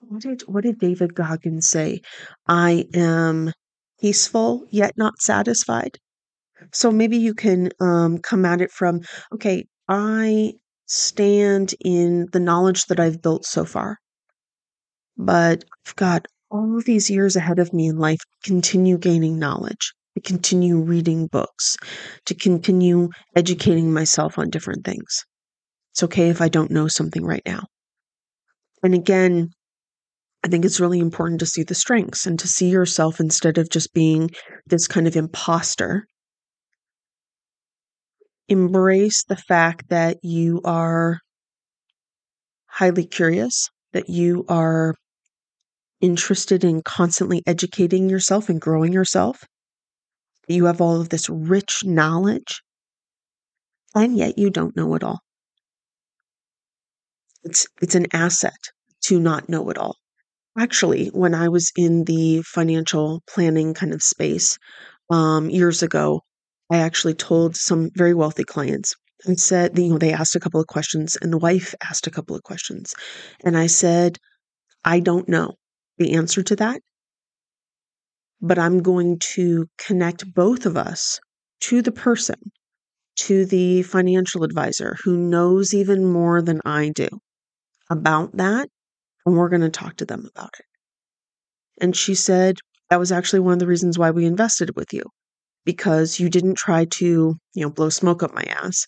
what 0.00 0.22
did 0.22 0.42
what 0.42 0.62
did 0.62 0.78
David 0.78 1.14
Goggins 1.14 1.68
say? 1.68 2.02
I 2.46 2.86
am 2.94 3.52
peaceful 4.00 4.64
yet 4.70 4.96
not 4.96 5.20
satisfied. 5.20 5.98
So 6.72 6.92
maybe 6.92 7.16
you 7.18 7.34
can 7.34 7.70
um, 7.80 8.18
come 8.18 8.44
at 8.44 8.60
it 8.60 8.70
from 8.70 9.00
okay, 9.32 9.66
I 9.88 10.54
stand 10.86 11.74
in 11.84 12.28
the 12.32 12.40
knowledge 12.40 12.86
that 12.86 13.00
I've 13.00 13.20
built 13.20 13.44
so 13.44 13.64
far, 13.64 13.98
but 15.16 15.64
I've 15.86 15.96
got 15.96 16.26
all 16.50 16.78
of 16.78 16.84
these 16.84 17.10
years 17.10 17.34
ahead 17.34 17.58
of 17.58 17.72
me 17.72 17.88
in 17.88 17.98
life. 17.98 18.20
Continue 18.44 18.98
gaining 18.98 19.38
knowledge, 19.38 19.92
to 20.14 20.20
continue 20.20 20.78
reading 20.78 21.26
books, 21.26 21.76
to 22.26 22.34
continue 22.34 23.08
educating 23.34 23.92
myself 23.92 24.38
on 24.38 24.50
different 24.50 24.84
things. 24.84 25.24
It's 25.92 26.02
okay 26.04 26.30
if 26.30 26.40
I 26.40 26.48
don't 26.48 26.70
know 26.70 26.88
something 26.88 27.24
right 27.24 27.42
now. 27.44 27.66
And 28.82 28.94
again, 28.94 29.50
I 30.44 30.48
think 30.48 30.64
it's 30.64 30.80
really 30.80 30.98
important 30.98 31.40
to 31.40 31.46
see 31.46 31.62
the 31.62 31.74
strengths 31.74 32.26
and 32.26 32.38
to 32.40 32.48
see 32.48 32.68
yourself 32.68 33.20
instead 33.20 33.58
of 33.58 33.70
just 33.70 33.92
being 33.92 34.30
this 34.66 34.88
kind 34.88 35.06
of 35.06 35.16
imposter. 35.16 36.06
Embrace 38.48 39.22
the 39.24 39.36
fact 39.36 39.88
that 39.90 40.18
you 40.22 40.60
are 40.64 41.20
highly 42.66 43.06
curious, 43.06 43.68
that 43.92 44.08
you 44.08 44.44
are 44.48 44.94
interested 46.00 46.64
in 46.64 46.82
constantly 46.82 47.42
educating 47.46 48.08
yourself 48.08 48.48
and 48.48 48.60
growing 48.60 48.92
yourself. 48.92 49.44
You 50.48 50.64
have 50.64 50.80
all 50.80 51.00
of 51.00 51.10
this 51.10 51.28
rich 51.28 51.84
knowledge, 51.84 52.62
and 53.94 54.16
yet 54.16 54.38
you 54.38 54.50
don't 54.50 54.74
know 54.74 54.94
it 54.96 55.04
all. 55.04 55.20
It's 57.44 57.66
it's 57.80 57.96
an 57.96 58.06
asset 58.12 58.70
to 59.06 59.18
not 59.18 59.48
know 59.48 59.68
it 59.70 59.76
all. 59.76 59.96
Actually, 60.56 61.08
when 61.08 61.34
I 61.34 61.48
was 61.48 61.72
in 61.76 62.04
the 62.04 62.42
financial 62.42 63.22
planning 63.28 63.74
kind 63.74 63.92
of 63.92 64.02
space 64.02 64.58
um, 65.10 65.50
years 65.50 65.82
ago, 65.82 66.22
I 66.70 66.78
actually 66.78 67.14
told 67.14 67.56
some 67.56 67.90
very 67.94 68.14
wealthy 68.14 68.44
clients. 68.44 68.94
I 69.28 69.34
said, 69.34 69.76
you 69.76 69.88
know, 69.88 69.98
they 69.98 70.12
asked 70.12 70.36
a 70.36 70.40
couple 70.40 70.60
of 70.60 70.68
questions, 70.68 71.16
and 71.20 71.32
the 71.32 71.38
wife 71.38 71.74
asked 71.82 72.06
a 72.06 72.12
couple 72.12 72.36
of 72.36 72.44
questions, 72.44 72.94
and 73.44 73.56
I 73.56 73.66
said, 73.66 74.18
I 74.84 75.00
don't 75.00 75.28
know 75.28 75.54
the 75.98 76.14
answer 76.14 76.42
to 76.44 76.56
that, 76.56 76.80
but 78.40 78.58
I'm 78.58 78.82
going 78.82 79.18
to 79.34 79.66
connect 79.78 80.32
both 80.32 80.64
of 80.64 80.76
us 80.76 81.18
to 81.62 81.82
the 81.82 81.92
person, 81.92 82.52
to 83.16 83.46
the 83.46 83.82
financial 83.82 84.44
advisor 84.44 84.96
who 85.02 85.16
knows 85.16 85.74
even 85.74 86.04
more 86.04 86.40
than 86.40 86.60
I 86.64 86.90
do 86.90 87.08
about 87.90 88.36
that 88.36 88.68
and 89.24 89.36
we're 89.36 89.48
going 89.48 89.62
to 89.62 89.70
talk 89.70 89.96
to 89.96 90.04
them 90.04 90.28
about 90.34 90.50
it. 90.58 90.66
And 91.80 91.96
she 91.96 92.14
said, 92.14 92.56
that 92.90 92.98
was 92.98 93.12
actually 93.12 93.40
one 93.40 93.54
of 93.54 93.58
the 93.58 93.66
reasons 93.66 93.98
why 93.98 94.10
we 94.10 94.26
invested 94.26 94.76
with 94.76 94.92
you 94.92 95.04
because 95.64 96.20
you 96.20 96.28
didn't 96.28 96.56
try 96.56 96.84
to, 96.84 97.36
you 97.54 97.62
know, 97.62 97.70
blow 97.70 97.88
smoke 97.88 98.22
up 98.22 98.34
my 98.34 98.42
ass. 98.42 98.86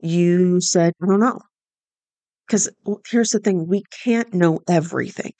You 0.00 0.60
said, 0.60 0.92
I 1.02 1.06
don't 1.06 1.20
know. 1.20 1.40
Because 2.46 2.70
here's 3.08 3.30
the 3.30 3.38
thing 3.38 3.66
we 3.66 3.82
can't 4.02 4.32
know 4.34 4.60
everything. 4.68 5.32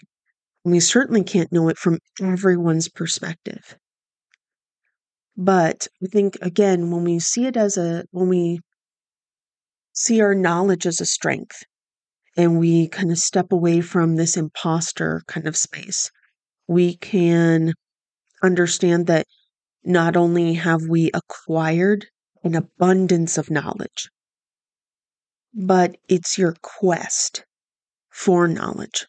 We 0.65 0.81
certainly 0.81 1.23
can't 1.23 1.53
know 1.53 1.69
it 1.69 1.79
from 1.79 1.99
everyone's 2.21 2.89
perspective. 2.89 3.77
But 5.37 5.89
I 6.03 6.07
think, 6.07 6.39
again, 6.41 6.91
when 6.91 7.05
we 7.05 7.19
see 7.19 7.47
it 7.47 7.57
as 7.57 7.77
a, 7.77 8.05
when 8.11 8.29
we 8.29 8.61
see 9.93 10.21
our 10.21 10.35
knowledge 10.35 10.87
as 10.87 11.01
a 11.01 11.07
strength, 11.07 11.65
and 12.37 12.59
we 12.59 12.89
kind 12.89 13.11
of 13.11 13.19
step 13.19 13.53
away 13.53 13.81
from 13.81 14.17
this 14.17 14.37
imposter 14.37 15.23
kind 15.27 15.47
of 15.47 15.57
space, 15.57 16.11
we 16.67 16.97
can 16.97 17.75
understand 18.43 19.07
that 19.07 19.27
not 19.85 20.17
only 20.17 20.55
have 20.55 20.83
we 20.89 21.11
acquired 21.13 22.07
an 22.43 22.55
abundance 22.55 23.39
of 23.39 23.51
knowledge, 23.51 24.09
but 25.55 25.97
it's 26.09 26.37
your 26.37 26.57
quest 26.63 27.45
for 28.11 28.49
knowledge 28.49 29.07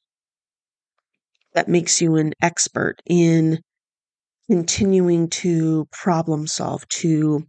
that 1.53 1.67
makes 1.67 2.01
you 2.01 2.15
an 2.17 2.33
expert 2.41 3.01
in 3.05 3.59
continuing 4.47 5.29
to 5.29 5.87
problem 5.91 6.45
solve, 6.45 6.87
to 6.89 7.43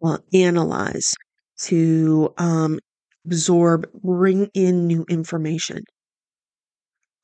well, 0.00 0.22
analyze, 0.34 1.14
to 1.58 2.34
um, 2.36 2.78
absorb, 3.26 3.86
bring 4.02 4.50
in 4.54 4.86
new 4.86 5.04
information. 5.08 5.84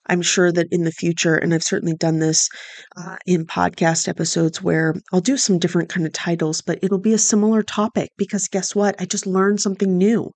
I'm 0.06 0.22
sure 0.22 0.50
that 0.50 0.68
in 0.72 0.84
the 0.84 0.92
future, 0.92 1.36
and 1.36 1.54
I've 1.54 1.62
certainly 1.62 1.94
done 1.94 2.18
this 2.18 2.48
uh, 2.96 3.16
in 3.26 3.46
podcast 3.46 4.08
episodes 4.08 4.60
where 4.62 4.94
I'll 5.12 5.20
do 5.20 5.36
some 5.36 5.58
different 5.58 5.88
kind 5.88 6.06
of 6.06 6.12
titles, 6.12 6.60
but 6.60 6.78
it'll 6.82 6.98
be 6.98 7.12
a 7.14 7.18
similar 7.18 7.62
topic 7.62 8.10
because 8.16 8.48
guess 8.48 8.74
what? 8.74 9.00
I 9.00 9.04
just 9.04 9.26
learned 9.26 9.60
something 9.60 9.96
new. 9.96 10.32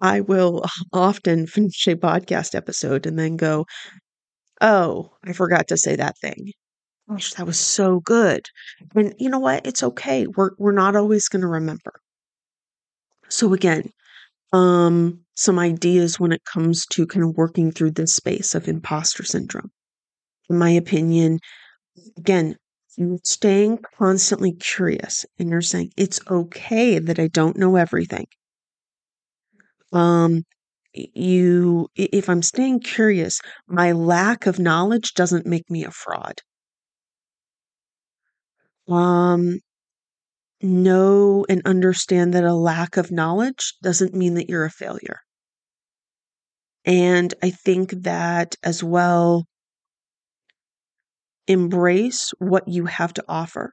I 0.00 0.20
will 0.20 0.64
often 0.92 1.46
finish 1.46 1.86
a 1.86 1.94
podcast 1.96 2.54
episode 2.54 3.06
and 3.06 3.18
then 3.18 3.36
go, 3.36 3.66
Oh, 4.60 5.16
I 5.24 5.32
forgot 5.32 5.68
to 5.68 5.76
say 5.76 5.96
that 5.96 6.18
thing. 6.18 6.52
Gosh, 7.08 7.34
that 7.34 7.46
was 7.46 7.58
so 7.60 8.00
good. 8.00 8.46
And 8.94 9.14
you 9.18 9.30
know 9.30 9.38
what? 9.40 9.66
It's 9.66 9.82
okay. 9.82 10.26
We're 10.26 10.50
we're 10.58 10.72
not 10.72 10.96
always 10.96 11.28
going 11.28 11.42
to 11.42 11.48
remember. 11.48 12.00
So 13.28 13.54
again, 13.54 13.92
um 14.52 15.20
some 15.36 15.58
ideas 15.58 16.18
when 16.20 16.32
it 16.32 16.44
comes 16.44 16.86
to 16.86 17.06
kind 17.06 17.24
of 17.24 17.36
working 17.36 17.70
through 17.72 17.92
this 17.92 18.14
space 18.14 18.54
of 18.54 18.68
imposter 18.68 19.24
syndrome. 19.24 19.70
In 20.50 20.58
my 20.58 20.70
opinion, 20.70 21.40
again, 22.18 22.56
you're 22.96 23.18
staying 23.24 23.78
constantly 23.98 24.52
curious 24.52 25.26
and 25.38 25.50
you're 25.50 25.62
saying 25.62 25.92
it's 25.96 26.20
okay 26.30 26.98
that 27.00 27.18
I 27.20 27.28
don't 27.28 27.56
know 27.58 27.76
everything. 27.76 28.26
Um 29.92 30.44
you 30.94 31.88
if 31.94 32.28
I'm 32.28 32.42
staying 32.42 32.80
curious, 32.80 33.40
my 33.66 33.92
lack 33.92 34.46
of 34.46 34.58
knowledge 34.58 35.12
doesn't 35.14 35.46
make 35.46 35.70
me 35.70 35.84
a 35.84 35.90
fraud. 35.90 36.40
Um 38.88 39.60
know 40.62 41.44
and 41.48 41.62
understand 41.64 42.34
that 42.34 42.44
a 42.44 42.54
lack 42.54 42.96
of 42.96 43.10
knowledge 43.10 43.74
doesn't 43.82 44.14
mean 44.14 44.34
that 44.34 44.48
you're 44.48 44.64
a 44.64 44.70
failure. 44.70 45.20
And 46.84 47.34
I 47.42 47.50
think 47.50 47.90
that 48.02 48.56
as 48.62 48.82
well, 48.82 49.44
embrace 51.46 52.32
what 52.38 52.68
you 52.68 52.86
have 52.86 53.12
to 53.14 53.24
offer 53.28 53.72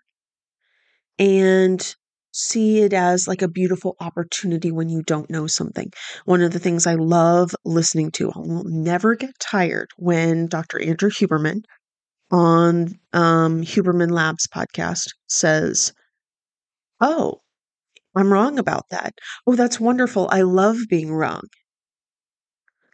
and 1.19 1.95
see 2.31 2.79
it 2.81 2.91
as 2.91 3.27
like 3.27 3.41
a 3.41 3.47
beautiful 3.47 3.95
opportunity 4.01 4.71
when 4.71 4.89
you 4.89 5.01
don't 5.03 5.29
know 5.29 5.47
something. 5.47 5.91
One 6.25 6.41
of 6.41 6.51
the 6.51 6.59
things 6.59 6.85
I 6.85 6.95
love 6.95 7.55
listening 7.63 8.11
to, 8.11 8.31
I 8.31 8.39
will 8.39 8.65
never 8.65 9.15
get 9.15 9.39
tired 9.39 9.89
when 9.97 10.47
Dr. 10.47 10.81
Andrew 10.81 11.09
Huberman 11.09 11.61
on 12.31 12.99
um, 13.13 13.61
Huberman 13.61 14.11
Labs 14.11 14.47
podcast 14.47 15.07
says, 15.27 15.93
Oh, 17.07 17.41
I'm 18.15 18.33
wrong 18.33 18.57
about 18.57 18.89
that. 18.89 19.13
Oh, 19.45 19.55
that's 19.55 19.79
wonderful. 19.79 20.27
I 20.31 20.41
love 20.41 20.77
being 20.89 21.13
wrong. 21.13 21.43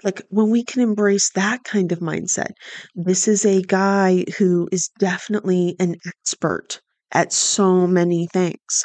Like 0.03 0.21
when 0.29 0.49
we 0.49 0.65
can 0.65 0.81
embrace 0.81 1.29
that 1.35 1.63
kind 1.63 1.93
of 1.93 1.99
mindset, 1.99 2.51
this 2.93 3.29
is 3.29 3.45
a 3.45 3.61
guy 3.61 4.25
who 4.37 4.67
is 4.69 4.89
definitely 4.99 5.77
an 5.79 5.95
expert 6.05 6.81
at 7.13 7.31
so 7.31 7.87
many 7.87 8.27
things. 8.33 8.83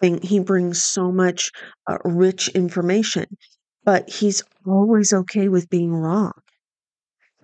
He 0.00 0.40
brings 0.40 0.82
so 0.82 1.12
much 1.12 1.52
uh, 1.86 1.98
rich 2.04 2.48
information, 2.48 3.26
but 3.84 4.10
he's 4.10 4.42
always 4.66 5.12
okay 5.12 5.48
with 5.48 5.70
being 5.70 5.92
wrong. 5.94 6.32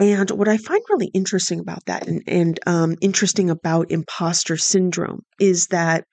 And 0.01 0.29
what 0.31 0.49
I 0.49 0.57
find 0.57 0.83
really 0.89 1.13
interesting 1.15 1.61
about 1.61 1.85
that 1.87 2.09
and, 2.09 2.23
and 2.27 2.59
um, 2.67 2.97
interesting 3.01 3.51
about 3.51 3.93
imposter 3.93 4.57
syndrome 4.57 5.23
is 5.39 5.69
that 5.69 6.07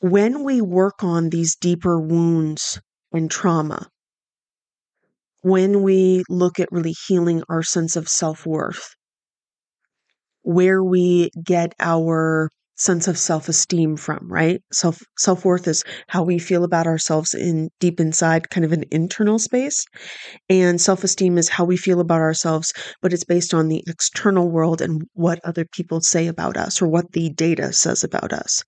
when 0.00 0.44
we 0.44 0.60
work 0.60 1.02
on 1.04 1.30
these 1.30 1.56
deeper 1.56 2.00
wounds 2.00 2.80
and 3.12 3.30
trauma, 3.30 3.88
when 5.42 5.82
we 5.82 6.24
look 6.30 6.58
at 6.58 6.72
really 6.72 6.94
healing 7.06 7.42
our 7.50 7.62
sense 7.62 7.94
of 7.96 8.08
self 8.08 8.46
worth, 8.46 8.94
where 10.42 10.82
we 10.82 11.30
get 11.42 11.74
our 11.80 12.50
sense 12.76 13.06
of 13.08 13.18
self 13.18 13.48
esteem 13.48 13.96
from, 13.96 14.30
right? 14.30 14.62
Self 14.72 14.98
self 15.18 15.44
worth 15.44 15.68
is 15.68 15.84
how 16.08 16.22
we 16.22 16.38
feel 16.38 16.64
about 16.64 16.86
ourselves 16.86 17.34
in 17.34 17.68
deep 17.78 18.00
inside, 18.00 18.50
kind 18.50 18.64
of 18.64 18.72
an 18.72 18.84
internal 18.90 19.38
space. 19.38 19.84
And 20.48 20.80
self 20.80 21.04
esteem 21.04 21.38
is 21.38 21.48
how 21.50 21.64
we 21.64 21.76
feel 21.76 22.00
about 22.00 22.20
ourselves, 22.20 22.72
but 23.02 23.12
it's 23.12 23.24
based 23.24 23.54
on 23.54 23.68
the 23.68 23.84
external 23.86 24.50
world 24.50 24.80
and 24.82 25.02
what 25.14 25.40
other 25.44 25.66
people 25.72 26.00
say 26.00 26.26
about 26.26 26.56
us 26.56 26.82
or 26.82 26.88
what 26.88 27.12
the 27.12 27.30
data 27.30 27.72
says 27.72 28.04
about 28.04 28.32
us. 28.32 28.62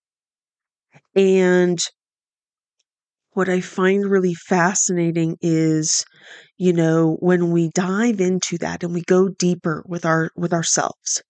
And 1.16 1.79
what 3.33 3.48
I 3.48 3.61
find 3.61 4.05
really 4.11 4.35
fascinating 4.35 5.37
is, 5.40 6.05
you 6.59 6.72
know, 6.72 7.16
when 7.20 7.51
we 7.51 7.68
dive 7.70 8.20
into 8.20 8.59
that 8.59 8.83
and 8.85 8.92
we 8.94 9.03
go 9.03 9.29
deeper 9.29 9.83
with 9.87 10.05
our 10.05 10.31
with 10.37 10.53
ourselves, 10.53 11.22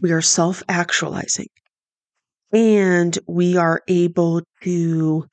we 0.00 0.12
are 0.12 0.22
self-actualizing. 0.22 1.48
And 2.52 3.18
we 3.26 3.56
are 3.56 3.82
able 3.88 4.42
to 4.62 5.26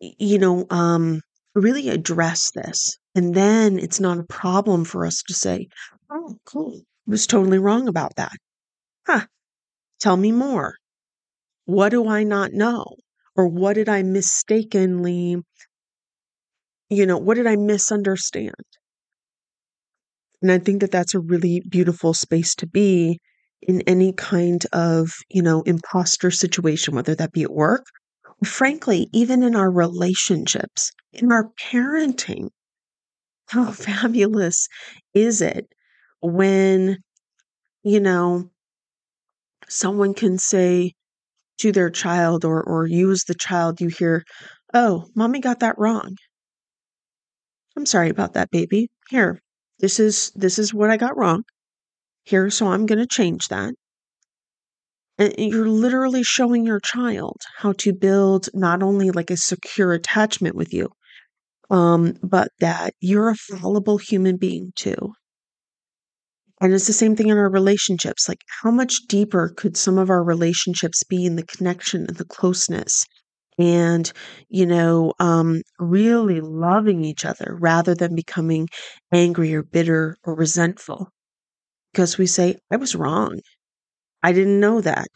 you 0.00 0.38
know 0.38 0.66
um 0.70 1.20
really 1.54 1.88
address 1.88 2.50
this. 2.52 2.96
And 3.14 3.34
then 3.34 3.78
it's 3.78 3.98
not 4.00 4.18
a 4.18 4.24
problem 4.24 4.84
for 4.84 5.04
us 5.06 5.22
to 5.26 5.34
say 5.34 5.68
oh 6.10 6.36
cool. 6.44 6.82
I 7.06 7.10
was 7.10 7.26
totally 7.26 7.58
wrong 7.58 7.88
about 7.88 8.14
that. 8.16 8.32
Huh. 9.06 9.26
Tell 10.00 10.16
me 10.18 10.32
more 10.32 10.76
what 11.68 11.90
do 11.90 12.08
I 12.08 12.24
not 12.24 12.54
know? 12.54 12.96
Or 13.36 13.46
what 13.46 13.74
did 13.74 13.90
I 13.90 14.02
mistakenly, 14.02 15.36
you 16.88 17.04
know, 17.04 17.18
what 17.18 17.34
did 17.34 17.46
I 17.46 17.56
misunderstand? 17.56 18.54
And 20.40 20.50
I 20.50 20.60
think 20.60 20.80
that 20.80 20.90
that's 20.90 21.14
a 21.14 21.20
really 21.20 21.62
beautiful 21.68 22.14
space 22.14 22.54
to 22.54 22.66
be 22.66 23.20
in 23.60 23.82
any 23.82 24.14
kind 24.14 24.64
of, 24.72 25.10
you 25.28 25.42
know, 25.42 25.60
imposter 25.66 26.30
situation, 26.30 26.94
whether 26.94 27.14
that 27.16 27.32
be 27.32 27.42
at 27.42 27.52
work, 27.52 27.84
frankly, 28.42 29.06
even 29.12 29.42
in 29.42 29.54
our 29.54 29.70
relationships, 29.70 30.90
in 31.12 31.30
our 31.30 31.50
parenting. 31.60 32.48
How 33.48 33.72
fabulous 33.72 34.66
is 35.12 35.42
it 35.42 35.66
when, 36.22 36.96
you 37.82 38.00
know, 38.00 38.48
someone 39.68 40.14
can 40.14 40.38
say, 40.38 40.94
to 41.58 41.72
their 41.72 41.90
child 41.90 42.44
or 42.44 42.62
or 42.62 42.86
use 42.86 43.24
the 43.24 43.34
child 43.34 43.80
you 43.80 43.88
hear 43.88 44.24
oh 44.74 45.06
mommy 45.14 45.40
got 45.40 45.60
that 45.60 45.78
wrong. 45.78 46.16
I'm 47.76 47.86
sorry 47.86 48.10
about 48.10 48.34
that 48.34 48.50
baby. 48.50 48.88
Here 49.10 49.40
this 49.78 50.00
is 50.00 50.32
this 50.34 50.58
is 50.58 50.74
what 50.74 50.90
i 50.90 50.96
got 50.96 51.16
wrong. 51.16 51.44
Here 52.24 52.50
so 52.50 52.68
i'm 52.68 52.86
going 52.86 52.98
to 52.98 53.06
change 53.06 53.48
that. 53.48 53.74
And 55.18 55.34
you're 55.36 55.68
literally 55.68 56.22
showing 56.22 56.64
your 56.64 56.80
child 56.80 57.40
how 57.56 57.72
to 57.78 57.92
build 57.92 58.48
not 58.54 58.82
only 58.82 59.10
like 59.10 59.30
a 59.30 59.36
secure 59.36 59.92
attachment 59.92 60.54
with 60.54 60.72
you 60.72 60.90
um 61.70 62.14
but 62.22 62.48
that 62.60 62.94
you're 63.00 63.28
a 63.28 63.34
fallible 63.34 63.98
human 63.98 64.36
being 64.36 64.72
too 64.76 65.12
and 66.60 66.72
it's 66.72 66.86
the 66.86 66.92
same 66.92 67.16
thing 67.16 67.28
in 67.28 67.38
our 67.38 67.50
relationships. 67.50 68.28
Like, 68.28 68.42
how 68.62 68.70
much 68.70 69.06
deeper 69.08 69.48
could 69.56 69.76
some 69.76 69.98
of 69.98 70.10
our 70.10 70.22
relationships 70.24 71.02
be 71.04 71.24
in 71.24 71.36
the 71.36 71.44
connection 71.46 72.06
and 72.08 72.16
the 72.16 72.24
closeness? 72.24 73.06
And, 73.58 74.12
you 74.48 74.66
know, 74.66 75.14
um, 75.20 75.62
really 75.80 76.40
loving 76.40 77.04
each 77.04 77.24
other 77.24 77.56
rather 77.60 77.94
than 77.94 78.14
becoming 78.16 78.68
angry 79.12 79.54
or 79.54 79.62
bitter 79.64 80.16
or 80.24 80.34
resentful. 80.34 81.10
Because 81.92 82.18
we 82.18 82.26
say, 82.26 82.56
I 82.72 82.76
was 82.76 82.94
wrong. 82.96 83.40
I 84.22 84.32
didn't 84.32 84.60
know 84.60 84.80
that. 84.82 85.08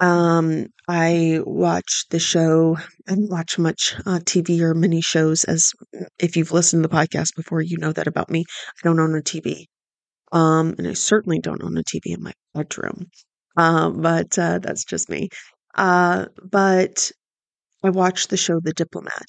Um, 0.00 0.66
I 0.88 1.40
watch 1.44 2.06
the 2.10 2.18
show. 2.18 2.76
I 3.08 3.14
don't 3.14 3.30
watch 3.30 3.58
much 3.58 3.94
uh, 4.06 4.18
TV 4.24 4.60
or 4.60 4.74
mini 4.74 5.00
shows. 5.00 5.44
As 5.44 5.72
if 6.18 6.36
you've 6.36 6.52
listened 6.52 6.82
to 6.82 6.88
the 6.88 6.94
podcast 6.94 7.34
before, 7.36 7.62
you 7.62 7.78
know 7.78 7.92
that 7.92 8.06
about 8.08 8.30
me. 8.30 8.44
I 8.50 8.80
don't 8.84 8.98
own 9.00 9.16
a 9.16 9.22
TV. 9.22 9.66
Um, 10.34 10.74
and 10.78 10.88
I 10.88 10.94
certainly 10.94 11.38
don't 11.38 11.62
own 11.62 11.78
a 11.78 11.82
TV 11.82 12.12
in 12.14 12.22
my 12.22 12.32
bedroom. 12.52 13.06
Uh, 13.56 13.90
but 13.90 14.36
uh, 14.36 14.58
that's 14.58 14.84
just 14.84 15.08
me. 15.08 15.28
Uh, 15.76 16.26
but 16.42 17.12
I 17.84 17.90
watched 17.90 18.30
the 18.30 18.36
show 18.36 18.58
The 18.60 18.72
Diplomat, 18.72 19.26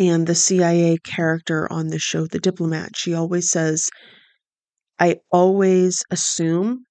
and 0.00 0.26
the 0.26 0.34
CIA 0.34 0.98
character 1.04 1.70
on 1.72 1.88
the 1.88 1.98
show 1.98 2.26
The 2.26 2.40
Diplomat, 2.40 2.96
she 2.96 3.14
always 3.14 3.50
says, 3.50 3.88
I 4.98 5.16
always 5.30 6.02
assume 6.10 6.86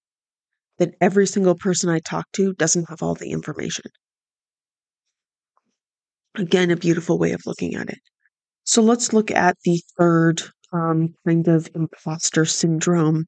that 0.80 0.96
every 1.02 1.28
single 1.28 1.56
person 1.56 1.90
I 1.90 2.00
talk 2.00 2.26
to 2.34 2.54
doesn't 2.54 2.90
have 2.90 3.04
all 3.04 3.16
the 3.16 3.32
information. 3.32 3.86
Again, 6.36 6.72
a 6.72 6.78
beautiful 6.78 7.20
way 7.20 7.34
of 7.34 7.42
looking 7.46 7.76
at 7.76 7.90
it. 7.90 8.00
So 8.64 8.82
let's 8.82 9.12
look 9.12 9.30
at 9.30 9.58
the 9.66 9.82
third 9.98 10.42
um, 10.72 11.16
kind 11.28 11.48
of 11.50 11.70
imposter 11.76 12.46
syndrome 12.46 13.26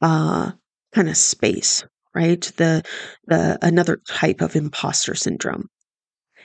uh, 0.00 0.52
kind 0.94 1.08
of 1.08 1.16
space, 1.16 1.84
right? 2.14 2.40
The 2.56 2.82
the 3.26 3.58
another 3.62 4.00
type 4.08 4.40
of 4.40 4.56
imposter 4.56 5.14
syndrome, 5.14 5.68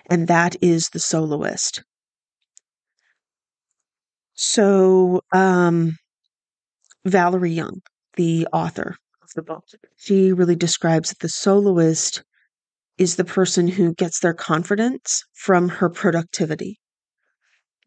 and 0.10 0.28
that 0.28 0.56
is 0.62 0.90
the 0.90 1.00
soloist. 1.00 1.84
So 4.34 5.22
um, 5.34 5.98
Valerie 7.06 7.52
Young, 7.52 7.82
the 8.16 8.48
author 8.52 8.96
of 9.22 9.30
the 9.36 9.44
book, 9.44 9.66
she 9.98 10.32
really 10.32 10.56
describes 10.56 11.10
that 11.10 11.20
the 11.20 11.30
soloist 11.30 12.24
is 12.98 13.16
the 13.16 13.26
person 13.26 13.68
who 13.68 13.94
gets 13.94 14.20
their 14.20 14.34
confidence 14.34 15.24
from 15.34 15.70
her 15.70 15.90
productivity. 15.90 16.80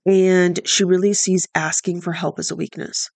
And 0.07 0.61
she 0.65 0.85
really 0.85 1.15
sees 1.15 1.47
asking 1.55 2.01
for 2.03 2.13
help 2.13 2.39
as 2.39 2.51
a 2.51 2.57
weakness. 2.57 3.11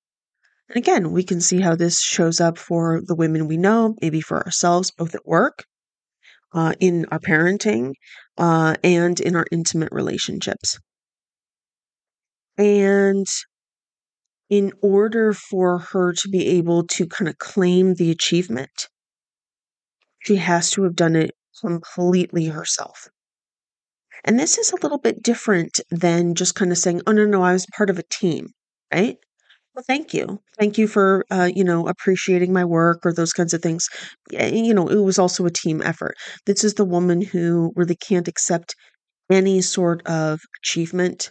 And 0.69 0.77
again, 0.77 1.12
we 1.12 1.25
can 1.25 1.41
see 1.41 1.61
how 1.61 1.75
this 1.75 2.01
shows 2.01 2.41
up 2.41 2.59
for 2.59 3.01
the 3.03 3.14
women 3.14 3.49
we 3.49 3.57
know, 3.57 3.95
maybe 4.03 4.21
for 4.21 4.45
ourselves, 4.45 4.91
both 4.91 5.14
at 5.14 5.27
work, 5.27 5.64
uh, 6.53 6.75
in 6.79 7.07
our 7.11 7.19
parenting, 7.19 7.93
uh, 8.37 8.75
and 8.85 9.19
in 9.21 9.35
our 9.35 9.47
intimate 9.51 9.93
relationships. 9.93 10.79
And 12.59 13.27
in 14.51 14.73
order 14.83 15.33
for 15.33 15.79
her 15.79 16.12
to 16.12 16.29
be 16.29 16.47
able 16.49 16.87
to 16.89 17.07
kind 17.07 17.29
of 17.29 17.39
claim 17.39 17.95
the 17.95 18.11
achievement, 18.11 18.89
she 20.21 20.37
has 20.37 20.71
to 20.73 20.83
have 20.85 20.97
done 20.97 21.16
it 21.16 21.35
completely 21.61 22.47
herself. 22.47 23.09
And 24.25 24.39
this 24.39 24.59
is 24.59 24.73
a 24.73 24.81
little 24.83 24.99
bit 24.99 25.23
different 25.23 25.81
than 25.91 26.35
just 26.35 26.55
kind 26.55 26.73
of 26.73 26.79
saying, 26.79 27.03
oh, 27.07 27.12
no, 27.12 27.25
no, 27.25 27.43
I 27.43 27.53
was 27.53 27.66
part 27.77 27.91
of 27.91 27.99
a 27.99 28.03
team, 28.03 28.49
right? 28.93 29.16
Well, 29.79 29.85
thank 29.87 30.12
you. 30.12 30.41
Thank 30.59 30.76
you 30.76 30.89
for, 30.89 31.24
uh, 31.31 31.49
you 31.55 31.62
know, 31.62 31.87
appreciating 31.87 32.53
my 32.53 32.64
work 32.64 33.07
or 33.07 33.12
those 33.12 33.33
kinds 33.33 33.55
of 33.55 33.62
things. 33.62 33.87
You 34.33 34.74
know, 34.74 34.89
it 34.89 34.97
was 34.97 35.20
also 35.20 35.47
a 35.47 35.53
team 35.53 35.81
effort. 35.83 36.16
This 36.47 36.64
is 36.64 36.74
the 36.74 36.85
woman 36.85 37.22
who 37.22 37.72
really 37.76 37.95
can't 37.97 38.26
accept 38.29 38.74
any 39.31 39.62
sort 39.62 40.07
of 40.07 40.41
achievement 40.62 41.31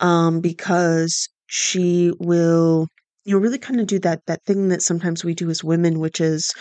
um, 0.00 0.40
because 0.40 1.28
she 1.46 2.12
will, 2.18 2.88
you 3.24 3.34
know, 3.34 3.40
really 3.40 3.58
kind 3.58 3.80
of 3.80 3.86
do 3.86 3.98
that 4.00 4.20
that 4.26 4.44
thing 4.46 4.68
that 4.68 4.82
sometimes 4.82 5.24
we 5.24 5.34
do 5.34 5.50
as 5.50 5.62
women, 5.64 5.98
which 6.00 6.20
is, 6.20 6.52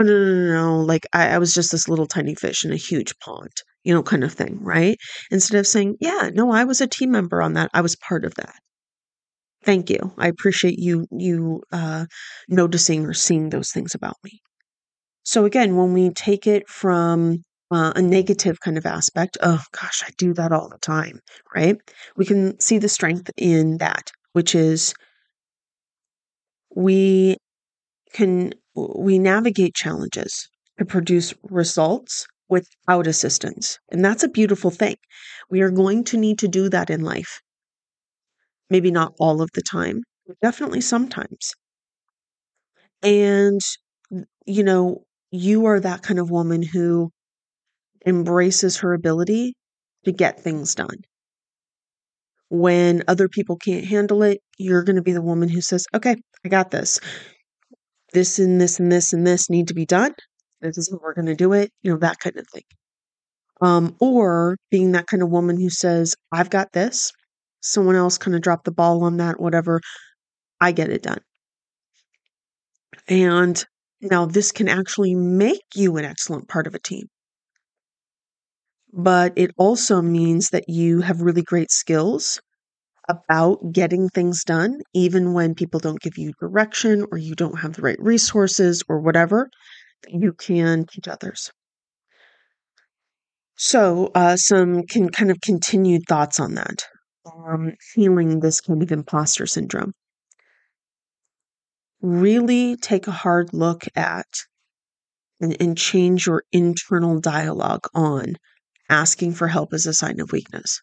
oh, 0.00 0.04
no, 0.04 0.12
no, 0.12 0.34
no, 0.34 0.54
no, 0.78 0.80
like 0.82 1.06
I, 1.14 1.30
I 1.30 1.38
was 1.38 1.54
just 1.54 1.72
this 1.72 1.88
little 1.88 2.06
tiny 2.06 2.34
fish 2.36 2.64
in 2.64 2.72
a 2.72 2.76
huge 2.76 3.18
pond, 3.20 3.52
you 3.84 3.94
know, 3.94 4.02
kind 4.02 4.24
of 4.24 4.32
thing, 4.34 4.58
right? 4.62 4.98
Instead 5.30 5.58
of 5.60 5.66
saying, 5.68 5.96
yeah, 6.00 6.30
no, 6.34 6.52
I 6.52 6.64
was 6.64 6.80
a 6.80 6.86
team 6.88 7.12
member 7.12 7.42
on 7.42 7.54
that. 7.54 7.70
I 7.74 7.82
was 7.82 7.96
part 7.96 8.24
of 8.24 8.34
that 8.36 8.56
thank 9.64 9.90
you. 9.90 10.12
I 10.18 10.28
appreciate 10.28 10.78
you 10.78 11.06
you 11.10 11.62
uh, 11.72 12.06
noticing 12.48 13.04
or 13.06 13.14
seeing 13.14 13.50
those 13.50 13.70
things 13.70 13.94
about 13.94 14.16
me. 14.24 14.40
So 15.24 15.44
again, 15.44 15.76
when 15.76 15.92
we 15.92 16.10
take 16.10 16.46
it 16.46 16.68
from 16.68 17.44
uh, 17.70 17.92
a 17.96 18.02
negative 18.02 18.60
kind 18.60 18.76
of 18.76 18.86
aspect, 18.86 19.38
oh 19.42 19.62
gosh, 19.72 20.02
I 20.04 20.10
do 20.18 20.34
that 20.34 20.52
all 20.52 20.68
the 20.68 20.78
time, 20.78 21.20
right? 21.54 21.76
We 22.16 22.24
can 22.24 22.58
see 22.60 22.78
the 22.78 22.88
strength 22.88 23.30
in 23.36 23.78
that, 23.78 24.10
which 24.32 24.54
is 24.54 24.94
we 26.74 27.36
can 28.12 28.52
we 28.74 29.18
navigate 29.18 29.74
challenges 29.74 30.48
to 30.78 30.84
produce 30.84 31.34
results 31.44 32.26
without 32.48 33.06
assistance. 33.06 33.78
And 33.90 34.04
that's 34.04 34.22
a 34.22 34.28
beautiful 34.28 34.70
thing. 34.70 34.96
We 35.50 35.62
are 35.62 35.70
going 35.70 36.04
to 36.04 36.16
need 36.16 36.38
to 36.40 36.48
do 36.48 36.68
that 36.70 36.90
in 36.90 37.02
life. 37.02 37.40
Maybe 38.70 38.90
not 38.90 39.14
all 39.18 39.42
of 39.42 39.50
the 39.54 39.62
time, 39.62 40.02
but 40.26 40.36
definitely 40.40 40.80
sometimes. 40.80 41.52
And, 43.02 43.60
you 44.46 44.62
know, 44.62 45.04
you 45.30 45.66
are 45.66 45.80
that 45.80 46.02
kind 46.02 46.18
of 46.18 46.30
woman 46.30 46.62
who 46.62 47.10
embraces 48.06 48.78
her 48.78 48.92
ability 48.92 49.54
to 50.04 50.12
get 50.12 50.40
things 50.40 50.74
done. 50.74 50.98
When 52.48 53.02
other 53.08 53.28
people 53.28 53.56
can't 53.56 53.84
handle 53.84 54.22
it, 54.22 54.40
you're 54.58 54.84
going 54.84 54.96
to 54.96 55.02
be 55.02 55.12
the 55.12 55.22
woman 55.22 55.48
who 55.48 55.60
says, 55.60 55.86
okay, 55.94 56.16
I 56.44 56.48
got 56.48 56.70
this. 56.70 57.00
This 58.12 58.38
and 58.38 58.60
this 58.60 58.78
and 58.78 58.92
this 58.92 59.12
and 59.12 59.26
this 59.26 59.48
need 59.48 59.68
to 59.68 59.74
be 59.74 59.86
done. 59.86 60.12
This 60.60 60.76
is 60.76 60.90
how 60.90 60.98
we're 61.02 61.14
going 61.14 61.26
to 61.26 61.34
do 61.34 61.54
it. 61.54 61.70
You 61.82 61.92
know, 61.92 61.98
that 61.98 62.18
kind 62.18 62.36
of 62.36 62.46
thing. 62.52 62.62
Um, 63.62 63.96
or 64.00 64.56
being 64.70 64.92
that 64.92 65.06
kind 65.06 65.22
of 65.22 65.30
woman 65.30 65.58
who 65.58 65.70
says, 65.70 66.14
I've 66.30 66.50
got 66.50 66.72
this 66.72 67.10
someone 67.62 67.96
else 67.96 68.18
kind 68.18 68.34
of 68.34 68.42
dropped 68.42 68.64
the 68.64 68.72
ball 68.72 69.04
on 69.04 69.16
that, 69.18 69.40
whatever. 69.40 69.80
I 70.60 70.72
get 70.72 70.90
it 70.90 71.02
done. 71.02 71.20
And 73.08 73.64
now 74.00 74.26
this 74.26 74.52
can 74.52 74.68
actually 74.68 75.14
make 75.14 75.62
you 75.74 75.96
an 75.96 76.04
excellent 76.04 76.48
part 76.48 76.66
of 76.66 76.74
a 76.74 76.78
team. 76.78 77.06
But 78.92 79.32
it 79.36 79.52
also 79.56 80.02
means 80.02 80.50
that 80.50 80.68
you 80.68 81.00
have 81.00 81.22
really 81.22 81.42
great 81.42 81.70
skills 81.70 82.40
about 83.08 83.72
getting 83.72 84.08
things 84.08 84.44
done, 84.44 84.80
even 84.94 85.32
when 85.32 85.54
people 85.54 85.80
don't 85.80 86.00
give 86.00 86.18
you 86.18 86.32
direction 86.38 87.06
or 87.10 87.18
you 87.18 87.34
don't 87.34 87.58
have 87.60 87.74
the 87.74 87.82
right 87.82 88.00
resources 88.00 88.82
or 88.88 89.00
whatever, 89.00 89.48
you 90.08 90.32
can 90.32 90.86
teach 90.86 91.08
others. 91.08 91.50
So, 93.56 94.10
uh, 94.14 94.36
some 94.36 94.82
can 94.84 95.08
kind 95.10 95.30
of 95.30 95.40
continued 95.40 96.02
thoughts 96.08 96.38
on 96.40 96.54
that 96.54 96.84
um, 97.24 97.72
feeling 97.80 98.40
this 98.40 98.60
kind 98.60 98.82
of 98.82 98.92
imposter 98.92 99.46
syndrome. 99.46 99.92
Really 102.00 102.76
take 102.76 103.06
a 103.06 103.12
hard 103.12 103.52
look 103.52 103.84
at 103.94 104.26
and, 105.40 105.56
and 105.60 105.76
change 105.76 106.26
your 106.26 106.44
internal 106.52 107.20
dialogue 107.20 107.86
on 107.94 108.36
asking 108.88 109.34
for 109.34 109.48
help 109.48 109.72
as 109.72 109.86
a 109.86 109.92
sign 109.92 110.20
of 110.20 110.32
weakness. 110.32 110.80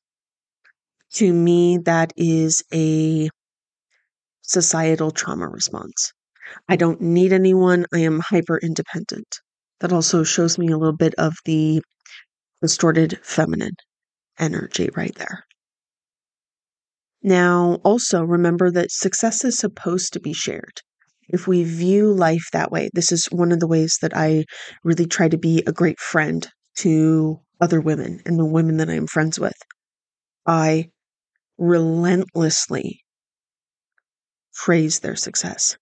To 1.13 1.33
me, 1.33 1.79
that 1.79 2.13
is 2.15 2.63
a 2.73 3.29
societal 4.41 5.11
trauma 5.11 5.47
response. 5.47 6.13
I 6.67 6.75
don't 6.75 7.01
need 7.01 7.33
anyone. 7.33 7.85
I 7.93 7.99
am 7.99 8.19
hyper 8.19 8.57
independent. 8.57 9.39
That 9.79 9.93
also 9.93 10.23
shows 10.23 10.57
me 10.57 10.67
a 10.69 10.77
little 10.77 10.95
bit 10.95 11.15
of 11.15 11.35
the 11.45 11.81
distorted 12.61 13.19
feminine 13.23 13.75
energy 14.37 14.89
right 14.95 15.15
there. 15.15 15.45
Now, 17.21 17.79
also 17.83 18.23
remember 18.23 18.71
that 18.71 18.91
success 18.91 19.43
is 19.43 19.57
supposed 19.57 20.13
to 20.13 20.19
be 20.19 20.33
shared. 20.33 20.81
If 21.27 21.47
we 21.47 21.63
view 21.63 22.11
life 22.13 22.49
that 22.53 22.71
way, 22.71 22.89
this 22.93 23.11
is 23.11 23.25
one 23.27 23.51
of 23.51 23.59
the 23.59 23.67
ways 23.67 23.97
that 24.01 24.15
I 24.15 24.45
really 24.83 25.05
try 25.05 25.29
to 25.29 25.37
be 25.37 25.63
a 25.67 25.71
great 25.71 25.99
friend 25.99 26.47
to 26.77 27.39
other 27.61 27.81
women 27.81 28.21
and 28.25 28.39
the 28.39 28.45
women 28.45 28.77
that 28.77 28.89
I 28.89 28.95
am 28.95 29.07
friends 29.07 29.39
with. 29.39 29.57
I 30.45 30.89
relentlessly 31.57 33.01
praise 34.55 34.99
their 34.99 35.15
success. 35.15 35.77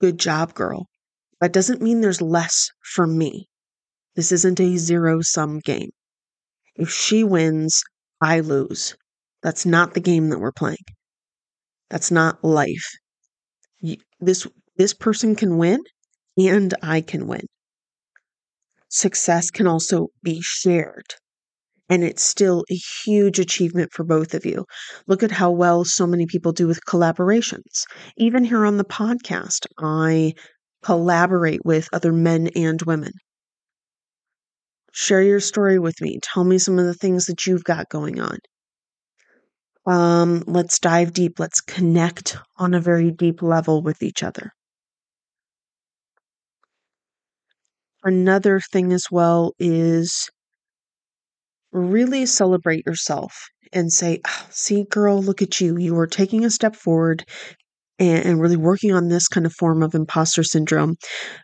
Good 0.00 0.18
job, 0.18 0.54
girl. 0.54 0.86
That 1.40 1.52
doesn't 1.52 1.82
mean 1.82 2.00
there's 2.00 2.22
less 2.22 2.70
for 2.94 3.06
me. 3.06 3.48
This 4.14 4.32
isn't 4.32 4.60
a 4.60 4.76
zero 4.76 5.20
sum 5.20 5.58
game. 5.58 5.90
If 6.76 6.90
she 6.90 7.24
wins, 7.24 7.82
I 8.20 8.40
lose. 8.40 8.96
That's 9.42 9.66
not 9.66 9.94
the 9.94 10.00
game 10.00 10.30
that 10.30 10.38
we're 10.38 10.52
playing. 10.52 10.84
That's 11.90 12.10
not 12.10 12.42
life. 12.42 12.88
This 14.20 14.46
this 14.76 14.94
person 14.94 15.36
can 15.36 15.58
win 15.58 15.80
and 16.38 16.74
I 16.82 17.00
can 17.00 17.26
win. 17.26 17.46
Success 18.88 19.50
can 19.50 19.66
also 19.66 20.08
be 20.22 20.40
shared. 20.42 21.06
And 21.88 22.02
it's 22.02 22.22
still 22.22 22.64
a 22.70 22.78
huge 23.04 23.38
achievement 23.38 23.92
for 23.92 24.04
both 24.04 24.32
of 24.32 24.46
you. 24.46 24.64
Look 25.06 25.22
at 25.22 25.30
how 25.30 25.50
well 25.50 25.84
so 25.84 26.06
many 26.06 26.26
people 26.26 26.52
do 26.52 26.66
with 26.66 26.86
collaborations. 26.86 27.84
Even 28.16 28.44
here 28.44 28.64
on 28.64 28.78
the 28.78 28.84
podcast, 28.84 29.66
I 29.78 30.32
collaborate 30.82 31.64
with 31.64 31.88
other 31.92 32.12
men 32.12 32.48
and 32.56 32.80
women. 32.82 33.12
Share 34.92 35.22
your 35.22 35.40
story 35.40 35.78
with 35.78 36.00
me. 36.00 36.18
Tell 36.22 36.44
me 36.44 36.58
some 36.58 36.78
of 36.78 36.86
the 36.86 36.94
things 36.94 37.26
that 37.26 37.46
you've 37.46 37.64
got 37.64 37.88
going 37.90 38.20
on. 38.20 38.38
Um, 39.86 40.42
let's 40.46 40.78
dive 40.80 41.12
deep. 41.12 41.38
Let's 41.38 41.60
connect 41.60 42.36
on 42.56 42.74
a 42.74 42.80
very 42.80 43.10
deep 43.12 43.42
level 43.42 43.80
with 43.82 44.02
each 44.02 44.22
other. 44.22 44.52
Another 48.04 48.60
thing 48.60 48.92
as 48.92 49.10
well 49.10 49.54
is 49.58 50.30
really 51.72 52.26
celebrate 52.26 52.86
yourself 52.86 53.48
and 53.72 53.92
say, 53.92 54.20
oh, 54.26 54.46
see, 54.50 54.84
girl, 54.84 55.22
look 55.22 55.42
at 55.42 55.60
you. 55.60 55.76
You 55.78 55.96
are 55.98 56.06
taking 56.06 56.44
a 56.44 56.50
step 56.50 56.76
forward 56.76 57.24
and, 57.98 58.24
and 58.26 58.40
really 58.40 58.56
working 58.56 58.92
on 58.92 59.08
this 59.08 59.28
kind 59.28 59.46
of 59.46 59.54
form 59.54 59.82
of 59.82 59.94
imposter 59.94 60.42
syndrome 60.44 60.96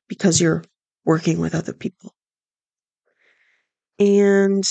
because 0.08 0.40
you're 0.40 0.64
working 1.04 1.40
with 1.40 1.54
other 1.54 1.74
people. 1.74 2.12
And 4.00 4.64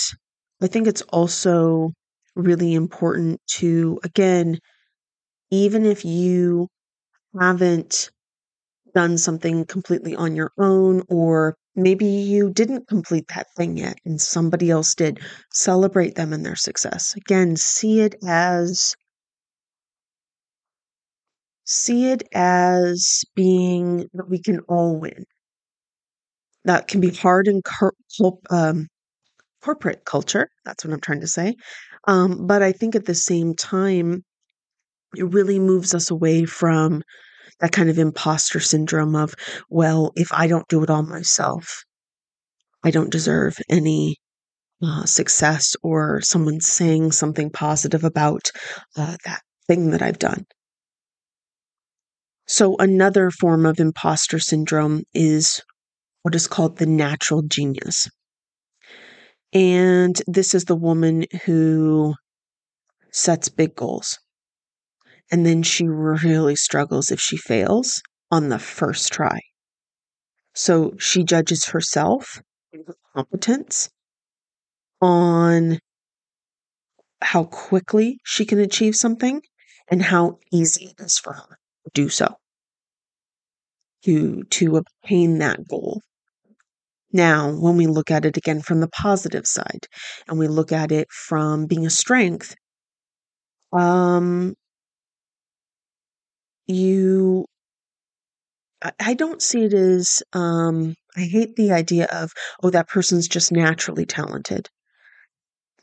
I 0.62 0.66
think 0.66 0.86
it's 0.86 1.02
also 1.02 1.92
really 2.38 2.74
important 2.74 3.42
to, 3.58 4.00
again, 4.04 4.60
even 5.50 5.84
if 5.86 6.04
you 6.04 6.68
haven't 7.40 8.10
done 8.94 9.18
something 9.18 9.64
completely 9.66 10.16
on 10.16 10.36
your 10.36 10.52
own, 10.58 11.02
or 11.08 11.56
maybe 11.76 12.06
you 12.06 12.50
didn't 12.50 12.88
complete 12.88 13.26
that 13.34 13.46
thing 13.56 13.76
yet 13.78 13.98
and 14.04 14.20
somebody 14.20 14.70
else 14.70 14.94
did, 14.94 15.20
celebrate 15.52 16.14
them 16.16 16.32
and 16.32 16.44
their 16.46 16.56
success. 16.56 17.14
Again, 17.16 17.56
see 17.56 18.00
it 18.00 18.16
as 18.26 18.94
see 21.64 22.10
it 22.10 22.22
as 22.34 23.24
being 23.36 24.08
that 24.14 24.28
we 24.28 24.40
can 24.42 24.58
all 24.68 24.98
win. 24.98 25.24
That 26.64 26.86
can 26.88 27.00
be 27.00 27.10
hard 27.10 27.48
in 27.48 27.62
cor- 27.62 27.94
um, 28.50 28.88
corporate 29.62 30.04
culture. 30.04 30.48
That's 30.64 30.84
what 30.84 30.94
I'm 30.94 31.00
trying 31.00 31.20
to 31.22 31.28
say. 31.28 31.56
Um, 32.06 32.46
but 32.46 32.62
I 32.62 32.72
think 32.72 32.94
at 32.94 33.06
the 33.06 33.14
same 33.14 33.54
time, 33.54 34.24
it 35.16 35.24
really 35.24 35.58
moves 35.58 35.94
us 35.94 36.10
away 36.10 36.44
from 36.44 37.02
that 37.60 37.72
kind 37.72 37.90
of 37.90 37.98
imposter 37.98 38.60
syndrome 38.60 39.16
of, 39.16 39.34
well, 39.68 40.12
if 40.14 40.32
I 40.32 40.46
don't 40.46 40.68
do 40.68 40.82
it 40.82 40.90
all 40.90 41.02
myself, 41.02 41.84
I 42.84 42.90
don't 42.90 43.10
deserve 43.10 43.56
any 43.68 44.16
uh, 44.82 45.04
success 45.04 45.74
or 45.82 46.20
someone 46.20 46.60
saying 46.60 47.12
something 47.12 47.50
positive 47.50 48.04
about 48.04 48.50
uh, 48.96 49.16
that 49.24 49.42
thing 49.66 49.90
that 49.90 50.02
I've 50.02 50.18
done. 50.18 50.46
So, 52.46 52.76
another 52.78 53.30
form 53.30 53.66
of 53.66 53.78
imposter 53.78 54.38
syndrome 54.38 55.02
is 55.12 55.60
what 56.22 56.34
is 56.34 56.46
called 56.46 56.78
the 56.78 56.86
natural 56.86 57.42
genius. 57.42 58.08
And 59.52 60.20
this 60.26 60.54
is 60.54 60.64
the 60.64 60.76
woman 60.76 61.24
who 61.44 62.14
sets 63.10 63.48
big 63.48 63.74
goals. 63.74 64.18
And 65.30 65.44
then 65.44 65.62
she 65.62 65.86
really 65.86 66.56
struggles 66.56 67.10
if 67.10 67.20
she 67.20 67.36
fails 67.36 68.02
on 68.30 68.48
the 68.48 68.58
first 68.58 69.12
try. 69.12 69.40
So 70.54 70.94
she 70.98 71.24
judges 71.24 71.66
herself 71.66 72.40
her 72.72 72.94
competence 73.14 73.90
on 75.00 75.78
how 77.22 77.44
quickly 77.44 78.20
she 78.24 78.44
can 78.44 78.58
achieve 78.58 78.96
something 78.96 79.42
and 79.88 80.02
how 80.02 80.38
easy 80.52 80.86
it 80.86 81.00
is 81.00 81.18
for 81.18 81.32
her 81.32 81.58
to 81.84 81.90
do 81.94 82.08
so 82.08 82.36
to 84.04 84.42
to 84.44 84.76
obtain 84.76 85.38
that 85.38 85.66
goal 85.68 86.00
now 87.12 87.50
when 87.52 87.76
we 87.76 87.86
look 87.86 88.10
at 88.10 88.24
it 88.24 88.36
again 88.36 88.60
from 88.60 88.80
the 88.80 88.88
positive 88.88 89.46
side 89.46 89.86
and 90.28 90.38
we 90.38 90.48
look 90.48 90.72
at 90.72 90.92
it 90.92 91.08
from 91.10 91.66
being 91.66 91.86
a 91.86 91.90
strength 91.90 92.54
um 93.72 94.54
you 96.66 97.46
I, 99.00 99.14
don't 99.14 99.42
see 99.42 99.64
it 99.64 99.74
as 99.74 100.22
um 100.32 100.94
I 101.16 101.22
hate 101.22 101.56
the 101.56 101.72
idea 101.72 102.06
of 102.12 102.32
oh 102.62 102.70
that 102.70 102.88
person's 102.88 103.26
just 103.26 103.50
naturally 103.50 104.06
talented. 104.06 104.68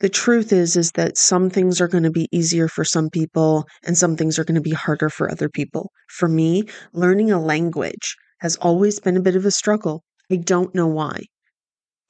The 0.00 0.08
truth 0.08 0.50
is 0.52 0.76
is 0.76 0.92
that 0.92 1.18
some 1.18 1.50
things 1.50 1.78
are 1.82 1.88
going 1.88 2.04
to 2.04 2.10
be 2.10 2.28
easier 2.32 2.68
for 2.68 2.84
some 2.84 3.10
people 3.10 3.66
and 3.84 3.98
some 3.98 4.16
things 4.16 4.38
are 4.38 4.44
going 4.44 4.54
to 4.54 4.62
be 4.62 4.72
harder 4.72 5.10
for 5.10 5.30
other 5.30 5.50
people. 5.50 5.92
For 6.08 6.26
me, 6.28 6.64
learning 6.94 7.30
a 7.30 7.38
language 7.38 8.16
has 8.38 8.56
always 8.56 9.00
been 9.00 9.18
a 9.18 9.22
bit 9.22 9.36
of 9.36 9.44
a 9.44 9.50
struggle. 9.50 10.02
I 10.30 10.36
don't 10.36 10.74
know 10.74 10.86
why. 10.88 11.20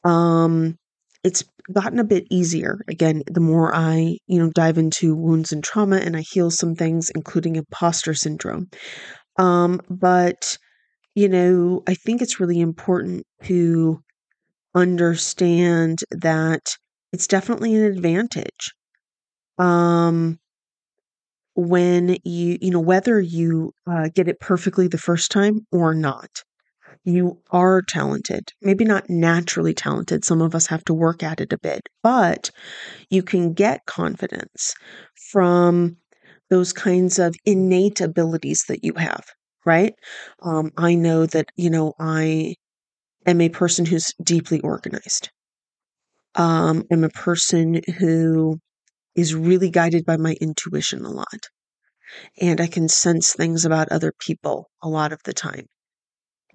Um 0.05 0.77
it's 1.25 1.45
gotten 1.73 1.99
a 1.99 2.05
bit 2.05 2.27
easier 2.31 2.79
again 2.89 3.23
the 3.29 3.41
more 3.41 3.75
i 3.75 4.19
you 4.29 4.39
know 4.39 4.51
dive 4.55 4.79
into 4.79 5.17
wounds 5.17 5.53
and 5.53 5.65
trauma 5.65 5.97
and 5.99 6.17
i 6.17 6.21
heal 6.23 6.51
some 6.51 6.75
things 6.77 7.11
including 7.15 7.57
imposter 7.57 8.15
syndrome. 8.15 8.69
Um 9.39 9.81
but 9.91 10.59
you 11.17 11.29
know 11.29 11.83
i 11.89 11.95
think 11.95 12.23
it's 12.23 12.41
really 12.41 12.61
important 12.61 13.25
to 13.45 14.01
understand 14.75 16.01
that 16.13 16.77
it's 17.13 17.27
definitely 17.29 17.75
an 17.77 17.85
advantage. 17.85 18.75
Um 19.59 20.39
when 21.57 22.19
you 22.23 22.59
you 22.61 22.71
know 22.71 22.81
whether 22.81 23.19
you 23.19 23.73
uh, 23.87 24.09
get 24.15 24.29
it 24.29 24.39
perfectly 24.41 24.89
the 24.89 24.99
first 24.99 25.31
time 25.31 25.67
or 25.73 25.95
not 25.95 26.29
you 27.07 27.39
are 27.53 27.83
talented. 27.83 28.53
Maybe 28.61 28.85
not 28.85 29.09
naturally 29.09 29.73
talented. 29.73 30.25
Some 30.25 30.43
of 30.43 30.55
us 30.55 30.67
have 30.67 30.85
to 30.87 30.95
work 30.95 31.23
at 31.23 31.41
it 31.41 31.53
a 31.53 31.59
bit, 31.59 31.89
but 32.03 32.51
you 33.09 33.23
can 33.23 33.53
get 33.53 33.87
confidence 33.87 34.75
from 35.31 35.97
those 36.51 36.73
kinds 36.73 37.19
of 37.19 37.37
innate 37.45 38.01
abilities 38.01 38.65
that 38.69 38.85
you 38.85 38.93
have, 38.95 39.25
right? 39.65 39.95
Um, 40.43 40.73
I 40.77 40.97
know 40.97 41.27
that, 41.27 41.49
you 41.57 41.71
know, 41.71 41.95
I 41.99 42.57
am 43.25 43.41
a 43.41 43.49
person 43.49 43.87
who's 43.87 44.13
deeply 44.23 44.61
organized. 44.61 45.31
Um, 46.35 46.85
I'm 46.91 47.05
a 47.05 47.09
person 47.09 47.81
who 47.99 48.59
is 49.15 49.35
really 49.35 49.71
guided 49.71 50.05
by 50.05 50.17
my 50.17 50.37
intuition 50.41 51.05
a 51.05 51.11
lot. 51.11 51.49
And 52.41 52.61
I 52.61 52.67
can 52.67 52.89
sense 52.89 53.33
things 53.33 53.65
about 53.65 53.91
other 53.91 54.13
people 54.19 54.71
a 54.83 54.89
lot 54.89 55.13
of 55.13 55.21
the 55.25 55.33
time. 55.33 55.67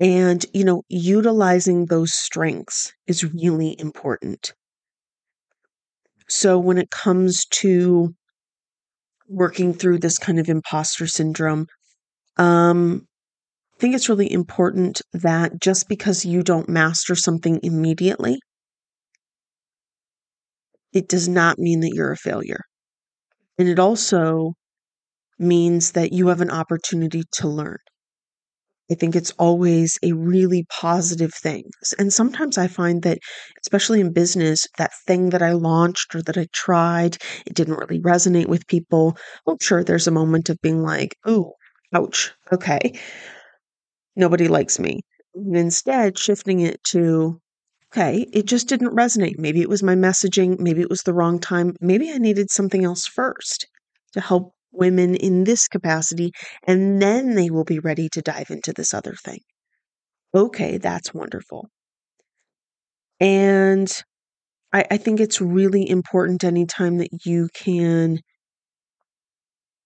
And, 0.01 0.45
you 0.53 0.65
know, 0.65 0.83
utilizing 0.89 1.85
those 1.85 2.13
strengths 2.13 2.91
is 3.07 3.23
really 3.23 3.79
important. 3.79 4.51
So 6.27 6.57
when 6.57 6.79
it 6.79 6.89
comes 6.89 7.45
to 7.61 8.15
working 9.27 9.73
through 9.73 9.99
this 9.99 10.17
kind 10.17 10.39
of 10.39 10.49
imposter 10.49 11.07
syndrome, 11.07 11.67
um, 12.37 13.07
I 13.75 13.79
think 13.79 13.95
it's 13.95 14.09
really 14.09 14.31
important 14.31 15.01
that 15.13 15.59
just 15.59 15.89
because 15.89 16.25
you 16.25 16.43
don't 16.43 16.69
master 16.69 17.15
something 17.15 17.59
immediately, 17.63 18.39
it 20.93 21.09
does 21.09 21.27
not 21.27 21.59
mean 21.59 21.81
that 21.81 21.91
you're 21.93 22.11
a 22.13 22.17
failure. 22.17 22.61
And 23.57 23.69
it 23.69 23.79
also 23.79 24.53
means 25.39 25.93
that 25.93 26.13
you 26.13 26.27
have 26.29 26.41
an 26.41 26.51
opportunity 26.51 27.23
to 27.33 27.47
learn. 27.49 27.79
I 28.91 28.95
think 28.95 29.15
it's 29.15 29.31
always 29.39 29.97
a 30.03 30.11
really 30.11 30.65
positive 30.69 31.33
thing. 31.33 31.63
And 31.97 32.11
sometimes 32.11 32.57
I 32.57 32.67
find 32.67 33.03
that, 33.03 33.19
especially 33.63 34.01
in 34.01 34.11
business, 34.11 34.67
that 34.77 34.91
thing 35.07 35.29
that 35.29 35.41
I 35.41 35.53
launched 35.53 36.13
or 36.13 36.21
that 36.23 36.37
I 36.37 36.47
tried, 36.51 37.17
it 37.45 37.53
didn't 37.53 37.77
really 37.77 38.01
resonate 38.01 38.47
with 38.47 38.67
people. 38.67 39.15
Well, 39.45 39.57
sure, 39.61 39.83
there's 39.83 40.07
a 40.07 40.11
moment 40.11 40.49
of 40.49 40.59
being 40.61 40.83
like, 40.83 41.15
oh, 41.25 41.53
ouch, 41.93 42.33
okay, 42.51 42.99
nobody 44.15 44.49
likes 44.49 44.77
me. 44.77 44.99
And 45.35 45.55
instead, 45.55 46.17
shifting 46.17 46.59
it 46.59 46.83
to, 46.85 47.39
okay, 47.93 48.25
it 48.33 48.45
just 48.45 48.67
didn't 48.67 48.95
resonate. 48.95 49.37
Maybe 49.37 49.61
it 49.61 49.69
was 49.69 49.83
my 49.83 49.95
messaging. 49.95 50.59
Maybe 50.59 50.81
it 50.81 50.89
was 50.89 51.03
the 51.03 51.13
wrong 51.13 51.39
time. 51.39 51.75
Maybe 51.79 52.11
I 52.11 52.17
needed 52.17 52.51
something 52.51 52.83
else 52.83 53.05
first 53.05 53.67
to 54.13 54.19
help 54.19 54.53
women 54.71 55.15
in 55.15 55.43
this 55.43 55.67
capacity, 55.67 56.31
and 56.65 57.01
then 57.01 57.35
they 57.35 57.49
will 57.49 57.63
be 57.63 57.79
ready 57.79 58.09
to 58.09 58.21
dive 58.21 58.49
into 58.49 58.73
this 58.73 58.93
other 58.93 59.13
thing. 59.13 59.39
Okay, 60.33 60.77
that's 60.77 61.13
wonderful. 61.13 61.67
And 63.19 63.91
I, 64.73 64.85
I 64.91 64.97
think 64.97 65.19
it's 65.19 65.41
really 65.41 65.87
important 65.89 66.43
anytime 66.43 66.97
that 66.97 67.25
you 67.25 67.49
can 67.53 68.19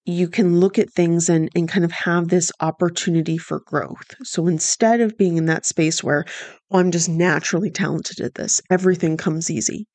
you 0.07 0.27
can 0.27 0.59
look 0.59 0.77
at 0.77 0.91
things 0.91 1.29
and, 1.29 1.49
and 1.55 1.67
kind 1.67 1.83
of 1.83 1.91
have 1.91 2.27
this 2.27 2.51
opportunity 2.59 3.39
for 3.39 3.61
growth. 3.65 4.13
So 4.23 4.45
instead 4.47 5.01
of 5.01 5.17
being 5.17 5.37
in 5.37 5.47
that 5.47 5.65
space 5.65 6.03
where 6.03 6.25
oh, 6.69 6.77
I'm 6.77 6.91
just 6.91 7.09
naturally 7.09 7.71
talented 7.71 8.21
at 8.21 8.35
this, 8.35 8.61
everything 8.69 9.17
comes 9.17 9.49
easy. 9.49 9.87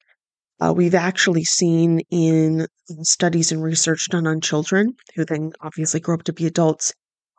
Uh, 0.61 0.73
we've 0.77 0.95
actually 0.95 1.45
seen 1.45 2.01
in 2.11 2.67
studies 3.03 3.51
and 3.51 3.63
research 3.63 4.09
done 4.11 4.27
on 4.27 4.41
children 4.41 4.95
who 5.15 5.25
then 5.25 5.53
obviously 5.61 6.01
grow 6.01 6.15
up 6.15 6.23
to 6.25 6.33
be 6.33 6.47
adults 6.47 6.93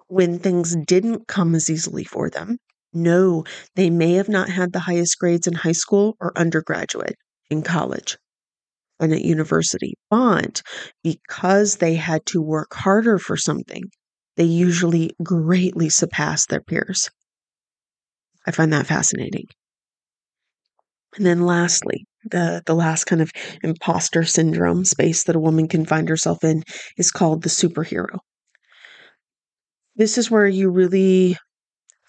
when 0.07 0.39
things 0.39 0.75
didn't 0.87 1.27
come 1.27 1.53
as 1.55 1.69
easily 1.69 2.03
for 2.03 2.29
them. 2.29 2.57
No, 2.93 3.45
they 3.75 3.89
may 3.89 4.13
have 4.13 4.27
not 4.27 4.49
had 4.49 4.73
the 4.73 4.79
highest 4.79 5.17
grades 5.19 5.47
in 5.47 5.53
high 5.53 5.71
school 5.71 6.17
or 6.19 6.37
undergraduate 6.37 7.15
in 7.49 7.61
college 7.61 8.17
and 8.99 9.13
at 9.13 9.21
university, 9.21 9.93
but 10.09 10.61
because 11.03 11.77
they 11.77 11.95
had 11.95 12.25
to 12.27 12.41
work 12.41 12.73
harder 12.73 13.17
for 13.17 13.37
something, 13.37 13.83
they 14.35 14.43
usually 14.43 15.11
greatly 15.23 15.89
surpass 15.89 16.45
their 16.45 16.61
peers. 16.61 17.09
I 18.45 18.51
find 18.51 18.73
that 18.73 18.87
fascinating. 18.87 19.45
And 21.15 21.25
then 21.25 21.41
lastly, 21.41 22.05
the 22.25 22.61
the 22.65 22.75
last 22.75 23.05
kind 23.05 23.21
of 23.21 23.31
imposter 23.63 24.23
syndrome 24.23 24.83
space 24.85 25.23
that 25.23 25.35
a 25.35 25.39
woman 25.39 25.67
can 25.67 25.85
find 25.85 26.09
herself 26.09 26.43
in 26.43 26.63
is 26.97 27.11
called 27.11 27.43
the 27.43 27.49
superhero. 27.49 28.19
this 29.95 30.17
is 30.17 30.29
where 30.29 30.47
you 30.47 30.69
really 30.69 31.37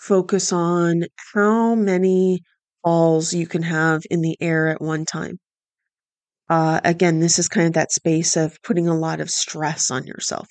focus 0.00 0.52
on 0.52 1.04
how 1.34 1.74
many 1.74 2.40
balls 2.84 3.34
you 3.34 3.46
can 3.46 3.62
have 3.62 4.02
in 4.10 4.22
the 4.22 4.36
air 4.40 4.68
at 4.68 4.80
one 4.82 5.04
time. 5.06 5.38
Uh, 6.48 6.80
again, 6.84 7.18
this 7.20 7.38
is 7.38 7.48
kind 7.48 7.66
of 7.66 7.72
that 7.74 7.90
space 7.92 8.36
of 8.36 8.56
putting 8.62 8.86
a 8.88 8.94
lot 8.98 9.20
of 9.20 9.30
stress 9.30 9.90
on 9.90 10.04
yourself. 10.06 10.46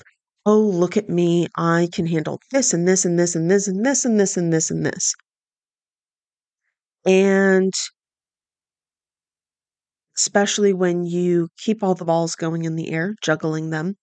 Oh, 0.45 0.59
look 0.59 0.97
at 0.97 1.09
me. 1.09 1.47
I 1.55 1.87
can 1.93 2.07
handle 2.07 2.39
this 2.51 2.73
and 2.73 2.87
this 2.87 3.05
and 3.05 3.17
this 3.19 3.35
and 3.35 3.49
this 3.49 3.67
and 3.67 3.85
this 3.85 4.05
and 4.05 4.19
this 4.19 4.37
and 4.37 4.51
this 4.51 4.71
and 4.71 4.85
this. 4.85 5.13
And 7.05 7.73
especially 10.17 10.73
when 10.73 11.03
you 11.05 11.49
keep 11.57 11.83
all 11.83 11.95
the 11.95 12.05
balls 12.05 12.35
going 12.35 12.65
in 12.65 12.75
the 12.75 12.91
air, 12.91 13.15
juggling 13.23 13.69
them, 13.71 13.95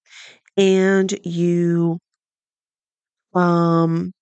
and 0.56 1.14
you 1.24 1.98
um 3.34 4.12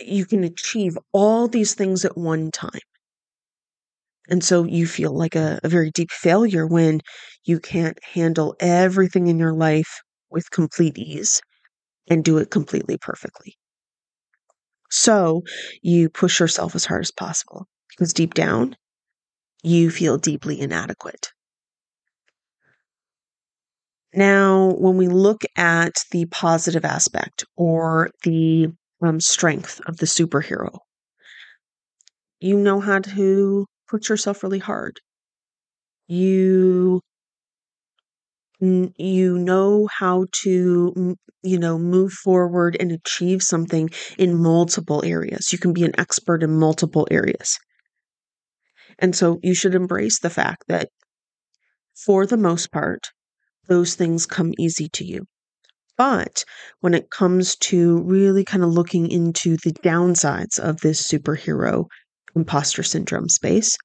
you 0.00 0.24
can 0.26 0.44
achieve 0.44 0.96
all 1.12 1.48
these 1.48 1.74
things 1.74 2.04
at 2.04 2.16
one 2.16 2.50
time. 2.50 2.80
And 4.30 4.42
so 4.42 4.64
you 4.64 4.86
feel 4.86 5.12
like 5.12 5.34
a, 5.36 5.60
a 5.62 5.68
very 5.68 5.90
deep 5.90 6.10
failure 6.10 6.66
when 6.66 7.02
you 7.44 7.60
can't 7.60 8.02
handle 8.02 8.56
everything 8.58 9.26
in 9.26 9.38
your 9.38 9.52
life 9.52 10.00
with 10.30 10.50
complete 10.50 10.96
ease 10.96 11.42
and 12.08 12.24
do 12.24 12.38
it 12.38 12.50
completely 12.50 12.98
perfectly. 12.98 13.56
So 14.90 15.42
you 15.82 16.08
push 16.10 16.38
yourself 16.40 16.74
as 16.74 16.84
hard 16.84 17.02
as 17.02 17.10
possible 17.10 17.66
because 17.88 18.12
deep 18.12 18.34
down, 18.34 18.76
you 19.62 19.90
feel 19.90 20.18
deeply 20.18 20.60
inadequate. 20.60 21.28
Now, 24.14 24.74
when 24.78 24.96
we 24.96 25.08
look 25.08 25.42
at 25.56 25.94
the 26.12 26.26
positive 26.26 26.84
aspect 26.84 27.44
or 27.56 28.10
the 28.22 28.68
um, 29.02 29.18
strength 29.20 29.80
of 29.86 29.96
the 29.96 30.06
superhero, 30.06 30.78
you 32.40 32.58
know 32.58 32.80
how 32.80 32.98
to 32.98 33.66
put 33.88 34.08
yourself 34.10 34.42
really 34.42 34.58
hard. 34.58 35.00
You 36.08 37.00
you 38.60 39.38
know 39.38 39.88
how 39.98 40.26
to 40.42 41.16
you 41.42 41.58
know 41.58 41.78
move 41.78 42.12
forward 42.12 42.76
and 42.78 42.92
achieve 42.92 43.42
something 43.42 43.88
in 44.18 44.34
multiple 44.36 45.02
areas 45.04 45.52
you 45.52 45.58
can 45.58 45.72
be 45.72 45.84
an 45.84 45.98
expert 45.98 46.42
in 46.42 46.50
multiple 46.58 47.08
areas 47.10 47.58
and 48.98 49.14
so 49.14 49.38
you 49.42 49.54
should 49.54 49.74
embrace 49.74 50.18
the 50.18 50.30
fact 50.30 50.64
that 50.68 50.88
for 51.94 52.26
the 52.26 52.36
most 52.36 52.72
part 52.72 53.08
those 53.68 53.94
things 53.94 54.26
come 54.26 54.52
easy 54.58 54.88
to 54.88 55.04
you 55.04 55.24
but 55.96 56.44
when 56.80 56.94
it 56.94 57.10
comes 57.10 57.56
to 57.56 58.02
really 58.02 58.44
kind 58.44 58.64
of 58.64 58.70
looking 58.70 59.10
into 59.10 59.56
the 59.58 59.72
downsides 59.84 60.58
of 60.58 60.80
this 60.80 61.06
superhero 61.06 61.84
imposter 62.34 62.82
syndrome 62.82 63.28
space 63.28 63.76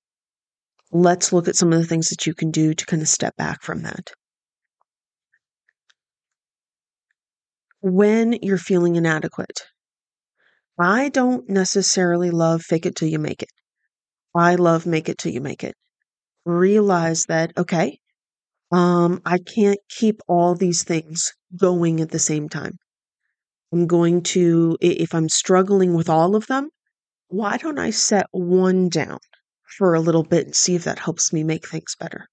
let's 0.92 1.34
look 1.34 1.48
at 1.48 1.56
some 1.56 1.74
of 1.74 1.80
the 1.80 1.88
things 1.88 2.10
that 2.10 2.26
you 2.26 2.34
can 2.34 2.52
do 2.52 2.74
to 2.74 2.86
kind 2.86 3.02
of 3.02 3.08
step 3.08 3.36
back 3.36 3.62
from 3.62 3.84
that 3.84 4.12
when 7.86 8.34
you're 8.42 8.58
feeling 8.58 8.96
inadequate. 8.96 9.62
I 10.80 11.10
don't 11.10 11.48
necessarily 11.48 12.32
love 12.32 12.64
fake 12.64 12.88
it 12.88 12.96
till 12.96 13.08
you 13.08 13.20
make 13.20 13.44
it. 13.44 13.50
I 14.36 14.56
love 14.56 14.86
make 14.86 15.08
it 15.10 15.18
till 15.18 15.32
you 15.32 15.42
make 15.42 15.64
it. 15.64 15.76
Realize 16.46 17.26
that, 17.28 17.54
okay, 17.58 18.00
um, 18.72 19.22
I 19.26 19.38
can't 19.38 19.80
keep 19.90 20.22
all 20.28 20.56
these 20.56 20.84
things 20.84 21.32
going 21.56 22.02
at 22.02 22.12
the 22.12 22.20
same 22.20 22.50
time. 22.50 22.78
I'm 23.72 23.88
going 23.88 24.24
to, 24.24 24.78
if 24.82 25.16
I'm 25.16 25.30
struggling 25.30 25.94
with 25.94 26.10
all 26.10 26.36
of 26.36 26.48
them, 26.48 26.70
why 27.30 27.58
don't 27.58 27.80
I 27.80 27.90
set 27.90 28.28
one 28.32 28.90
down 28.90 29.20
for 29.78 29.94
a 29.94 30.02
little 30.02 30.24
bit 30.24 30.46
and 30.46 30.56
see 30.56 30.76
if 30.76 30.84
that 30.84 31.00
helps 31.00 31.34
me 31.34 31.44
make 31.44 31.68
things 31.68 31.96
better? 32.00 32.28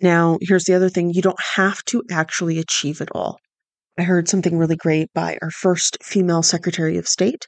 Now, 0.00 0.38
here's 0.40 0.64
the 0.64 0.74
other 0.74 0.88
thing 0.88 1.12
you 1.12 1.22
don't 1.22 1.42
have 1.56 1.84
to 1.86 2.02
actually 2.10 2.58
achieve 2.58 3.00
it 3.00 3.10
all. 3.12 3.38
I 3.98 4.02
heard 4.02 4.28
something 4.28 4.56
really 4.56 4.76
great 4.76 5.12
by 5.12 5.38
our 5.42 5.50
first 5.50 5.98
female 6.02 6.42
Secretary 6.42 6.96
of 6.96 7.06
State, 7.06 7.46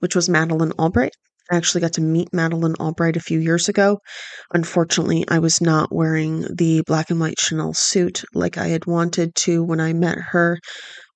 which 0.00 0.16
was 0.16 0.28
Madeleine 0.28 0.72
Albright. 0.72 1.14
I 1.52 1.56
actually 1.56 1.82
got 1.82 1.92
to 1.94 2.00
meet 2.00 2.32
Madeleine 2.32 2.76
Albright 2.80 3.16
a 3.16 3.20
few 3.20 3.38
years 3.38 3.68
ago. 3.68 4.00
Unfortunately, 4.54 5.22
I 5.28 5.38
was 5.38 5.60
not 5.60 5.94
wearing 5.94 6.46
the 6.50 6.82
black 6.86 7.10
and 7.10 7.20
white 7.20 7.38
Chanel 7.38 7.74
suit 7.74 8.24
like 8.32 8.56
I 8.56 8.68
had 8.68 8.86
wanted 8.86 9.34
to 9.34 9.62
when 9.62 9.78
I 9.78 9.92
met 9.92 10.16
her. 10.18 10.58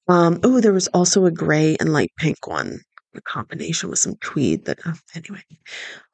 Um, 0.09 0.41
oh, 0.43 0.61
there 0.61 0.75
was 0.75 0.89
also 0.89 1.25
a 1.25 1.31
gray 1.31 1.77
and 1.81 1.91
light 1.91 2.11
pink 2.19 2.47
one, 2.47 2.81
a 3.15 3.23
combination 3.23 3.89
with 3.89 3.99
some 3.99 4.17
tweed 4.21 4.67
that, 4.67 4.79
uh, 4.85 4.93
anyway. 5.15 5.43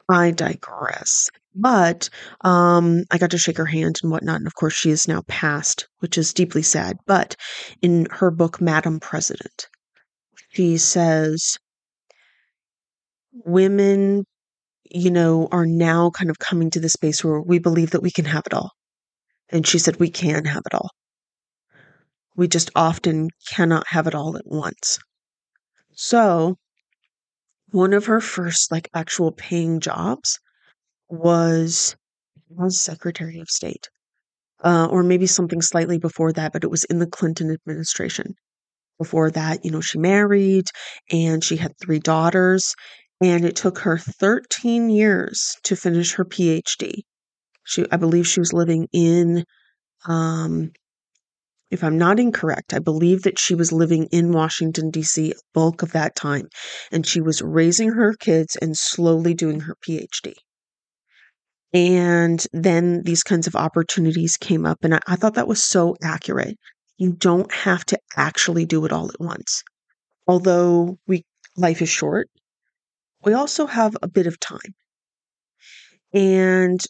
I 0.08 0.30
digress. 0.30 1.28
But 1.56 2.08
um, 2.42 3.02
I 3.10 3.18
got 3.18 3.32
to 3.32 3.38
shake 3.38 3.58
her 3.58 3.66
hand 3.66 3.98
and 4.04 4.12
whatnot. 4.12 4.36
And 4.36 4.46
of 4.46 4.54
course, 4.54 4.72
she 4.74 4.90
is 4.90 5.08
now 5.08 5.22
passed, 5.26 5.88
which 5.98 6.16
is 6.16 6.32
deeply 6.32 6.62
sad. 6.62 6.96
But 7.06 7.34
in 7.82 8.06
her 8.12 8.30
book, 8.30 8.60
Madam 8.60 9.00
President, 9.00 9.66
she 10.50 10.78
says 10.78 11.58
women, 13.32 14.24
you 14.90 15.10
know, 15.10 15.48
are 15.50 15.66
now 15.66 16.10
kind 16.10 16.30
of 16.30 16.38
coming 16.38 16.70
to 16.70 16.80
the 16.80 16.88
space 16.88 17.24
where 17.24 17.40
we 17.40 17.58
believe 17.58 17.90
that 17.90 18.02
we 18.02 18.10
can 18.10 18.24
have 18.26 18.44
it 18.46 18.54
all. 18.54 18.72
And 19.50 19.66
she 19.66 19.78
said, 19.78 19.96
we 19.96 20.10
can 20.10 20.44
have 20.44 20.62
it 20.66 20.74
all. 20.74 20.90
We 22.36 22.48
just 22.48 22.70
often 22.74 23.28
cannot 23.48 23.86
have 23.88 24.06
it 24.06 24.14
all 24.14 24.36
at 24.36 24.46
once. 24.46 24.98
So 25.94 26.56
one 27.70 27.92
of 27.92 28.06
her 28.06 28.20
first 28.20 28.70
like 28.70 28.88
actual 28.94 29.32
paying 29.32 29.80
jobs 29.80 30.38
was 31.08 31.96
was 32.48 32.80
Secretary 32.80 33.40
of 33.40 33.48
State, 33.48 33.88
uh, 34.62 34.88
or 34.90 35.02
maybe 35.02 35.26
something 35.26 35.62
slightly 35.62 35.98
before 35.98 36.32
that, 36.32 36.52
but 36.52 36.64
it 36.64 36.70
was 36.70 36.84
in 36.84 36.98
the 36.98 37.06
Clinton 37.06 37.50
administration. 37.50 38.34
Before 38.98 39.30
that, 39.30 39.64
you 39.64 39.70
know, 39.70 39.80
she 39.80 39.98
married 39.98 40.66
and 41.10 41.42
she 41.42 41.56
had 41.56 41.72
three 41.80 41.98
daughters, 41.98 42.74
and 43.22 43.44
it 43.44 43.56
took 43.56 43.78
her 43.80 43.96
13 43.96 44.90
years 44.90 45.56
to 45.62 45.76
finish 45.76 46.14
her 46.14 46.24
PhD. 46.24 47.02
She, 47.64 47.86
I 47.90 47.96
believe, 47.96 48.26
she 48.26 48.40
was 48.40 48.52
living 48.52 48.88
in 48.92 49.44
um, 50.06 50.72
if 51.70 51.82
I'm 51.82 51.96
not 51.96 52.20
incorrect, 52.20 52.74
I 52.74 52.80
believe 52.80 53.22
that 53.22 53.38
she 53.38 53.54
was 53.54 53.72
living 53.72 54.04
in 54.12 54.32
Washington, 54.32 54.90
D.C. 54.90 55.32
bulk 55.54 55.80
of 55.82 55.92
that 55.92 56.14
time, 56.14 56.48
and 56.90 57.06
she 57.06 57.22
was 57.22 57.40
raising 57.40 57.92
her 57.92 58.12
kids 58.12 58.56
and 58.56 58.76
slowly 58.76 59.32
doing 59.32 59.60
her 59.60 59.76
PhD. 59.76 60.34
And 61.72 62.44
then 62.52 63.04
these 63.04 63.22
kinds 63.22 63.46
of 63.46 63.56
opportunities 63.56 64.36
came 64.36 64.66
up, 64.66 64.80
and 64.82 64.96
I, 64.96 65.00
I 65.06 65.16
thought 65.16 65.34
that 65.34 65.48
was 65.48 65.62
so 65.62 65.96
accurate. 66.02 66.58
You 66.98 67.14
don't 67.14 67.50
have 67.50 67.86
to 67.86 67.98
actually 68.18 68.66
do 68.66 68.84
it 68.84 68.92
all 68.92 69.08
at 69.08 69.18
once. 69.18 69.62
Although 70.26 70.98
we 71.06 71.24
life 71.56 71.80
is 71.80 71.88
short, 71.88 72.28
we 73.24 73.32
also 73.32 73.66
have 73.66 73.96
a 74.02 74.08
bit 74.08 74.26
of 74.26 74.40
time. 74.40 74.74
And 76.14 76.80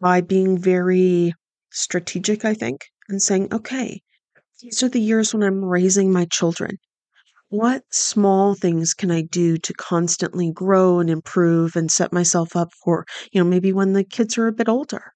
by 0.00 0.20
being 0.20 0.58
very 0.58 1.32
strategic, 1.70 2.44
I 2.44 2.54
think, 2.54 2.86
and 3.08 3.22
saying, 3.22 3.52
okay, 3.52 4.02
these 4.60 4.82
are 4.82 4.88
the 4.88 5.00
years 5.00 5.34
when 5.34 5.42
I'm 5.42 5.64
raising 5.64 6.12
my 6.12 6.26
children. 6.26 6.78
What 7.50 7.84
small 7.92 8.54
things 8.54 8.94
can 8.94 9.10
I 9.10 9.22
do 9.22 9.58
to 9.58 9.74
constantly 9.74 10.52
grow 10.52 11.00
and 11.00 11.10
improve 11.10 11.76
and 11.76 11.90
set 11.90 12.12
myself 12.12 12.56
up 12.56 12.72
for, 12.84 13.06
you 13.32 13.42
know, 13.42 13.48
maybe 13.48 13.72
when 13.72 13.94
the 13.94 14.04
kids 14.04 14.38
are 14.38 14.48
a 14.48 14.52
bit 14.52 14.68
older? 14.68 15.12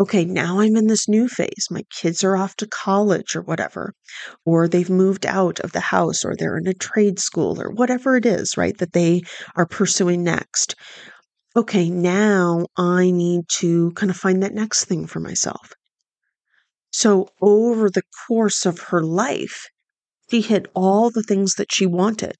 Okay, 0.00 0.24
now 0.24 0.60
I'm 0.60 0.76
in 0.76 0.86
this 0.86 1.08
new 1.08 1.28
phase. 1.28 1.66
My 1.70 1.82
kids 1.94 2.24
are 2.24 2.34
off 2.36 2.56
to 2.56 2.66
college 2.66 3.36
or 3.36 3.42
whatever, 3.42 3.92
or 4.46 4.66
they've 4.66 4.88
moved 4.88 5.26
out 5.26 5.60
of 5.60 5.72
the 5.72 5.80
house, 5.80 6.24
or 6.24 6.34
they're 6.34 6.56
in 6.56 6.66
a 6.66 6.72
trade 6.72 7.18
school, 7.18 7.60
or 7.60 7.70
whatever 7.70 8.16
it 8.16 8.24
is, 8.24 8.56
right, 8.56 8.76
that 8.78 8.94
they 8.94 9.20
are 9.56 9.66
pursuing 9.66 10.24
next. 10.24 10.74
Okay, 11.54 11.90
now 11.90 12.64
I 12.78 13.10
need 13.10 13.42
to 13.58 13.90
kind 13.92 14.08
of 14.10 14.16
find 14.16 14.42
that 14.42 14.54
next 14.54 14.86
thing 14.86 15.06
for 15.06 15.20
myself. 15.20 15.70
So, 16.92 17.28
over 17.42 17.90
the 17.90 18.02
course 18.26 18.64
of 18.64 18.78
her 18.78 19.02
life, 19.02 19.66
she 20.30 20.40
hit 20.40 20.66
all 20.74 21.10
the 21.10 21.22
things 21.22 21.56
that 21.56 21.72
she 21.72 21.84
wanted. 21.86 22.36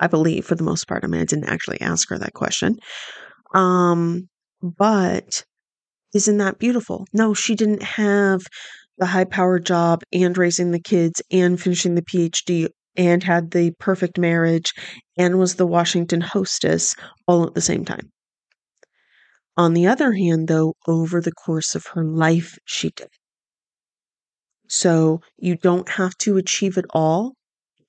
I 0.00 0.06
believe, 0.06 0.46
for 0.46 0.54
the 0.54 0.64
most 0.64 0.88
part. 0.88 1.04
I 1.04 1.08
mean, 1.08 1.20
I 1.20 1.26
didn't 1.26 1.50
actually 1.50 1.80
ask 1.82 2.08
her 2.08 2.18
that 2.18 2.32
question. 2.32 2.78
Um, 3.54 4.28
but 4.62 5.44
isn't 6.14 6.38
that 6.38 6.58
beautiful? 6.58 7.06
No, 7.12 7.34
she 7.34 7.54
didn't 7.54 7.82
have 7.82 8.42
the 8.98 9.06
high 9.06 9.24
powered 9.24 9.64
job 9.64 10.02
and 10.12 10.36
raising 10.36 10.70
the 10.70 10.80
kids 10.80 11.22
and 11.30 11.60
finishing 11.60 11.94
the 11.94 12.02
PhD 12.02 12.68
and 12.96 13.22
had 13.22 13.50
the 13.50 13.70
perfect 13.78 14.18
marriage 14.18 14.72
and 15.16 15.38
was 15.38 15.54
the 15.54 15.66
Washington 15.66 16.20
hostess 16.20 16.94
all 17.26 17.46
at 17.46 17.54
the 17.54 17.60
same 17.60 17.84
time. 17.84 18.10
On 19.56 19.74
the 19.74 19.86
other 19.86 20.12
hand, 20.12 20.48
though, 20.48 20.74
over 20.86 21.20
the 21.20 21.32
course 21.32 21.74
of 21.74 21.86
her 21.94 22.04
life, 22.04 22.58
she 22.64 22.90
did. 22.90 23.08
So 24.68 25.20
you 25.36 25.56
don't 25.56 25.88
have 25.88 26.16
to 26.18 26.36
achieve 26.36 26.78
it 26.78 26.86
all 26.94 27.34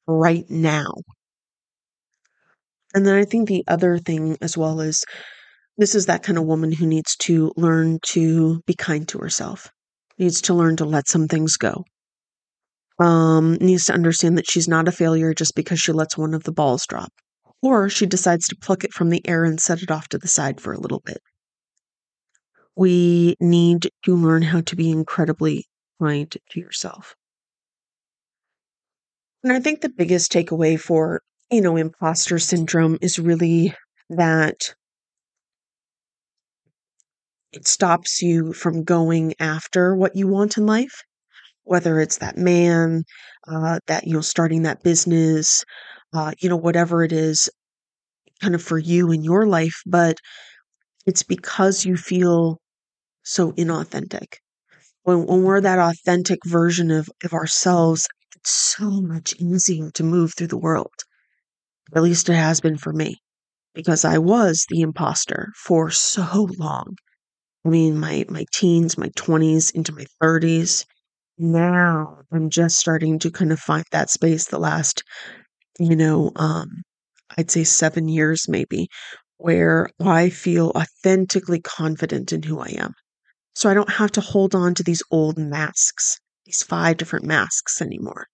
right 0.08 0.50
now. 0.50 0.94
And 2.94 3.06
then 3.06 3.16
I 3.16 3.26
think 3.26 3.48
the 3.48 3.64
other 3.68 3.98
thing 3.98 4.38
as 4.42 4.58
well 4.58 4.82
is 4.82 5.06
this 5.82 5.96
is 5.96 6.06
that 6.06 6.22
kind 6.22 6.38
of 6.38 6.46
woman 6.46 6.72
who 6.72 6.86
needs 6.86 7.16
to 7.16 7.52
learn 7.58 7.98
to 8.04 8.62
be 8.68 8.76
kind 8.76 9.08
to 9.08 9.18
herself, 9.18 9.72
needs 10.20 10.40
to 10.40 10.54
learn 10.54 10.76
to 10.76 10.86
let 10.86 11.08
some 11.08 11.28
things 11.28 11.58
go. 11.58 11.84
Um, 13.00 13.56
needs 13.56 13.86
to 13.86 13.94
understand 13.94 14.38
that 14.38 14.48
she's 14.48 14.68
not 14.68 14.88
a 14.88 14.92
failure 14.92 15.34
just 15.34 15.56
because 15.56 15.80
she 15.80 15.92
lets 15.92 16.16
one 16.16 16.36
of 16.36 16.44
the 16.44 16.52
balls 16.52 16.86
drop, 16.86 17.12
or 17.64 17.90
she 17.90 18.06
decides 18.06 18.48
to 18.50 18.56
pluck 18.62 18.84
it 18.84 18.94
from 18.94 19.10
the 19.10 19.28
air 19.28 19.44
and 19.44 19.60
set 19.60 19.82
it 19.82 19.90
off 19.90 20.08
to 20.10 20.20
the 20.20 20.28
side 20.28 20.62
for 20.62 20.72
a 20.72 20.80
little 20.80 21.02
bit. 21.04 21.18
We 22.76 23.36
need 23.40 23.90
to 24.06 24.16
learn 24.16 24.44
how 24.44 24.62
to 24.62 24.76
be 24.76 24.92
incredibly 24.92 25.66
kind 26.00 26.32
to 26.52 26.60
yourself. 26.60 27.16
And 29.44 29.52
I 29.52 29.60
think 29.60 29.82
the 29.82 29.90
biggest 29.90 30.32
takeaway 30.32 30.80
for, 30.80 31.24
you 31.50 31.62
know, 31.62 31.76
imposter 31.76 32.38
syndrome 32.38 33.00
is 33.02 33.18
really 33.18 33.74
that 34.12 34.76
it 37.54 37.68
stops 37.68 38.22
you 38.22 38.54
from 38.54 38.84
going 38.84 39.34
after 39.40 39.96
what 39.96 40.16
you 40.16 40.28
want 40.28 40.58
in 40.58 40.66
life, 40.66 41.04
whether 41.64 42.00
it's 42.00 42.18
that 42.20 42.38
man, 42.38 43.04
uh, 43.48 43.80
that, 43.88 44.08
you 44.08 44.14
know, 44.14 44.22
starting 44.22 44.64
that 44.64 44.84
business, 44.84 45.64
uh, 46.14 46.34
you 46.40 46.50
know, 46.50 46.58
whatever 46.58 47.04
it 47.04 47.12
is 47.12 47.50
kind 48.42 48.56
of 48.56 48.64
for 48.64 48.78
you 48.78 49.12
in 49.12 49.24
your 49.24 49.48
life, 49.48 49.82
but 49.86 50.18
it's 51.06 51.24
because 51.24 51.86
you 51.86 51.98
feel 51.98 52.60
so 53.24 53.52
inauthentic. 53.54 54.36
When, 55.04 55.26
when 55.26 55.44
we're 55.44 55.62
that 55.62 55.80
authentic 55.80 56.40
version 56.46 56.92
of, 56.92 57.10
of 57.24 57.34
ourselves, 57.34 58.08
it's 58.36 58.52
so 58.52 59.02
much 59.02 59.36
easier 59.40 59.92
to 59.92 60.04
move 60.04 60.34
through 60.34 60.48
the 60.48 60.58
world. 60.58 60.94
At 61.96 62.04
least 62.04 62.30
it 62.30 62.36
has 62.36 62.60
been 62.60 62.78
for 62.78 62.92
me 62.92 63.22
because 63.74 64.06
I 64.06 64.18
was 64.18 64.66
the 64.70 64.82
imposter 64.82 65.54
for 65.56 65.92
so 65.92 66.50
long. 66.58 66.96
I 67.66 67.70
mean, 67.70 68.00
my, 68.00 68.26
my 68.30 68.46
teens, 68.54 68.98
my 68.98 69.10
20s, 69.10 69.74
into 69.76 69.94
my 69.94 70.06
30s. 70.22 70.86
Now 71.38 72.20
I'm 72.32 72.50
just 72.50 72.78
starting 72.78 73.20
to 73.20 73.32
kind 73.32 73.52
of 73.52 73.60
find 73.60 73.86
that 73.92 74.10
space 74.10 74.46
the 74.46 74.60
last, 74.60 75.04
you 75.80 75.96
know, 75.96 76.32
um, 76.36 76.84
I'd 77.38 77.52
say 77.52 77.64
seven 77.64 78.08
years 78.08 78.48
maybe, 78.48 78.88
where 79.38 79.90
I 80.04 80.30
feel 80.30 80.72
authentically 80.76 81.60
confident 81.60 82.32
in 82.34 82.44
who 82.44 82.60
I 82.60 82.76
am. 82.78 82.94
So 83.56 83.70
I 83.70 83.74
don't 83.74 83.92
have 83.92 84.12
to 84.14 84.22
hold 84.22 84.56
on 84.56 84.74
to 84.76 84.84
these 84.84 85.04
old 85.12 85.38
masks, 85.38 86.20
these 86.46 86.64
five 86.64 86.98
different 86.98 87.26
masks 87.26 87.82
anymore. 87.82 88.28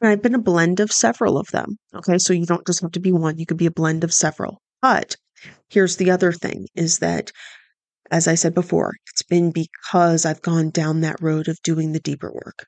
And 0.00 0.10
I've 0.10 0.22
been 0.22 0.34
a 0.34 0.40
blend 0.40 0.80
of 0.80 0.90
several 0.90 1.38
of 1.38 1.48
them. 1.48 1.76
Okay. 1.94 2.18
So 2.18 2.32
you 2.32 2.46
don't 2.46 2.66
just 2.66 2.80
have 2.80 2.92
to 2.92 3.00
be 3.00 3.12
one, 3.12 3.38
you 3.38 3.46
could 3.46 3.58
be 3.58 3.66
a 3.66 3.70
blend 3.70 4.04
of 4.04 4.12
several. 4.12 4.60
But 4.80 5.16
here's 5.68 5.96
the 5.96 6.10
other 6.10 6.32
thing 6.32 6.66
is 6.74 6.98
that, 6.98 7.32
as 8.10 8.28
I 8.28 8.34
said 8.34 8.54
before, 8.54 8.94
it's 9.12 9.22
been 9.22 9.52
because 9.52 10.24
I've 10.26 10.42
gone 10.42 10.70
down 10.70 11.00
that 11.00 11.20
road 11.20 11.48
of 11.48 11.62
doing 11.62 11.92
the 11.92 12.00
deeper 12.00 12.32
work, 12.32 12.66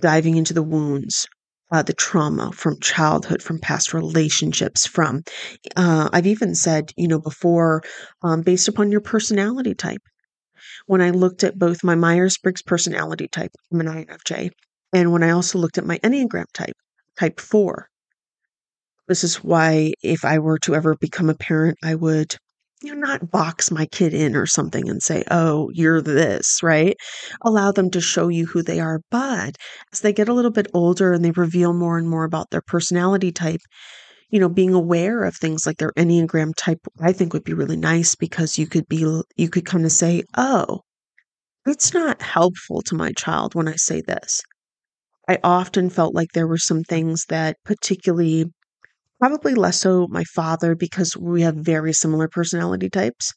diving 0.00 0.36
into 0.36 0.54
the 0.54 0.62
wounds, 0.62 1.26
uh, 1.70 1.82
the 1.82 1.92
trauma 1.92 2.52
from 2.52 2.80
childhood, 2.80 3.42
from 3.42 3.58
past 3.58 3.94
relationships, 3.94 4.86
from, 4.86 5.22
uh, 5.76 6.08
I've 6.12 6.26
even 6.26 6.54
said, 6.54 6.92
you 6.96 7.08
know, 7.08 7.20
before, 7.20 7.82
um, 8.22 8.42
based 8.42 8.68
upon 8.68 8.90
your 8.92 9.00
personality 9.00 9.74
type 9.74 10.02
when 10.86 11.00
I 11.00 11.10
looked 11.10 11.44
at 11.44 11.58
both 11.58 11.84
my 11.84 11.94
Myers 11.94 12.38
Briggs 12.38 12.62
personality 12.62 13.28
type, 13.28 13.50
I'm 13.72 13.80
an 13.80 13.86
INFJ, 13.86 14.50
and 14.92 15.12
when 15.12 15.22
I 15.22 15.30
also 15.30 15.58
looked 15.58 15.78
at 15.78 15.86
my 15.86 15.98
Enneagram 15.98 16.46
type, 16.52 16.74
type 17.18 17.40
four. 17.40 17.88
This 19.06 19.24
is 19.24 19.36
why, 19.36 19.92
if 20.02 20.24
I 20.24 20.38
were 20.38 20.58
to 20.60 20.74
ever 20.74 20.96
become 21.00 21.30
a 21.30 21.34
parent, 21.34 21.78
I 21.82 21.94
would 21.94 22.36
you 22.82 22.94
know, 22.94 23.00
not 23.00 23.30
box 23.30 23.70
my 23.70 23.86
kid 23.86 24.14
in 24.14 24.36
or 24.36 24.46
something 24.46 24.88
and 24.88 25.02
say, 25.02 25.24
oh, 25.30 25.70
you're 25.72 26.00
this, 26.00 26.62
right? 26.62 26.96
Allow 27.42 27.72
them 27.72 27.90
to 27.90 28.00
show 28.00 28.28
you 28.28 28.46
who 28.46 28.62
they 28.62 28.80
are. 28.80 29.00
But 29.10 29.56
as 29.92 30.00
they 30.00 30.12
get 30.12 30.28
a 30.28 30.34
little 30.34 30.50
bit 30.50 30.68
older 30.74 31.12
and 31.12 31.24
they 31.24 31.32
reveal 31.32 31.72
more 31.72 31.98
and 31.98 32.08
more 32.08 32.24
about 32.24 32.50
their 32.50 32.62
personality 32.62 33.32
type, 33.32 33.60
you 34.30 34.38
know, 34.38 34.48
being 34.48 34.74
aware 34.74 35.24
of 35.24 35.36
things 35.36 35.66
like 35.66 35.78
their 35.78 35.92
Enneagram 35.96 36.52
type, 36.56 36.80
I 37.00 37.12
think 37.12 37.32
would 37.32 37.44
be 37.44 37.54
really 37.54 37.76
nice 37.76 38.14
because 38.14 38.58
you 38.58 38.66
could 38.66 38.86
be, 38.88 39.22
you 39.36 39.48
could 39.48 39.66
kind 39.66 39.84
of 39.84 39.92
say, 39.92 40.22
oh, 40.36 40.80
it's 41.66 41.92
not 41.92 42.22
helpful 42.22 42.82
to 42.82 42.94
my 42.94 43.12
child 43.12 43.54
when 43.54 43.68
I 43.68 43.74
say 43.76 44.02
this. 44.06 44.40
I 45.28 45.38
often 45.44 45.90
felt 45.90 46.14
like 46.14 46.28
there 46.32 46.46
were 46.46 46.58
some 46.58 46.82
things 46.82 47.24
that, 47.28 47.56
particularly, 47.64 48.46
probably 49.18 49.54
less 49.54 49.80
so 49.80 50.06
my 50.08 50.24
father, 50.24 50.74
because 50.74 51.16
we 51.16 51.42
have 51.42 51.56
very 51.56 51.92
similar 51.92 52.28
personality 52.28 52.90
types. 52.90 53.32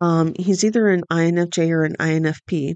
Um, 0.00 0.34
he's 0.38 0.64
either 0.64 0.88
an 0.88 1.04
INFJ 1.10 1.70
or 1.70 1.84
an 1.84 1.96
INFP, 1.98 2.74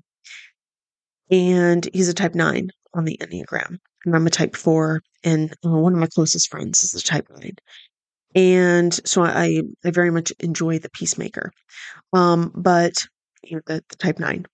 and 1.30 1.88
he's 1.92 2.08
a 2.08 2.14
type 2.14 2.34
nine 2.34 2.70
on 2.94 3.04
the 3.04 3.18
Enneagram 3.20 3.78
and 4.04 4.14
I'm 4.14 4.26
a 4.26 4.30
type 4.30 4.56
four, 4.56 5.02
and 5.24 5.52
uh, 5.64 5.70
one 5.70 5.92
of 5.92 5.98
my 5.98 6.06
closest 6.06 6.50
friends 6.50 6.82
is 6.82 6.94
a 6.94 7.04
type 7.04 7.26
nine. 7.30 7.54
And 8.34 8.94
so 9.06 9.22
I, 9.22 9.62
I 9.84 9.90
very 9.90 10.10
much 10.10 10.32
enjoy 10.40 10.78
the 10.78 10.90
peacemaker, 10.90 11.50
um, 12.12 12.52
but 12.54 12.92
you 13.42 13.56
know, 13.56 13.62
the, 13.66 13.84
the 13.88 13.96
type 13.96 14.18
nine. 14.18 14.46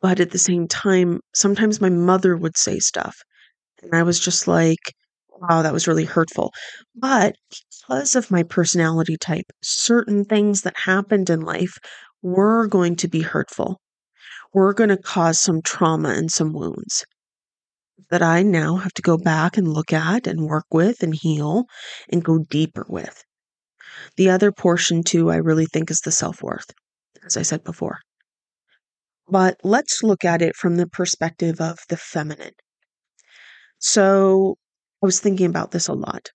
But 0.00 0.20
at 0.20 0.30
the 0.30 0.38
same 0.38 0.68
time, 0.68 1.20
sometimes 1.34 1.80
my 1.80 1.88
mother 1.88 2.36
would 2.36 2.56
say 2.56 2.78
stuff, 2.78 3.16
and 3.82 3.94
I 3.94 4.02
was 4.02 4.20
just 4.20 4.46
like, 4.46 4.94
wow, 5.40 5.62
that 5.62 5.72
was 5.72 5.88
really 5.88 6.04
hurtful. 6.04 6.52
But 6.94 7.36
because 7.88 8.16
of 8.16 8.30
my 8.30 8.42
personality 8.42 9.16
type, 9.16 9.46
certain 9.62 10.24
things 10.24 10.62
that 10.62 10.76
happened 10.76 11.30
in 11.30 11.40
life 11.40 11.76
were 12.22 12.66
going 12.66 12.96
to 12.96 13.08
be 13.08 13.22
hurtful, 13.22 13.80
were 14.52 14.72
going 14.72 14.90
to 14.90 14.96
cause 14.96 15.38
some 15.38 15.60
trauma 15.62 16.10
and 16.10 16.30
some 16.30 16.52
wounds 16.52 17.04
that 18.10 18.22
I 18.22 18.42
now 18.42 18.76
have 18.76 18.92
to 18.94 19.02
go 19.02 19.16
back 19.16 19.56
and 19.56 19.68
look 19.68 19.92
at 19.92 20.26
and 20.26 20.46
work 20.46 20.66
with 20.70 21.02
and 21.02 21.14
heal 21.14 21.64
and 22.10 22.24
go 22.24 22.38
deeper 22.38 22.86
with. 22.88 23.24
The 24.16 24.30
other 24.30 24.52
portion, 24.52 25.02
too, 25.02 25.30
I 25.30 25.36
really 25.36 25.66
think 25.66 25.90
is 25.90 26.00
the 26.00 26.12
self 26.12 26.42
worth, 26.42 26.70
as 27.24 27.36
I 27.36 27.42
said 27.42 27.64
before. 27.64 27.98
But 29.28 29.56
let's 29.64 30.02
look 30.02 30.24
at 30.24 30.42
it 30.42 30.54
from 30.54 30.76
the 30.76 30.86
perspective 30.86 31.60
of 31.60 31.78
the 31.88 31.96
feminine. 31.96 32.54
So 33.78 34.56
I 35.04 35.06
was 35.06 35.20
thinking 35.20 35.46
about 35.46 35.70
this 35.70 35.86
a 35.86 35.92
lot. 35.92 36.30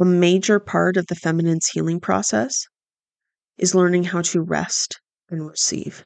A 0.00 0.04
major 0.04 0.58
part 0.60 0.96
of 0.96 1.06
the 1.06 1.14
feminine's 1.14 1.68
healing 1.68 2.00
process 2.00 2.66
is 3.56 3.74
learning 3.74 4.04
how 4.04 4.22
to 4.22 4.42
rest 4.42 5.00
and 5.30 5.46
receive 5.46 6.04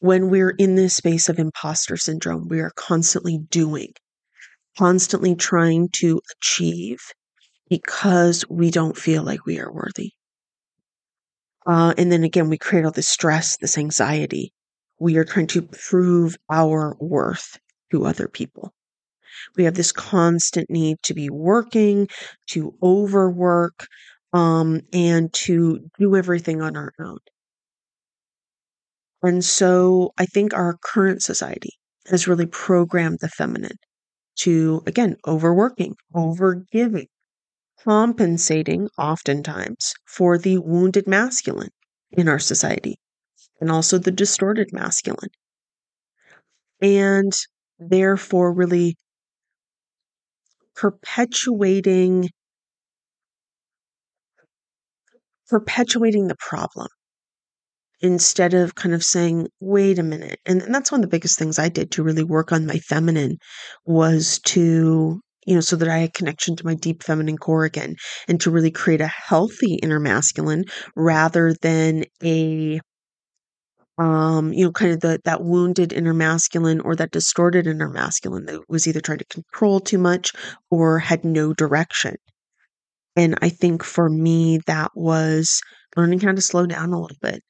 when 0.00 0.30
we're 0.30 0.50
in 0.50 0.74
this 0.74 0.96
space 0.96 1.28
of 1.28 1.38
imposter 1.38 1.96
syndrome, 1.96 2.48
we 2.48 2.60
are 2.60 2.72
constantly 2.74 3.38
doing, 3.50 3.92
constantly 4.76 5.34
trying 5.34 5.88
to 5.92 6.20
achieve 6.36 7.00
because 7.68 8.44
we 8.48 8.70
don't 8.70 8.96
feel 8.96 9.22
like 9.22 9.44
we 9.44 9.60
are 9.60 9.72
worthy. 9.72 10.12
Uh, 11.66 11.92
and 11.98 12.10
then 12.10 12.24
again, 12.24 12.48
we 12.48 12.56
create 12.56 12.84
all 12.84 12.90
this 12.90 13.08
stress, 13.08 13.58
this 13.58 13.76
anxiety. 13.76 14.52
We 14.98 15.18
are 15.18 15.24
trying 15.24 15.46
to 15.48 15.62
prove 15.62 16.36
our 16.50 16.96
worth 16.98 17.58
to 17.92 18.06
other 18.06 18.26
people. 18.26 18.72
We 19.56 19.64
have 19.64 19.74
this 19.74 19.92
constant 19.92 20.70
need 20.70 20.98
to 21.04 21.14
be 21.14 21.30
working, 21.30 22.08
to 22.48 22.74
overwork, 22.82 23.86
um, 24.32 24.80
and 24.92 25.32
to 25.32 25.80
do 25.98 26.16
everything 26.16 26.62
on 26.62 26.76
our 26.76 26.92
own. 27.00 27.18
And 29.22 29.44
so 29.44 30.12
I 30.18 30.26
think 30.26 30.54
our 30.54 30.76
current 30.82 31.22
society 31.22 31.78
has 32.08 32.26
really 32.26 32.46
programmed 32.46 33.18
the 33.20 33.28
feminine 33.28 33.76
to, 34.36 34.82
again, 34.86 35.16
overworking, 35.26 35.94
overgiving, 36.14 37.06
compensating 37.84 38.88
oftentimes 38.98 39.94
for 40.06 40.38
the 40.38 40.58
wounded 40.58 41.06
masculine 41.06 41.70
in 42.12 42.28
our 42.28 42.38
society 42.38 42.98
and 43.60 43.70
also 43.70 43.98
the 43.98 44.10
distorted 44.10 44.72
masculine. 44.72 45.30
And 46.80 47.32
therefore, 47.78 48.52
really 48.52 48.96
perpetuating 50.80 52.26
perpetuating 55.48 56.28
the 56.28 56.36
problem 56.36 56.86
instead 58.00 58.54
of 58.54 58.74
kind 58.74 58.94
of 58.94 59.02
saying, 59.02 59.46
wait 59.60 59.98
a 59.98 60.02
minute. 60.02 60.38
And, 60.46 60.62
and 60.62 60.74
that's 60.74 60.90
one 60.90 61.00
of 61.00 61.02
the 61.02 61.14
biggest 61.14 61.38
things 61.38 61.58
I 61.58 61.68
did 61.68 61.90
to 61.92 62.02
really 62.02 62.24
work 62.24 62.50
on 62.50 62.64
my 62.64 62.78
feminine 62.78 63.36
was 63.84 64.38
to, 64.46 65.20
you 65.46 65.54
know, 65.54 65.60
so 65.60 65.76
that 65.76 65.88
I 65.88 65.98
had 65.98 66.14
connection 66.14 66.56
to 66.56 66.64
my 66.64 66.74
deep 66.74 67.02
feminine 67.02 67.36
core 67.36 67.64
again 67.64 67.96
and 68.26 68.40
to 68.40 68.50
really 68.50 68.70
create 68.70 69.02
a 69.02 69.06
healthy 69.06 69.74
inner 69.82 70.00
masculine 70.00 70.64
rather 70.96 71.54
than 71.60 72.04
a 72.22 72.80
um, 74.00 74.54
you 74.54 74.64
know, 74.64 74.72
kind 74.72 74.92
of 74.92 75.00
the 75.00 75.20
that 75.24 75.44
wounded 75.44 75.92
inner 75.92 76.14
masculine 76.14 76.80
or 76.80 76.96
that 76.96 77.10
distorted 77.10 77.66
inner 77.66 77.90
masculine 77.90 78.46
that 78.46 78.62
was 78.66 78.88
either 78.88 79.02
trying 79.02 79.18
to 79.18 79.26
control 79.26 79.78
too 79.78 79.98
much 79.98 80.32
or 80.70 80.98
had 80.98 81.22
no 81.22 81.52
direction. 81.52 82.16
And 83.14 83.36
I 83.42 83.50
think 83.50 83.84
for 83.84 84.08
me, 84.08 84.60
that 84.66 84.92
was 84.94 85.60
learning 85.98 86.20
how 86.20 86.32
to 86.32 86.40
slow 86.40 86.64
down 86.64 86.94
a 86.94 87.00
little 87.00 87.18
bit, 87.20 87.42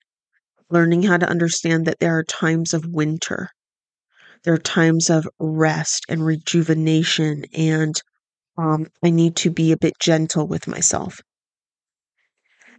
learning 0.71 1.05
how 1.05 1.19
to 1.19 1.29
understand 1.29 1.87
that 1.87 2.01
there 2.01 2.19
are 2.19 2.25
times 2.25 2.75
of 2.75 2.85
winter, 2.85 3.51
there 4.43 4.55
are 4.55 4.59
times 4.59 5.09
of 5.09 5.29
rest 5.39 6.05
and 6.09 6.27
rejuvenation, 6.27 7.45
and 7.57 7.95
um, 8.59 8.87
I 9.05 9.11
need 9.11 9.37
to 9.37 9.51
be 9.51 9.71
a 9.71 9.77
bit 9.77 9.95
gentle 10.01 10.49
with 10.49 10.67
myself. 10.67 11.21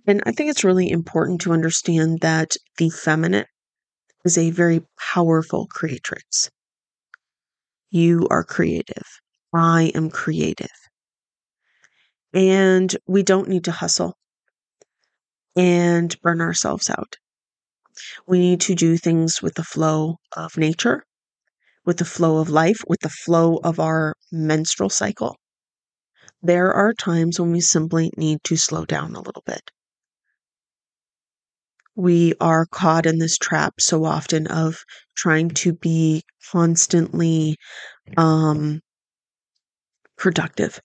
And 0.06 0.22
I 0.26 0.34
think 0.34 0.50
it's 0.50 0.66
really 0.66 0.90
important 0.90 1.40
to 1.42 1.54
understand 1.54 2.20
that 2.20 2.58
the 2.78 2.90
feminine 2.90 3.46
is 4.26 4.38
a 4.38 4.52
very 4.52 4.82
powerful 5.14 5.68
creatrix. 5.68 6.50
You 7.90 8.28
are 8.30 8.44
creative. 8.44 9.08
I 9.54 9.92
am 9.96 10.10
creative. 10.10 10.70
And 12.34 12.96
we 13.08 13.24
don't 13.24 13.50
need 13.50 13.66
to 13.66 13.72
hustle 13.72 14.16
and 15.56 16.16
burn 16.22 16.40
ourselves 16.40 16.90
out. 16.90 17.18
We 18.26 18.40
need 18.40 18.62
to 18.62 18.76
do 18.76 18.98
things 18.98 19.42
with 19.42 19.56
the 19.56 19.64
flow 19.64 20.18
of 20.36 20.58
nature, 20.58 21.04
with 21.86 21.98
the 21.98 22.06
flow 22.06 22.38
of 22.38 22.50
life, 22.50 22.82
with 22.88 23.02
the 23.02 23.10
flow 23.10 23.58
of 23.58 23.80
our 23.80 24.16
menstrual 24.32 24.90
cycle. 24.90 25.36
There 26.42 26.74
are 26.74 26.94
times 26.94 27.40
when 27.40 27.52
we 27.52 27.62
simply 27.62 28.12
need 28.16 28.40
to 28.46 28.56
slow 28.56 28.86
down 28.86 29.16
a 29.16 29.22
little 29.22 29.44
bit 29.46 29.72
we 32.02 32.34
are 32.42 32.66
caught 32.66 33.06
in 33.06 33.20
this 33.20 33.38
trap 33.38 33.76
so 33.80 34.06
often 34.06 34.48
of 34.48 34.84
trying 35.16 35.50
to 35.50 35.74
be 35.74 36.24
constantly 36.52 37.58
um, 38.18 38.82
productive. 40.18 40.80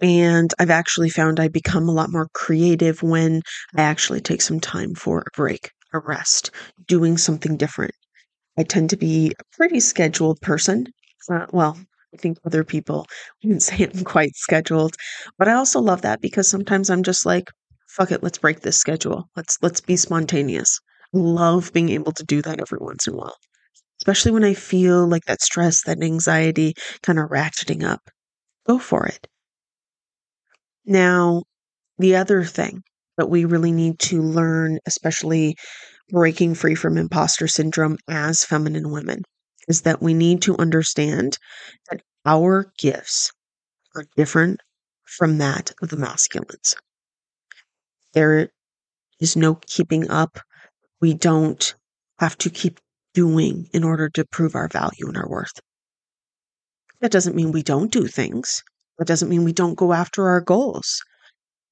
And 0.00 0.52
I've 0.58 0.70
actually 0.70 1.08
found 1.10 1.40
I 1.40 1.48
become 1.48 1.88
a 1.88 1.92
lot 1.92 2.10
more 2.12 2.28
creative 2.34 3.02
when 3.02 3.42
I 3.76 3.82
actually 3.82 4.20
take 4.20 4.42
some 4.42 4.60
time 4.60 4.94
for 4.94 5.20
a 5.20 5.36
break, 5.36 5.70
a 5.92 5.98
rest, 5.98 6.50
doing 6.86 7.16
something 7.16 7.56
different. 7.56 7.94
I 8.58 8.64
tend 8.64 8.90
to 8.90 8.96
be 8.96 9.32
a 9.38 9.56
pretty 9.56 9.80
scheduled 9.80 10.40
person. 10.40 10.88
Uh, 11.30 11.46
well, 11.52 11.78
I 12.14 12.18
think 12.18 12.38
other 12.46 12.64
people 12.64 13.06
wouldn't 13.44 13.62
say 13.62 13.84
I'm 13.92 14.04
quite 14.04 14.36
scheduled, 14.36 14.96
but 15.38 15.48
I 15.48 15.54
also 15.54 15.80
love 15.80 16.02
that 16.02 16.20
because 16.20 16.48
sometimes 16.50 16.90
I'm 16.90 17.02
just 17.02 17.26
like, 17.26 17.50
fuck 17.94 18.10
it, 18.10 18.22
let's 18.22 18.38
break 18.38 18.60
this 18.60 18.76
schedule. 18.76 19.28
Let's 19.36 19.58
let's 19.62 19.80
be 19.80 19.96
spontaneous. 19.96 20.80
Love 21.12 21.72
being 21.72 21.90
able 21.90 22.12
to 22.12 22.24
do 22.24 22.42
that 22.42 22.60
every 22.60 22.78
once 22.80 23.06
in 23.06 23.14
a 23.14 23.16
while. 23.16 23.36
Especially 24.00 24.32
when 24.32 24.44
I 24.44 24.54
feel 24.54 25.06
like 25.06 25.24
that 25.26 25.40
stress, 25.40 25.82
that 25.84 26.02
anxiety 26.02 26.74
kind 27.02 27.18
of 27.18 27.30
ratcheting 27.30 27.84
up. 27.84 28.00
Go 28.66 28.78
for 28.78 29.06
it. 29.06 29.28
Now, 30.84 31.44
the 31.98 32.16
other 32.16 32.44
thing 32.44 32.82
that 33.16 33.30
we 33.30 33.44
really 33.44 33.70
need 33.72 34.00
to 34.00 34.20
learn, 34.20 34.78
especially 34.86 35.56
breaking 36.10 36.56
free 36.56 36.74
from 36.74 36.98
imposter 36.98 37.46
syndrome 37.46 37.96
as 38.08 38.44
feminine 38.44 38.90
women, 38.90 39.22
is 39.68 39.82
that 39.82 40.02
we 40.02 40.12
need 40.12 40.42
to 40.42 40.56
understand 40.58 41.38
that 41.90 42.02
our 42.26 42.72
gifts 42.76 43.30
are 43.94 44.04
different 44.16 44.60
from 45.04 45.38
that 45.38 45.72
of 45.80 45.90
the 45.90 45.96
masculines. 45.96 46.74
There 48.14 48.48
is 49.20 49.36
no 49.36 49.56
keeping 49.56 50.10
up. 50.10 50.38
We 51.00 51.14
don't 51.14 51.74
have 52.18 52.38
to 52.38 52.50
keep 52.50 52.78
doing 53.12 53.68
in 53.72 53.84
order 53.84 54.08
to 54.10 54.24
prove 54.24 54.54
our 54.54 54.68
value 54.68 55.06
and 55.06 55.16
our 55.16 55.28
worth. 55.28 55.60
That 57.00 57.12
doesn't 57.12 57.36
mean 57.36 57.52
we 57.52 57.62
don't 57.62 57.92
do 57.92 58.06
things. 58.06 58.62
That 58.98 59.06
doesn't 59.06 59.28
mean 59.28 59.44
we 59.44 59.52
don't 59.52 59.74
go 59.74 59.92
after 59.92 60.28
our 60.28 60.40
goals. 60.40 61.00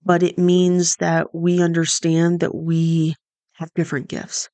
But 0.05 0.23
it 0.23 0.37
means 0.37 0.97
that 0.97 1.35
we 1.35 1.63
understand 1.63 2.41
that 2.41 2.55
we 2.55 3.15
have 3.55 3.73
different 3.75 4.09
gifts 4.09 4.49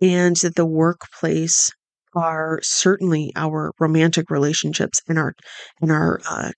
and 0.00 0.36
that 0.36 0.54
the 0.54 0.66
workplace 0.66 1.70
are 2.14 2.60
certainly 2.62 3.32
our 3.34 3.72
romantic 3.78 4.30
relationships 4.30 5.00
and 5.08 5.18
our 5.18 5.34
and 5.80 5.90
our 5.90 6.20
uh, 6.28 6.50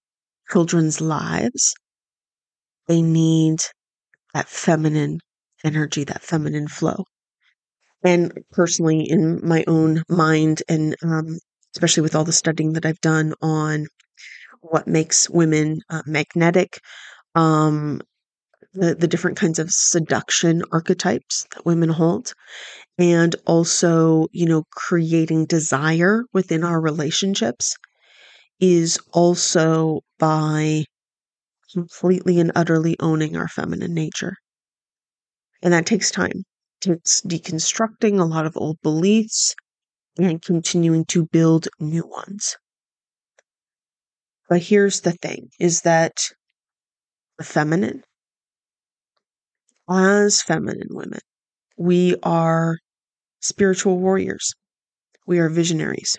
children's 0.50 1.00
lives. 1.00 1.74
They 2.86 3.02
need 3.02 3.60
that 4.38 4.48
feminine 4.48 5.18
energy, 5.64 6.04
that 6.04 6.22
feminine 6.22 6.68
flow. 6.68 7.04
And 8.04 8.32
personally, 8.52 9.00
in 9.00 9.40
my 9.42 9.64
own 9.66 10.04
mind, 10.08 10.62
and 10.68 10.94
um, 11.02 11.38
especially 11.74 12.04
with 12.04 12.14
all 12.14 12.22
the 12.22 12.30
studying 12.32 12.74
that 12.74 12.86
I've 12.86 13.00
done 13.00 13.34
on 13.42 13.88
what 14.60 14.86
makes 14.86 15.28
women 15.28 15.80
uh, 15.90 16.02
magnetic, 16.06 16.78
um, 17.34 18.00
the, 18.74 18.94
the 18.94 19.08
different 19.08 19.36
kinds 19.36 19.58
of 19.58 19.72
seduction 19.72 20.62
archetypes 20.70 21.44
that 21.52 21.66
women 21.66 21.88
hold, 21.88 22.32
and 22.96 23.34
also, 23.44 24.28
you 24.30 24.46
know, 24.46 24.62
creating 24.70 25.46
desire 25.46 26.22
within 26.32 26.62
our 26.62 26.80
relationships 26.80 27.74
is 28.60 29.00
also 29.12 29.98
by 30.20 30.84
completely 31.72 32.40
and 32.40 32.52
utterly 32.54 32.96
owning 33.00 33.36
our 33.36 33.48
feminine 33.48 33.94
nature. 33.94 34.34
And 35.62 35.72
that 35.72 35.86
takes 35.86 36.10
time. 36.10 36.44
It 36.80 36.92
takes 36.92 37.20
deconstructing 37.22 38.18
a 38.18 38.24
lot 38.24 38.46
of 38.46 38.56
old 38.56 38.78
beliefs 38.82 39.54
and 40.18 40.42
continuing 40.42 41.04
to 41.06 41.26
build 41.26 41.68
new 41.78 42.06
ones. 42.06 42.56
But 44.48 44.62
here's 44.62 45.02
the 45.02 45.12
thing 45.12 45.50
is 45.60 45.82
that 45.82 46.16
the 47.36 47.44
feminine, 47.44 48.02
as 49.88 50.42
feminine 50.42 50.88
women, 50.90 51.20
we 51.76 52.16
are 52.22 52.78
spiritual 53.40 53.98
warriors. 53.98 54.54
We 55.26 55.38
are 55.38 55.48
visionaries. 55.48 56.16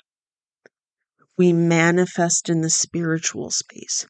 We 1.37 1.53
manifest 1.53 2.49
in 2.49 2.61
the 2.61 2.69
spiritual 2.69 3.49
space. 3.49 4.05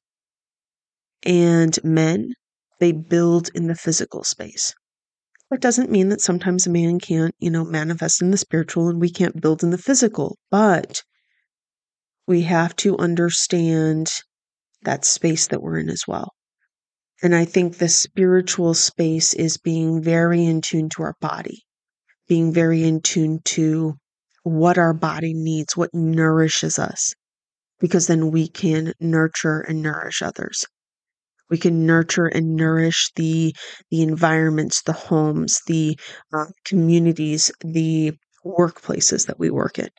And 1.24 1.78
men, 1.84 2.34
they 2.80 2.92
build 2.94 3.50
in 3.54 3.68
the 3.68 3.76
physical 3.76 4.24
space. 4.24 4.74
That 5.52 5.62
doesn't 5.62 5.92
mean 5.92 6.10
that 6.10 6.22
sometimes 6.22 6.66
a 6.66 6.70
man 6.70 7.00
can't, 7.00 7.34
you 7.40 7.50
know, 7.50 7.66
manifest 7.66 8.22
in 8.22 8.32
the 8.32 8.38
spiritual 8.38 8.88
and 8.88 9.02
we 9.02 9.10
can't 9.10 9.42
build 9.42 9.64
in 9.64 9.72
the 9.72 9.78
physical, 9.78 10.38
but 10.52 11.04
we 12.28 12.44
have 12.44 12.76
to 12.78 12.98
understand 12.98 14.12
that 14.84 15.04
space 15.04 15.48
that 15.48 15.62
we're 15.62 15.80
in 15.80 15.90
as 15.90 16.04
well. 16.08 16.32
And 17.22 17.36
I 17.36 17.46
think 17.46 17.78
the 17.78 17.90
spiritual 17.90 18.74
space 18.74 19.34
is 19.34 19.58
being 19.58 20.02
very 20.02 20.46
in 20.46 20.62
tune 20.62 20.88
to 20.90 21.04
our 21.04 21.16
body, 21.20 21.64
being 22.28 22.54
very 22.54 22.84
in 22.84 23.02
tune 23.02 23.40
to 23.46 23.96
what 24.44 24.78
our 24.78 24.94
body 24.94 25.34
needs, 25.34 25.76
what 25.76 25.94
nourishes 25.94 26.80
us, 26.80 27.14
because 27.80 28.08
then 28.08 28.32
we 28.32 28.48
can 28.48 28.94
nurture 29.02 29.60
and 29.62 29.82
nourish 29.82 30.22
others 30.22 30.66
we 31.50 31.58
can 31.58 31.86
nurture 31.86 32.28
and 32.28 32.56
nourish 32.56 33.12
the 33.16 33.56
the 33.92 34.02
environments 34.02 34.82
the 34.84 34.94
homes 34.94 35.62
the 35.68 35.98
uh, 36.34 36.46
communities 36.66 37.52
the 37.62 38.14
workplaces 38.46 39.28
that 39.28 39.40
we 39.40 39.50
work 39.50 39.80
in. 39.80 39.90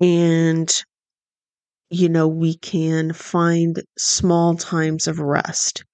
And 0.00 0.72
you 1.90 2.08
know 2.08 2.28
we 2.28 2.56
can 2.56 3.12
find 3.12 3.82
small 3.98 4.54
times 4.56 5.06
of 5.06 5.18
rest. 5.18 5.84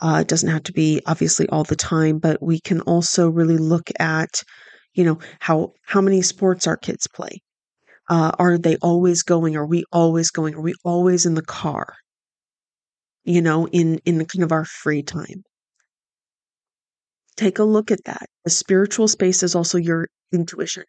Uh, 0.00 0.18
it 0.22 0.28
doesn't 0.28 0.50
have 0.50 0.64
to 0.64 0.72
be 0.72 1.02
obviously 1.06 1.48
all 1.50 1.64
the 1.64 1.76
time 1.76 2.18
but 2.18 2.42
we 2.42 2.60
can 2.60 2.80
also 2.82 3.28
really 3.30 3.58
look 3.58 3.90
at 4.00 4.42
you 4.94 5.04
know 5.04 5.18
how 5.40 5.72
how 5.86 6.00
many 6.00 6.22
sports 6.22 6.66
our 6.66 6.76
kids 6.76 7.08
play. 7.08 7.40
Uh, 8.08 8.32
are 8.38 8.58
they 8.58 8.76
always 8.78 9.22
going? 9.22 9.56
Are 9.56 9.66
we 9.66 9.84
always 9.92 10.30
going? 10.30 10.54
Are 10.54 10.62
we 10.62 10.74
always 10.84 11.26
in 11.26 11.34
the 11.34 11.42
car 11.44 11.94
you 13.26 13.42
know, 13.42 13.66
in, 13.68 13.98
in 14.04 14.24
kind 14.24 14.42
of 14.44 14.52
our 14.52 14.64
free 14.64 15.02
time. 15.02 15.42
Take 17.36 17.58
a 17.58 17.64
look 17.64 17.90
at 17.90 18.04
that. 18.04 18.26
The 18.44 18.50
spiritual 18.50 19.08
space 19.08 19.42
is 19.42 19.54
also 19.54 19.76
your 19.78 20.08
intuition. 20.32 20.84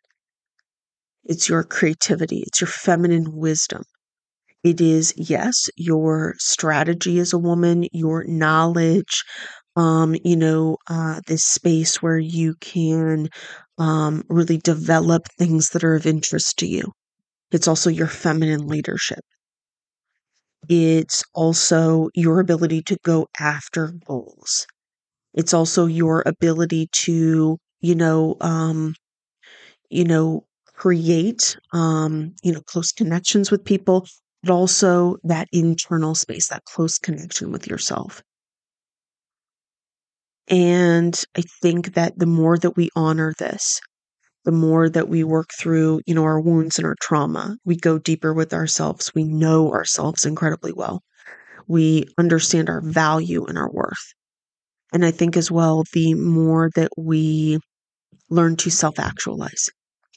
It's 1.26 1.50
your 1.50 1.64
creativity. 1.64 2.44
It's 2.48 2.62
your 2.62 2.70
feminine 2.70 3.36
wisdom. 3.36 3.84
It 4.64 4.82
is, 4.82 5.14
yes, 5.18 5.70
your 5.76 6.36
strategy 6.38 7.20
as 7.20 7.34
a 7.34 7.38
woman, 7.38 7.86
your 7.92 8.24
knowledge, 8.26 9.24
um, 9.76 10.16
you 10.24 10.36
know, 10.36 10.78
uh, 10.90 11.22
this 11.28 11.44
space 11.44 12.02
where 12.02 12.18
you 12.18 12.56
can 12.60 13.30
um, 13.78 14.24
really 14.30 14.58
develop 14.58 15.28
things 15.38 15.70
that 15.70 15.84
are 15.84 15.96
of 15.96 16.06
interest 16.06 16.60
to 16.60 16.68
you. 16.68 16.92
It's 17.52 17.68
also 17.68 17.90
your 17.90 18.08
feminine 18.08 18.68
leadership. 18.68 19.20
It's 20.70 21.24
also 21.34 22.10
your 22.14 22.40
ability 22.40 22.82
to 22.84 22.98
go 23.04 23.28
after 23.40 23.94
goals. 24.06 24.68
It's 25.34 25.54
also 25.54 25.88
your 25.88 26.24
ability 26.26 26.90
to, 27.06 27.58
you 27.82 27.96
know, 27.96 28.38
um, 28.42 28.96
you 29.90 30.04
know, 30.06 30.46
create, 30.76 31.58
um, 31.74 32.36
you 32.44 32.54
know, 32.54 32.62
close 32.62 32.92
connections 32.92 33.52
with 33.52 33.66
people, 33.66 34.08
but 34.44 34.54
also 34.54 35.18
that 35.24 35.48
internal 35.52 36.16
space, 36.16 36.50
that 36.50 36.66
close 36.66 36.98
connection 37.00 37.52
with 37.52 37.68
yourself. 37.68 38.22
And 40.50 41.22
I 41.38 41.42
think 41.62 41.94
that 41.94 42.20
the 42.20 42.26
more 42.26 42.58
that 42.58 42.76
we 42.76 42.90
honor 42.96 43.34
this, 43.40 43.80
the 44.48 44.52
more 44.54 44.90
that 44.90 45.10
we 45.10 45.26
work 45.26 45.50
through, 45.60 46.00
you 46.06 46.16
know, 46.16 46.24
our 46.24 46.40
wounds 46.40 46.78
and 46.78 46.88
our 46.88 46.96
trauma, 47.02 47.58
we 47.66 47.76
go 47.76 48.00
deeper 48.00 48.34
with 48.34 48.54
ourselves. 48.54 49.14
We 49.14 49.26
know 49.26 49.74
ourselves 49.74 50.26
incredibly 50.26 50.72
well. 50.72 51.04
We 51.68 52.06
understand 52.18 52.70
our 52.70 52.80
value 52.80 53.44
and 53.44 53.58
our 53.58 53.70
worth. 53.70 54.14
And 54.94 55.04
I 55.04 55.12
think 55.12 55.36
as 55.36 55.52
well, 55.52 55.84
the 55.92 56.14
more 56.14 56.70
that 56.76 56.92
we 56.98 57.60
learn 58.30 58.56
to 58.56 58.70
self 58.70 59.00
actualize, 59.00 59.68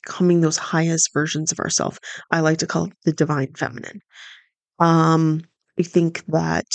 becoming 0.05 0.43
those 0.43 0.59
highest 0.59 1.11
versions 1.13 1.51
of 1.51 1.59
ourselves, 1.59 1.99
I 2.31 2.39
like 2.39 2.59
to 2.59 2.69
call 2.69 2.85
it 2.85 2.93
the 3.05 3.13
divine 3.13 3.55
feminine. 3.55 4.01
Um, 4.79 5.41
I 5.77 5.83
think 5.83 6.25
that 6.27 6.69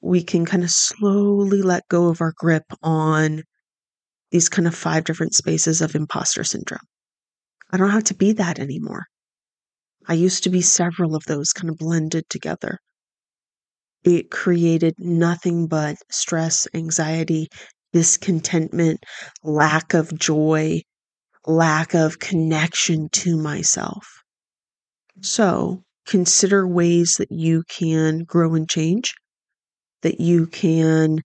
we 0.00 0.22
can 0.22 0.46
kind 0.46 0.64
of 0.64 0.70
slowly 0.70 1.60
let 1.60 1.86
go 1.88 2.08
of 2.08 2.22
our 2.22 2.32
grip 2.38 2.64
on 2.82 3.42
these 4.32 4.48
kind 4.48 4.66
of 4.66 4.74
five 4.74 5.04
different 5.04 5.34
spaces 5.34 5.80
of 5.80 5.94
imposter 5.94 6.42
syndrome. 6.42 6.80
I 7.70 7.76
don't 7.76 7.90
have 7.90 8.04
to 8.04 8.14
be 8.14 8.32
that 8.32 8.58
anymore. 8.58 9.04
I 10.08 10.14
used 10.14 10.42
to 10.44 10.50
be 10.50 10.62
several 10.62 11.14
of 11.14 11.22
those 11.24 11.52
kind 11.52 11.70
of 11.70 11.76
blended 11.76 12.24
together. 12.28 12.78
It 14.04 14.30
created 14.30 14.94
nothing 14.98 15.68
but 15.68 15.96
stress, 16.10 16.66
anxiety, 16.74 17.46
discontentment, 17.92 19.04
lack 19.44 19.94
of 19.94 20.18
joy, 20.18 20.80
lack 21.46 21.94
of 21.94 22.18
connection 22.18 23.08
to 23.12 23.36
myself. 23.36 24.06
So 25.20 25.82
consider 26.06 26.66
ways 26.66 27.14
that 27.18 27.30
you 27.30 27.62
can 27.68 28.24
grow 28.24 28.54
and 28.54 28.68
change, 28.68 29.14
that 30.02 30.20
you 30.20 30.46
can 30.46 31.20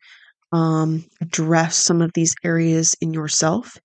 um, 0.52 1.06
address 1.22 1.78
some 1.78 2.02
of 2.02 2.12
these 2.14 2.36
areas 2.43 2.95
in 3.02 3.14
yourself. 3.14 3.78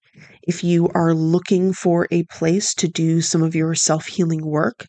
If 0.43 0.63
you 0.65 0.89
are 0.95 1.15
looking 1.15 1.73
for 1.73 2.07
a 2.11 2.25
place 2.25 2.75
to 2.75 2.89
do 2.89 3.21
some 3.21 3.43
of 3.43 3.55
your 3.55 3.75
self 3.75 4.07
healing 4.07 4.45
work, 4.45 4.87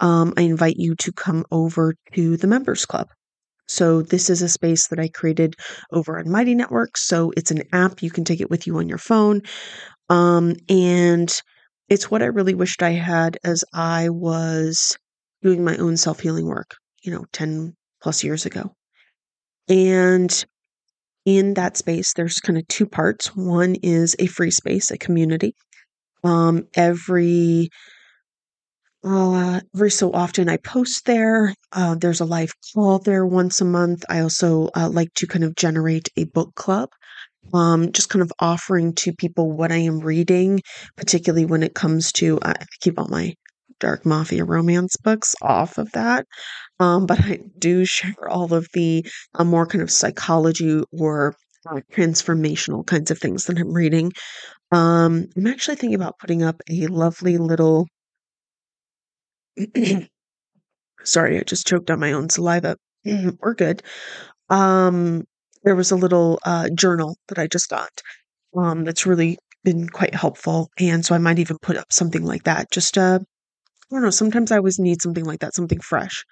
um, 0.00 0.32
I 0.36 0.42
invite 0.42 0.76
you 0.76 0.94
to 0.96 1.12
come 1.12 1.44
over 1.50 1.94
to 2.14 2.36
the 2.36 2.46
Members 2.46 2.86
Club. 2.86 3.08
So, 3.68 4.02
this 4.02 4.30
is 4.30 4.42
a 4.42 4.48
space 4.48 4.88
that 4.88 4.98
I 4.98 5.08
created 5.08 5.54
over 5.92 6.18
on 6.18 6.30
Mighty 6.30 6.54
Network. 6.54 6.96
So, 6.96 7.32
it's 7.36 7.50
an 7.52 7.62
app. 7.72 8.02
You 8.02 8.10
can 8.10 8.24
take 8.24 8.40
it 8.40 8.50
with 8.50 8.66
you 8.66 8.78
on 8.78 8.88
your 8.88 8.98
phone. 8.98 9.42
Um, 10.08 10.54
and 10.68 11.30
it's 11.88 12.10
what 12.10 12.22
I 12.22 12.26
really 12.26 12.54
wished 12.54 12.82
I 12.82 12.90
had 12.92 13.38
as 13.44 13.64
I 13.72 14.08
was 14.08 14.96
doing 15.42 15.64
my 15.64 15.76
own 15.76 15.96
self 15.96 16.20
healing 16.20 16.46
work, 16.46 16.76
you 17.02 17.12
know, 17.12 17.24
10 17.32 17.74
plus 18.02 18.24
years 18.24 18.46
ago. 18.46 18.72
And 19.68 20.44
in 21.24 21.54
that 21.54 21.76
space, 21.76 22.14
there's 22.14 22.40
kind 22.40 22.58
of 22.58 22.66
two 22.68 22.86
parts. 22.86 23.34
One 23.36 23.76
is 23.82 24.16
a 24.18 24.26
free 24.26 24.50
space, 24.50 24.90
a 24.90 24.98
community. 24.98 25.54
Um, 26.24 26.66
every 26.74 27.70
uh, 29.02 29.60
every 29.74 29.90
so 29.90 30.12
often, 30.12 30.48
I 30.48 30.58
post 30.58 31.06
there. 31.06 31.54
Uh, 31.72 31.94
there's 31.94 32.20
a 32.20 32.26
live 32.26 32.52
call 32.74 32.98
there 32.98 33.24
once 33.24 33.60
a 33.60 33.64
month. 33.64 34.04
I 34.10 34.20
also 34.20 34.68
uh, 34.76 34.90
like 34.90 35.12
to 35.14 35.26
kind 35.26 35.44
of 35.44 35.56
generate 35.56 36.10
a 36.16 36.24
book 36.24 36.54
club, 36.54 36.90
um, 37.54 37.92
just 37.92 38.10
kind 38.10 38.22
of 38.22 38.30
offering 38.40 38.94
to 38.96 39.12
people 39.14 39.52
what 39.52 39.72
I 39.72 39.78
am 39.78 40.00
reading, 40.00 40.60
particularly 40.96 41.46
when 41.46 41.62
it 41.62 41.74
comes 41.74 42.12
to. 42.12 42.38
I 42.42 42.54
keep 42.80 42.98
all 42.98 43.08
my 43.08 43.34
dark 43.78 44.04
mafia 44.04 44.44
romance 44.44 44.96
books 45.02 45.34
off 45.40 45.78
of 45.78 45.90
that. 45.92 46.26
Um, 46.80 47.06
but 47.06 47.20
I 47.20 47.40
do 47.58 47.84
share 47.84 48.28
all 48.28 48.52
of 48.54 48.68
the 48.74 49.06
uh, 49.34 49.44
more 49.44 49.66
kind 49.66 49.82
of 49.82 49.90
psychology 49.90 50.82
or 50.92 51.36
uh, 51.70 51.80
transformational 51.92 52.86
kinds 52.86 53.10
of 53.10 53.18
things 53.18 53.44
that 53.46 53.58
I'm 53.58 53.72
reading. 53.72 54.12
Um, 54.72 55.26
I'm 55.36 55.46
actually 55.48 55.76
thinking 55.76 55.96
about 55.96 56.18
putting 56.18 56.42
up 56.42 56.62
a 56.70 56.86
lovely 56.88 57.38
little. 57.38 57.86
Sorry, 61.04 61.38
I 61.38 61.42
just 61.42 61.66
choked 61.66 61.90
on 61.90 62.00
my 62.00 62.12
own 62.12 62.28
saliva. 62.30 62.76
We're 63.04 63.54
good. 63.54 63.82
Um, 64.50 65.24
there 65.64 65.76
was 65.76 65.90
a 65.90 65.96
little 65.96 66.40
uh, 66.44 66.70
journal 66.74 67.16
that 67.28 67.38
I 67.38 67.46
just 67.46 67.68
got 67.70 67.90
um, 68.56 68.84
that's 68.84 69.06
really 69.06 69.38
been 69.64 69.88
quite 69.88 70.14
helpful. 70.14 70.70
And 70.78 71.04
so 71.04 71.14
I 71.14 71.18
might 71.18 71.38
even 71.40 71.58
put 71.62 71.76
up 71.76 71.92
something 71.92 72.24
like 72.24 72.44
that. 72.44 72.70
Just, 72.70 72.98
uh, 72.98 73.20
I 73.22 73.94
don't 73.94 74.02
know, 74.02 74.10
sometimes 74.10 74.52
I 74.52 74.58
always 74.58 74.78
need 74.78 75.02
something 75.02 75.24
like 75.24 75.40
that, 75.40 75.54
something 75.54 75.80
fresh. 75.80 76.24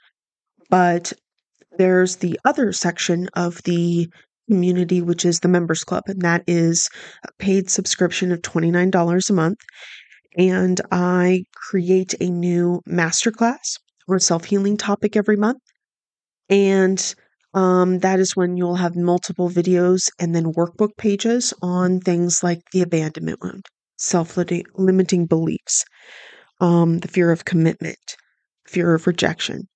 But 0.71 1.13
there's 1.77 2.17
the 2.17 2.39
other 2.45 2.73
section 2.73 3.29
of 3.35 3.63
the 3.65 4.09
community, 4.49 5.01
which 5.03 5.25
is 5.25 5.41
the 5.41 5.49
members 5.49 5.85
club, 5.85 6.05
and 6.07 6.23
that 6.23 6.43
is 6.47 6.89
a 7.27 7.33
paid 7.39 7.71
subscription 7.71 8.33
of 8.33 8.41
$29 8.43 9.31
a 9.31 9.33
month. 9.33 9.59
And 10.37 10.81
I 10.91 11.45
create 11.55 12.15
a 12.21 12.31
new 12.31 12.81
masterclass 12.89 13.79
or 14.07 14.19
self 14.19 14.45
healing 14.45 14.77
topic 14.77 15.17
every 15.17 15.37
month. 15.37 15.59
And 16.49 17.15
um, 17.55 17.99
that 18.01 18.21
is 18.21 18.37
when 18.37 18.57
you'll 18.57 18.77
have 18.77 18.97
multiple 18.97 19.51
videos 19.51 20.11
and 20.19 20.35
then 20.35 20.53
workbook 20.53 20.97
pages 20.97 21.55
on 21.63 22.01
things 22.01 22.43
like 22.43 22.61
the 22.73 22.83
abandonment 22.83 23.39
wound, 23.43 23.67
self 23.97 24.37
limiting 24.37 25.27
beliefs, 25.27 25.85
um, 26.61 26.99
the 26.99 27.09
fear 27.09 27.33
of 27.33 27.45
commitment, 27.45 28.17
fear 28.67 28.95
of 28.95 29.07
rejection. 29.07 29.69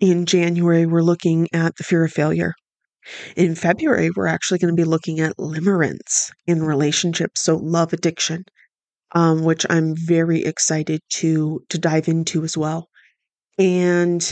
In 0.00 0.24
January, 0.24 0.86
we're 0.86 1.02
looking 1.02 1.48
at 1.52 1.76
the 1.76 1.84
fear 1.84 2.04
of 2.04 2.12
failure. 2.12 2.54
In 3.36 3.54
February, 3.54 4.10
we're 4.10 4.26
actually 4.26 4.58
going 4.58 4.74
to 4.74 4.80
be 4.80 4.84
looking 4.88 5.20
at 5.20 5.36
limerence 5.38 6.30
in 6.46 6.62
relationships, 6.62 7.42
so 7.44 7.56
love 7.56 7.92
addiction, 7.92 8.44
um, 9.12 9.44
which 9.44 9.66
I'm 9.70 9.94
very 9.96 10.44
excited 10.44 11.00
to 11.16 11.60
to 11.70 11.78
dive 11.78 12.08
into 12.08 12.44
as 12.44 12.56
well. 12.56 12.88
And 13.58 14.22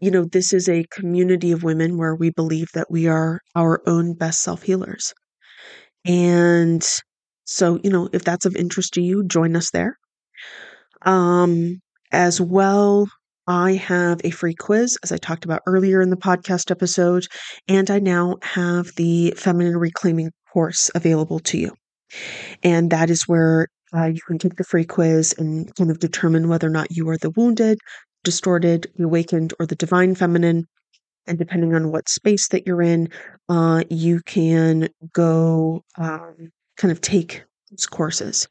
you 0.00 0.10
know, 0.10 0.24
this 0.24 0.52
is 0.52 0.68
a 0.68 0.84
community 0.90 1.52
of 1.52 1.62
women 1.62 1.96
where 1.98 2.14
we 2.14 2.30
believe 2.30 2.68
that 2.74 2.90
we 2.90 3.06
are 3.08 3.40
our 3.54 3.82
own 3.86 4.14
best 4.14 4.42
self 4.42 4.62
healers. 4.62 5.12
And 6.06 6.84
so, 7.44 7.80
you 7.84 7.90
know, 7.90 8.08
if 8.12 8.24
that's 8.24 8.46
of 8.46 8.56
interest 8.56 8.94
to 8.94 9.02
you, 9.02 9.24
join 9.26 9.56
us 9.56 9.70
there. 9.70 9.98
Um, 11.02 11.80
as 12.12 12.40
well, 12.40 13.08
I 13.48 13.72
have 13.72 14.20
a 14.24 14.30
free 14.30 14.54
quiz, 14.54 14.98
as 15.02 15.10
I 15.10 15.16
talked 15.16 15.46
about 15.46 15.62
earlier 15.66 16.02
in 16.02 16.10
the 16.10 16.16
podcast 16.16 16.70
episode, 16.70 17.26
and 17.66 17.90
I 17.90 17.98
now 17.98 18.36
have 18.42 18.94
the 18.96 19.32
Feminine 19.38 19.78
Reclaiming 19.78 20.32
course 20.52 20.90
available 20.94 21.38
to 21.40 21.58
you. 21.58 21.72
And 22.62 22.90
that 22.90 23.08
is 23.08 23.26
where 23.26 23.68
uh, 23.96 24.04
you 24.04 24.20
can 24.26 24.38
take 24.38 24.56
the 24.56 24.64
free 24.64 24.84
quiz 24.84 25.34
and 25.38 25.74
kind 25.76 25.90
of 25.90 25.98
determine 25.98 26.48
whether 26.48 26.66
or 26.66 26.70
not 26.70 26.90
you 26.90 27.08
are 27.08 27.16
the 27.16 27.30
wounded, 27.30 27.78
distorted, 28.22 28.86
awakened, 29.00 29.54
or 29.58 29.64
the 29.64 29.76
divine 29.76 30.14
feminine. 30.14 30.66
And 31.26 31.38
depending 31.38 31.74
on 31.74 31.90
what 31.90 32.10
space 32.10 32.48
that 32.48 32.66
you're 32.66 32.82
in, 32.82 33.08
uh, 33.48 33.82
you 33.88 34.20
can 34.26 34.90
go 35.14 35.84
um, 35.96 36.50
kind 36.76 36.92
of 36.92 37.00
take 37.00 37.44
these 37.70 37.86
courses 37.86 38.46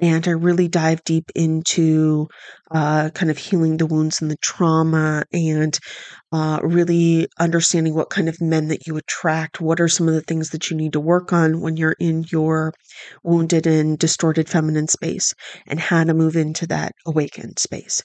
and 0.00 0.26
I 0.26 0.32
really 0.32 0.66
dive 0.66 1.04
deep 1.04 1.30
into 1.36 2.26
uh, 2.70 3.10
kind 3.10 3.30
of 3.30 3.38
healing 3.38 3.76
the 3.76 3.86
wounds 3.86 4.20
and 4.20 4.30
the 4.30 4.36
trauma 4.38 5.24
and 5.32 5.78
uh, 6.32 6.58
really 6.62 7.28
understanding 7.38 7.94
what 7.94 8.10
kind 8.10 8.28
of 8.28 8.40
men 8.40 8.68
that 8.68 8.86
you 8.86 8.96
attract. 8.96 9.60
What 9.60 9.80
are 9.80 9.88
some 9.88 10.08
of 10.08 10.14
the 10.14 10.20
things 10.20 10.50
that 10.50 10.68
you 10.68 10.76
need 10.76 10.94
to 10.94 11.00
work 11.00 11.32
on 11.32 11.60
when 11.60 11.76
you're 11.76 11.96
in 12.00 12.24
your 12.30 12.72
wounded 13.22 13.66
and 13.66 13.96
distorted 13.96 14.48
feminine 14.48 14.88
space 14.88 15.32
and 15.68 15.78
how 15.78 16.02
to 16.02 16.14
move 16.14 16.34
into 16.34 16.66
that 16.66 16.92
awakened 17.06 17.60
space. 17.60 18.02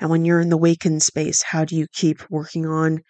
And 0.00 0.10
when 0.10 0.24
you're 0.24 0.40
in 0.40 0.50
the 0.50 0.56
awakened 0.56 1.02
space, 1.02 1.42
how 1.42 1.64
do 1.64 1.74
you 1.74 1.86
keep 1.92 2.30
working 2.30 2.66
on 2.66 3.00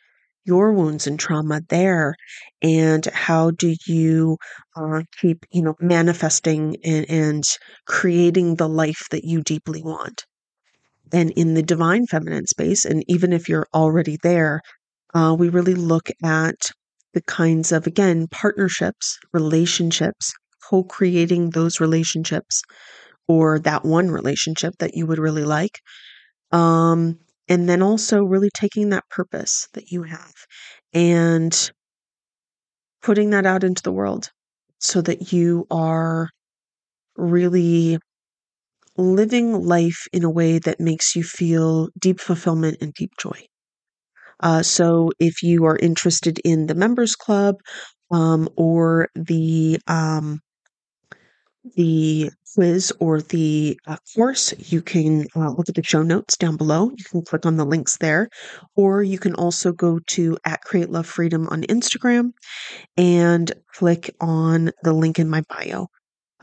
your 0.44 0.72
wounds 0.72 1.06
and 1.06 1.18
trauma 1.18 1.60
there 1.68 2.14
and 2.62 3.04
how 3.06 3.50
do 3.50 3.74
you 3.86 4.38
uh, 4.76 5.02
keep 5.20 5.46
you 5.52 5.62
know 5.62 5.74
manifesting 5.80 6.76
and, 6.84 7.06
and 7.10 7.44
creating 7.86 8.56
the 8.56 8.68
life 8.68 9.06
that 9.10 9.24
you 9.24 9.42
deeply 9.42 9.82
want? 9.82 10.24
And 11.12 11.30
in 11.30 11.54
the 11.54 11.62
divine 11.62 12.06
feminine 12.06 12.46
space 12.46 12.84
and 12.84 13.04
even 13.08 13.32
if 13.32 13.48
you're 13.48 13.66
already 13.74 14.18
there 14.22 14.60
uh, 15.14 15.36
we 15.38 15.48
really 15.48 15.74
look 15.74 16.10
at 16.24 16.56
the 17.14 17.22
kinds 17.22 17.72
of 17.72 17.86
again 17.86 18.28
partnerships 18.30 19.18
relationships 19.32 20.34
co-creating 20.68 21.50
those 21.50 21.80
relationships 21.80 22.62
or 23.28 23.58
that 23.60 23.84
one 23.84 24.10
relationship 24.10 24.74
that 24.80 24.94
you 24.94 25.06
would 25.06 25.18
really 25.18 25.44
like 25.44 25.80
um, 26.52 27.18
and 27.48 27.68
then 27.68 27.82
also 27.82 28.22
really 28.22 28.50
taking 28.54 28.90
that 28.90 29.08
purpose 29.10 29.68
that 29.74 29.90
you 29.90 30.04
have 30.04 30.34
and 30.92 31.70
putting 33.02 33.30
that 33.30 33.46
out 33.46 33.64
into 33.64 33.82
the 33.82 33.92
world 33.92 34.30
so 34.80 35.00
that 35.02 35.32
you 35.32 35.66
are 35.70 36.28
really 37.16 37.98
living 38.96 39.52
life 39.52 40.06
in 40.12 40.24
a 40.24 40.30
way 40.30 40.58
that 40.58 40.80
makes 40.80 41.16
you 41.16 41.22
feel 41.22 41.88
deep 41.98 42.20
fulfillment 42.20 42.78
and 42.80 42.94
deep 42.94 43.12
joy. 43.18 43.46
Uh, 44.40 44.62
so 44.62 45.10
if 45.18 45.42
you 45.42 45.64
are 45.64 45.76
interested 45.76 46.40
in 46.44 46.66
the 46.66 46.74
members 46.74 47.14
club 47.14 47.56
um, 48.10 48.48
or 48.56 49.08
the 49.14 49.78
um, 49.86 50.40
the 51.76 52.30
quiz 52.54 52.92
or 53.00 53.20
the 53.20 53.78
uh, 53.86 53.96
course, 54.14 54.54
you 54.58 54.80
can 54.80 55.26
uh, 55.36 55.50
look 55.50 55.68
at 55.68 55.74
the 55.74 55.82
show 55.82 56.02
notes 56.02 56.36
down 56.36 56.56
below. 56.56 56.90
You 56.96 57.04
can 57.04 57.22
click 57.22 57.46
on 57.46 57.56
the 57.56 57.64
links 57.66 57.96
there, 57.98 58.28
or 58.76 59.02
you 59.02 59.18
can 59.18 59.34
also 59.34 59.72
go 59.72 59.98
to 60.08 60.38
at 60.44 60.62
Create 60.62 60.90
Love 60.90 61.06
Freedom 61.06 61.48
on 61.48 61.62
Instagram 61.62 62.30
and 62.96 63.52
click 63.74 64.14
on 64.20 64.70
the 64.82 64.92
link 64.92 65.18
in 65.18 65.28
my 65.28 65.42
bio. 65.48 65.88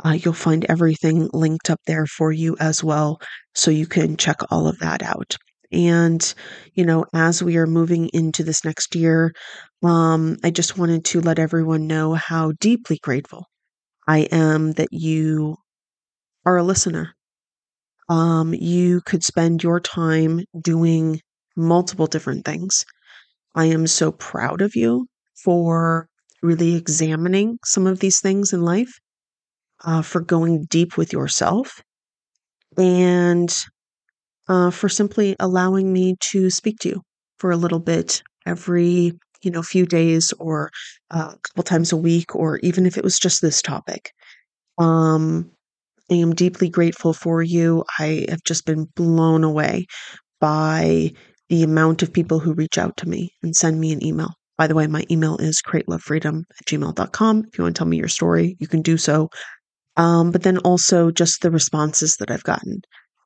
Uh, 0.04 0.12
you'll 0.12 0.34
find 0.34 0.66
everything 0.66 1.30
linked 1.34 1.70
up 1.70 1.80
there 1.86 2.06
for 2.06 2.32
you 2.32 2.56
as 2.60 2.84
well, 2.84 3.20
so 3.54 3.72
you 3.72 3.86
can 3.86 4.18
check 4.18 4.38
all 4.50 4.68
of 4.68 4.80
that 4.80 5.04
out. 5.04 5.38
And, 5.72 6.34
you 6.74 6.86
know, 6.86 7.06
as 7.14 7.42
we 7.42 7.56
are 7.58 7.68
moving 7.68 8.10
into 8.14 8.44
this 8.44 8.66
next 8.66 8.96
year, 8.96 9.32
um, 9.84 10.38
I 10.44 10.50
just 10.50 10.78
wanted 10.78 11.06
to 11.06 11.22
let 11.22 11.40
everyone 11.40 11.88
know 11.88 12.14
how 12.14 12.52
deeply 12.60 13.00
grateful 13.02 13.46
I 14.08 14.28
am 14.32 14.74
that 14.74 14.90
you 14.92 15.56
are 16.46 16.58
a 16.58 16.64
listener. 16.64 17.16
Um, 18.10 18.54
you 18.54 19.02
could 19.02 19.24
spend 19.24 19.64
your 19.64 19.80
time 19.80 20.42
doing 20.60 21.22
multiple 21.56 22.08
different 22.08 22.46
things. 22.46 22.86
I 23.56 23.66
am 23.66 23.88
so 23.88 24.12
proud 24.12 24.62
of 24.62 24.76
you 24.76 25.08
for 25.44 26.08
really 26.42 26.76
examining 26.76 27.60
some 27.66 27.88
of 27.88 28.00
these 28.00 28.20
things 28.22 28.54
in 28.54 28.62
life, 28.62 29.00
uh, 29.86 30.02
for 30.04 30.22
going 30.22 30.66
deep 30.66 30.98
with 30.98 31.14
yourself, 31.14 31.82
and 32.78 33.54
uh, 34.48 34.72
for 34.72 34.90
simply 34.90 35.36
allowing 35.40 35.92
me 35.94 36.16
to 36.32 36.50
speak 36.50 36.80
to 36.82 36.90
you 36.90 37.02
for 37.38 37.52
a 37.52 37.58
little 37.58 37.80
bit 37.80 38.24
every 38.46 39.14
you 39.44 39.52
know 39.52 39.64
few 39.64 39.86
days 39.86 40.34
or 40.40 40.72
uh, 41.12 41.34
a 41.36 41.40
couple 41.44 41.64
times 41.64 41.92
a 41.92 41.98
week 41.98 42.36
or 42.36 42.58
even 42.60 42.86
if 42.86 42.98
it 42.98 43.04
was 43.04 43.20
just 43.20 43.42
this 43.42 43.62
topic 43.62 44.12
um 44.80 45.52
i 46.12 46.16
am 46.16 46.34
deeply 46.34 46.70
grateful 46.70 47.14
for 47.14 47.42
you 47.42 47.84
i 48.00 48.26
have 48.30 48.44
just 48.44 48.66
been 48.66 48.86
blown 48.96 49.44
away 49.44 49.86
by 50.40 51.10
the 51.50 51.64
amount 51.64 52.02
of 52.02 52.14
people 52.14 52.40
who 52.40 52.54
reach 52.54 52.78
out 52.78 52.96
to 52.98 53.08
me 53.08 53.32
and 53.44 53.56
send 53.56 53.80
me 53.80 53.92
an 53.92 54.04
email 54.06 54.34
by 54.58 54.68
the 54.68 54.76
way 54.76 54.88
my 54.88 55.04
email 55.10 55.38
is 55.38 55.62
createlovefreedom 55.66 56.44
at 56.60 56.66
gmail.com 56.68 57.44
if 57.48 57.58
you 57.58 57.64
want 57.64 57.76
to 57.76 57.80
tell 57.80 57.88
me 57.88 57.98
your 57.98 58.08
story 58.08 58.56
you 58.60 58.68
can 58.68 58.82
do 58.82 58.98
so 58.98 59.30
um, 59.98 60.32
but 60.32 60.44
then 60.44 60.58
also 60.60 61.12
just 61.12 61.42
the 61.42 61.52
responses 61.52 62.16
that 62.18 62.32
i've 62.32 62.44
gotten 62.44 62.82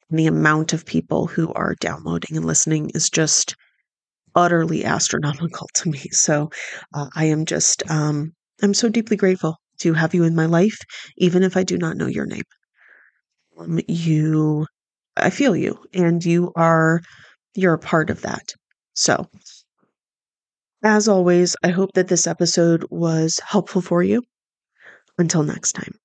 and 0.09 0.19
the 0.19 0.27
amount 0.27 0.73
of 0.73 0.85
people 0.85 1.27
who 1.27 1.51
are 1.53 1.75
downloading 1.79 2.37
and 2.37 2.45
listening 2.45 2.91
is 2.93 3.09
just 3.09 3.55
utterly 4.35 4.83
astronomical 4.85 5.67
to 5.75 5.89
me. 5.89 5.99
So 6.11 6.49
uh, 6.93 7.07
I 7.15 7.25
am 7.25 7.45
just, 7.45 7.89
um, 7.89 8.33
I'm 8.61 8.73
so 8.73 8.89
deeply 8.89 9.17
grateful 9.17 9.57
to 9.79 9.93
have 9.93 10.13
you 10.13 10.23
in 10.23 10.35
my 10.35 10.45
life, 10.45 10.77
even 11.17 11.43
if 11.43 11.57
I 11.57 11.63
do 11.63 11.77
not 11.77 11.97
know 11.97 12.07
your 12.07 12.25
name. 12.25 12.43
Um, 13.57 13.79
you, 13.87 14.67
I 15.17 15.29
feel 15.29 15.55
you, 15.55 15.83
and 15.93 16.23
you 16.23 16.51
are, 16.55 17.01
you're 17.55 17.73
a 17.73 17.79
part 17.79 18.09
of 18.09 18.21
that. 18.21 18.53
So, 18.95 19.29
as 20.85 21.09
always, 21.09 21.57
I 21.63 21.69
hope 21.71 21.91
that 21.95 22.07
this 22.07 22.27
episode 22.27 22.85
was 22.89 23.41
helpful 23.45 23.81
for 23.81 24.01
you. 24.01 24.23
Until 25.17 25.43
next 25.43 25.73
time. 25.73 25.95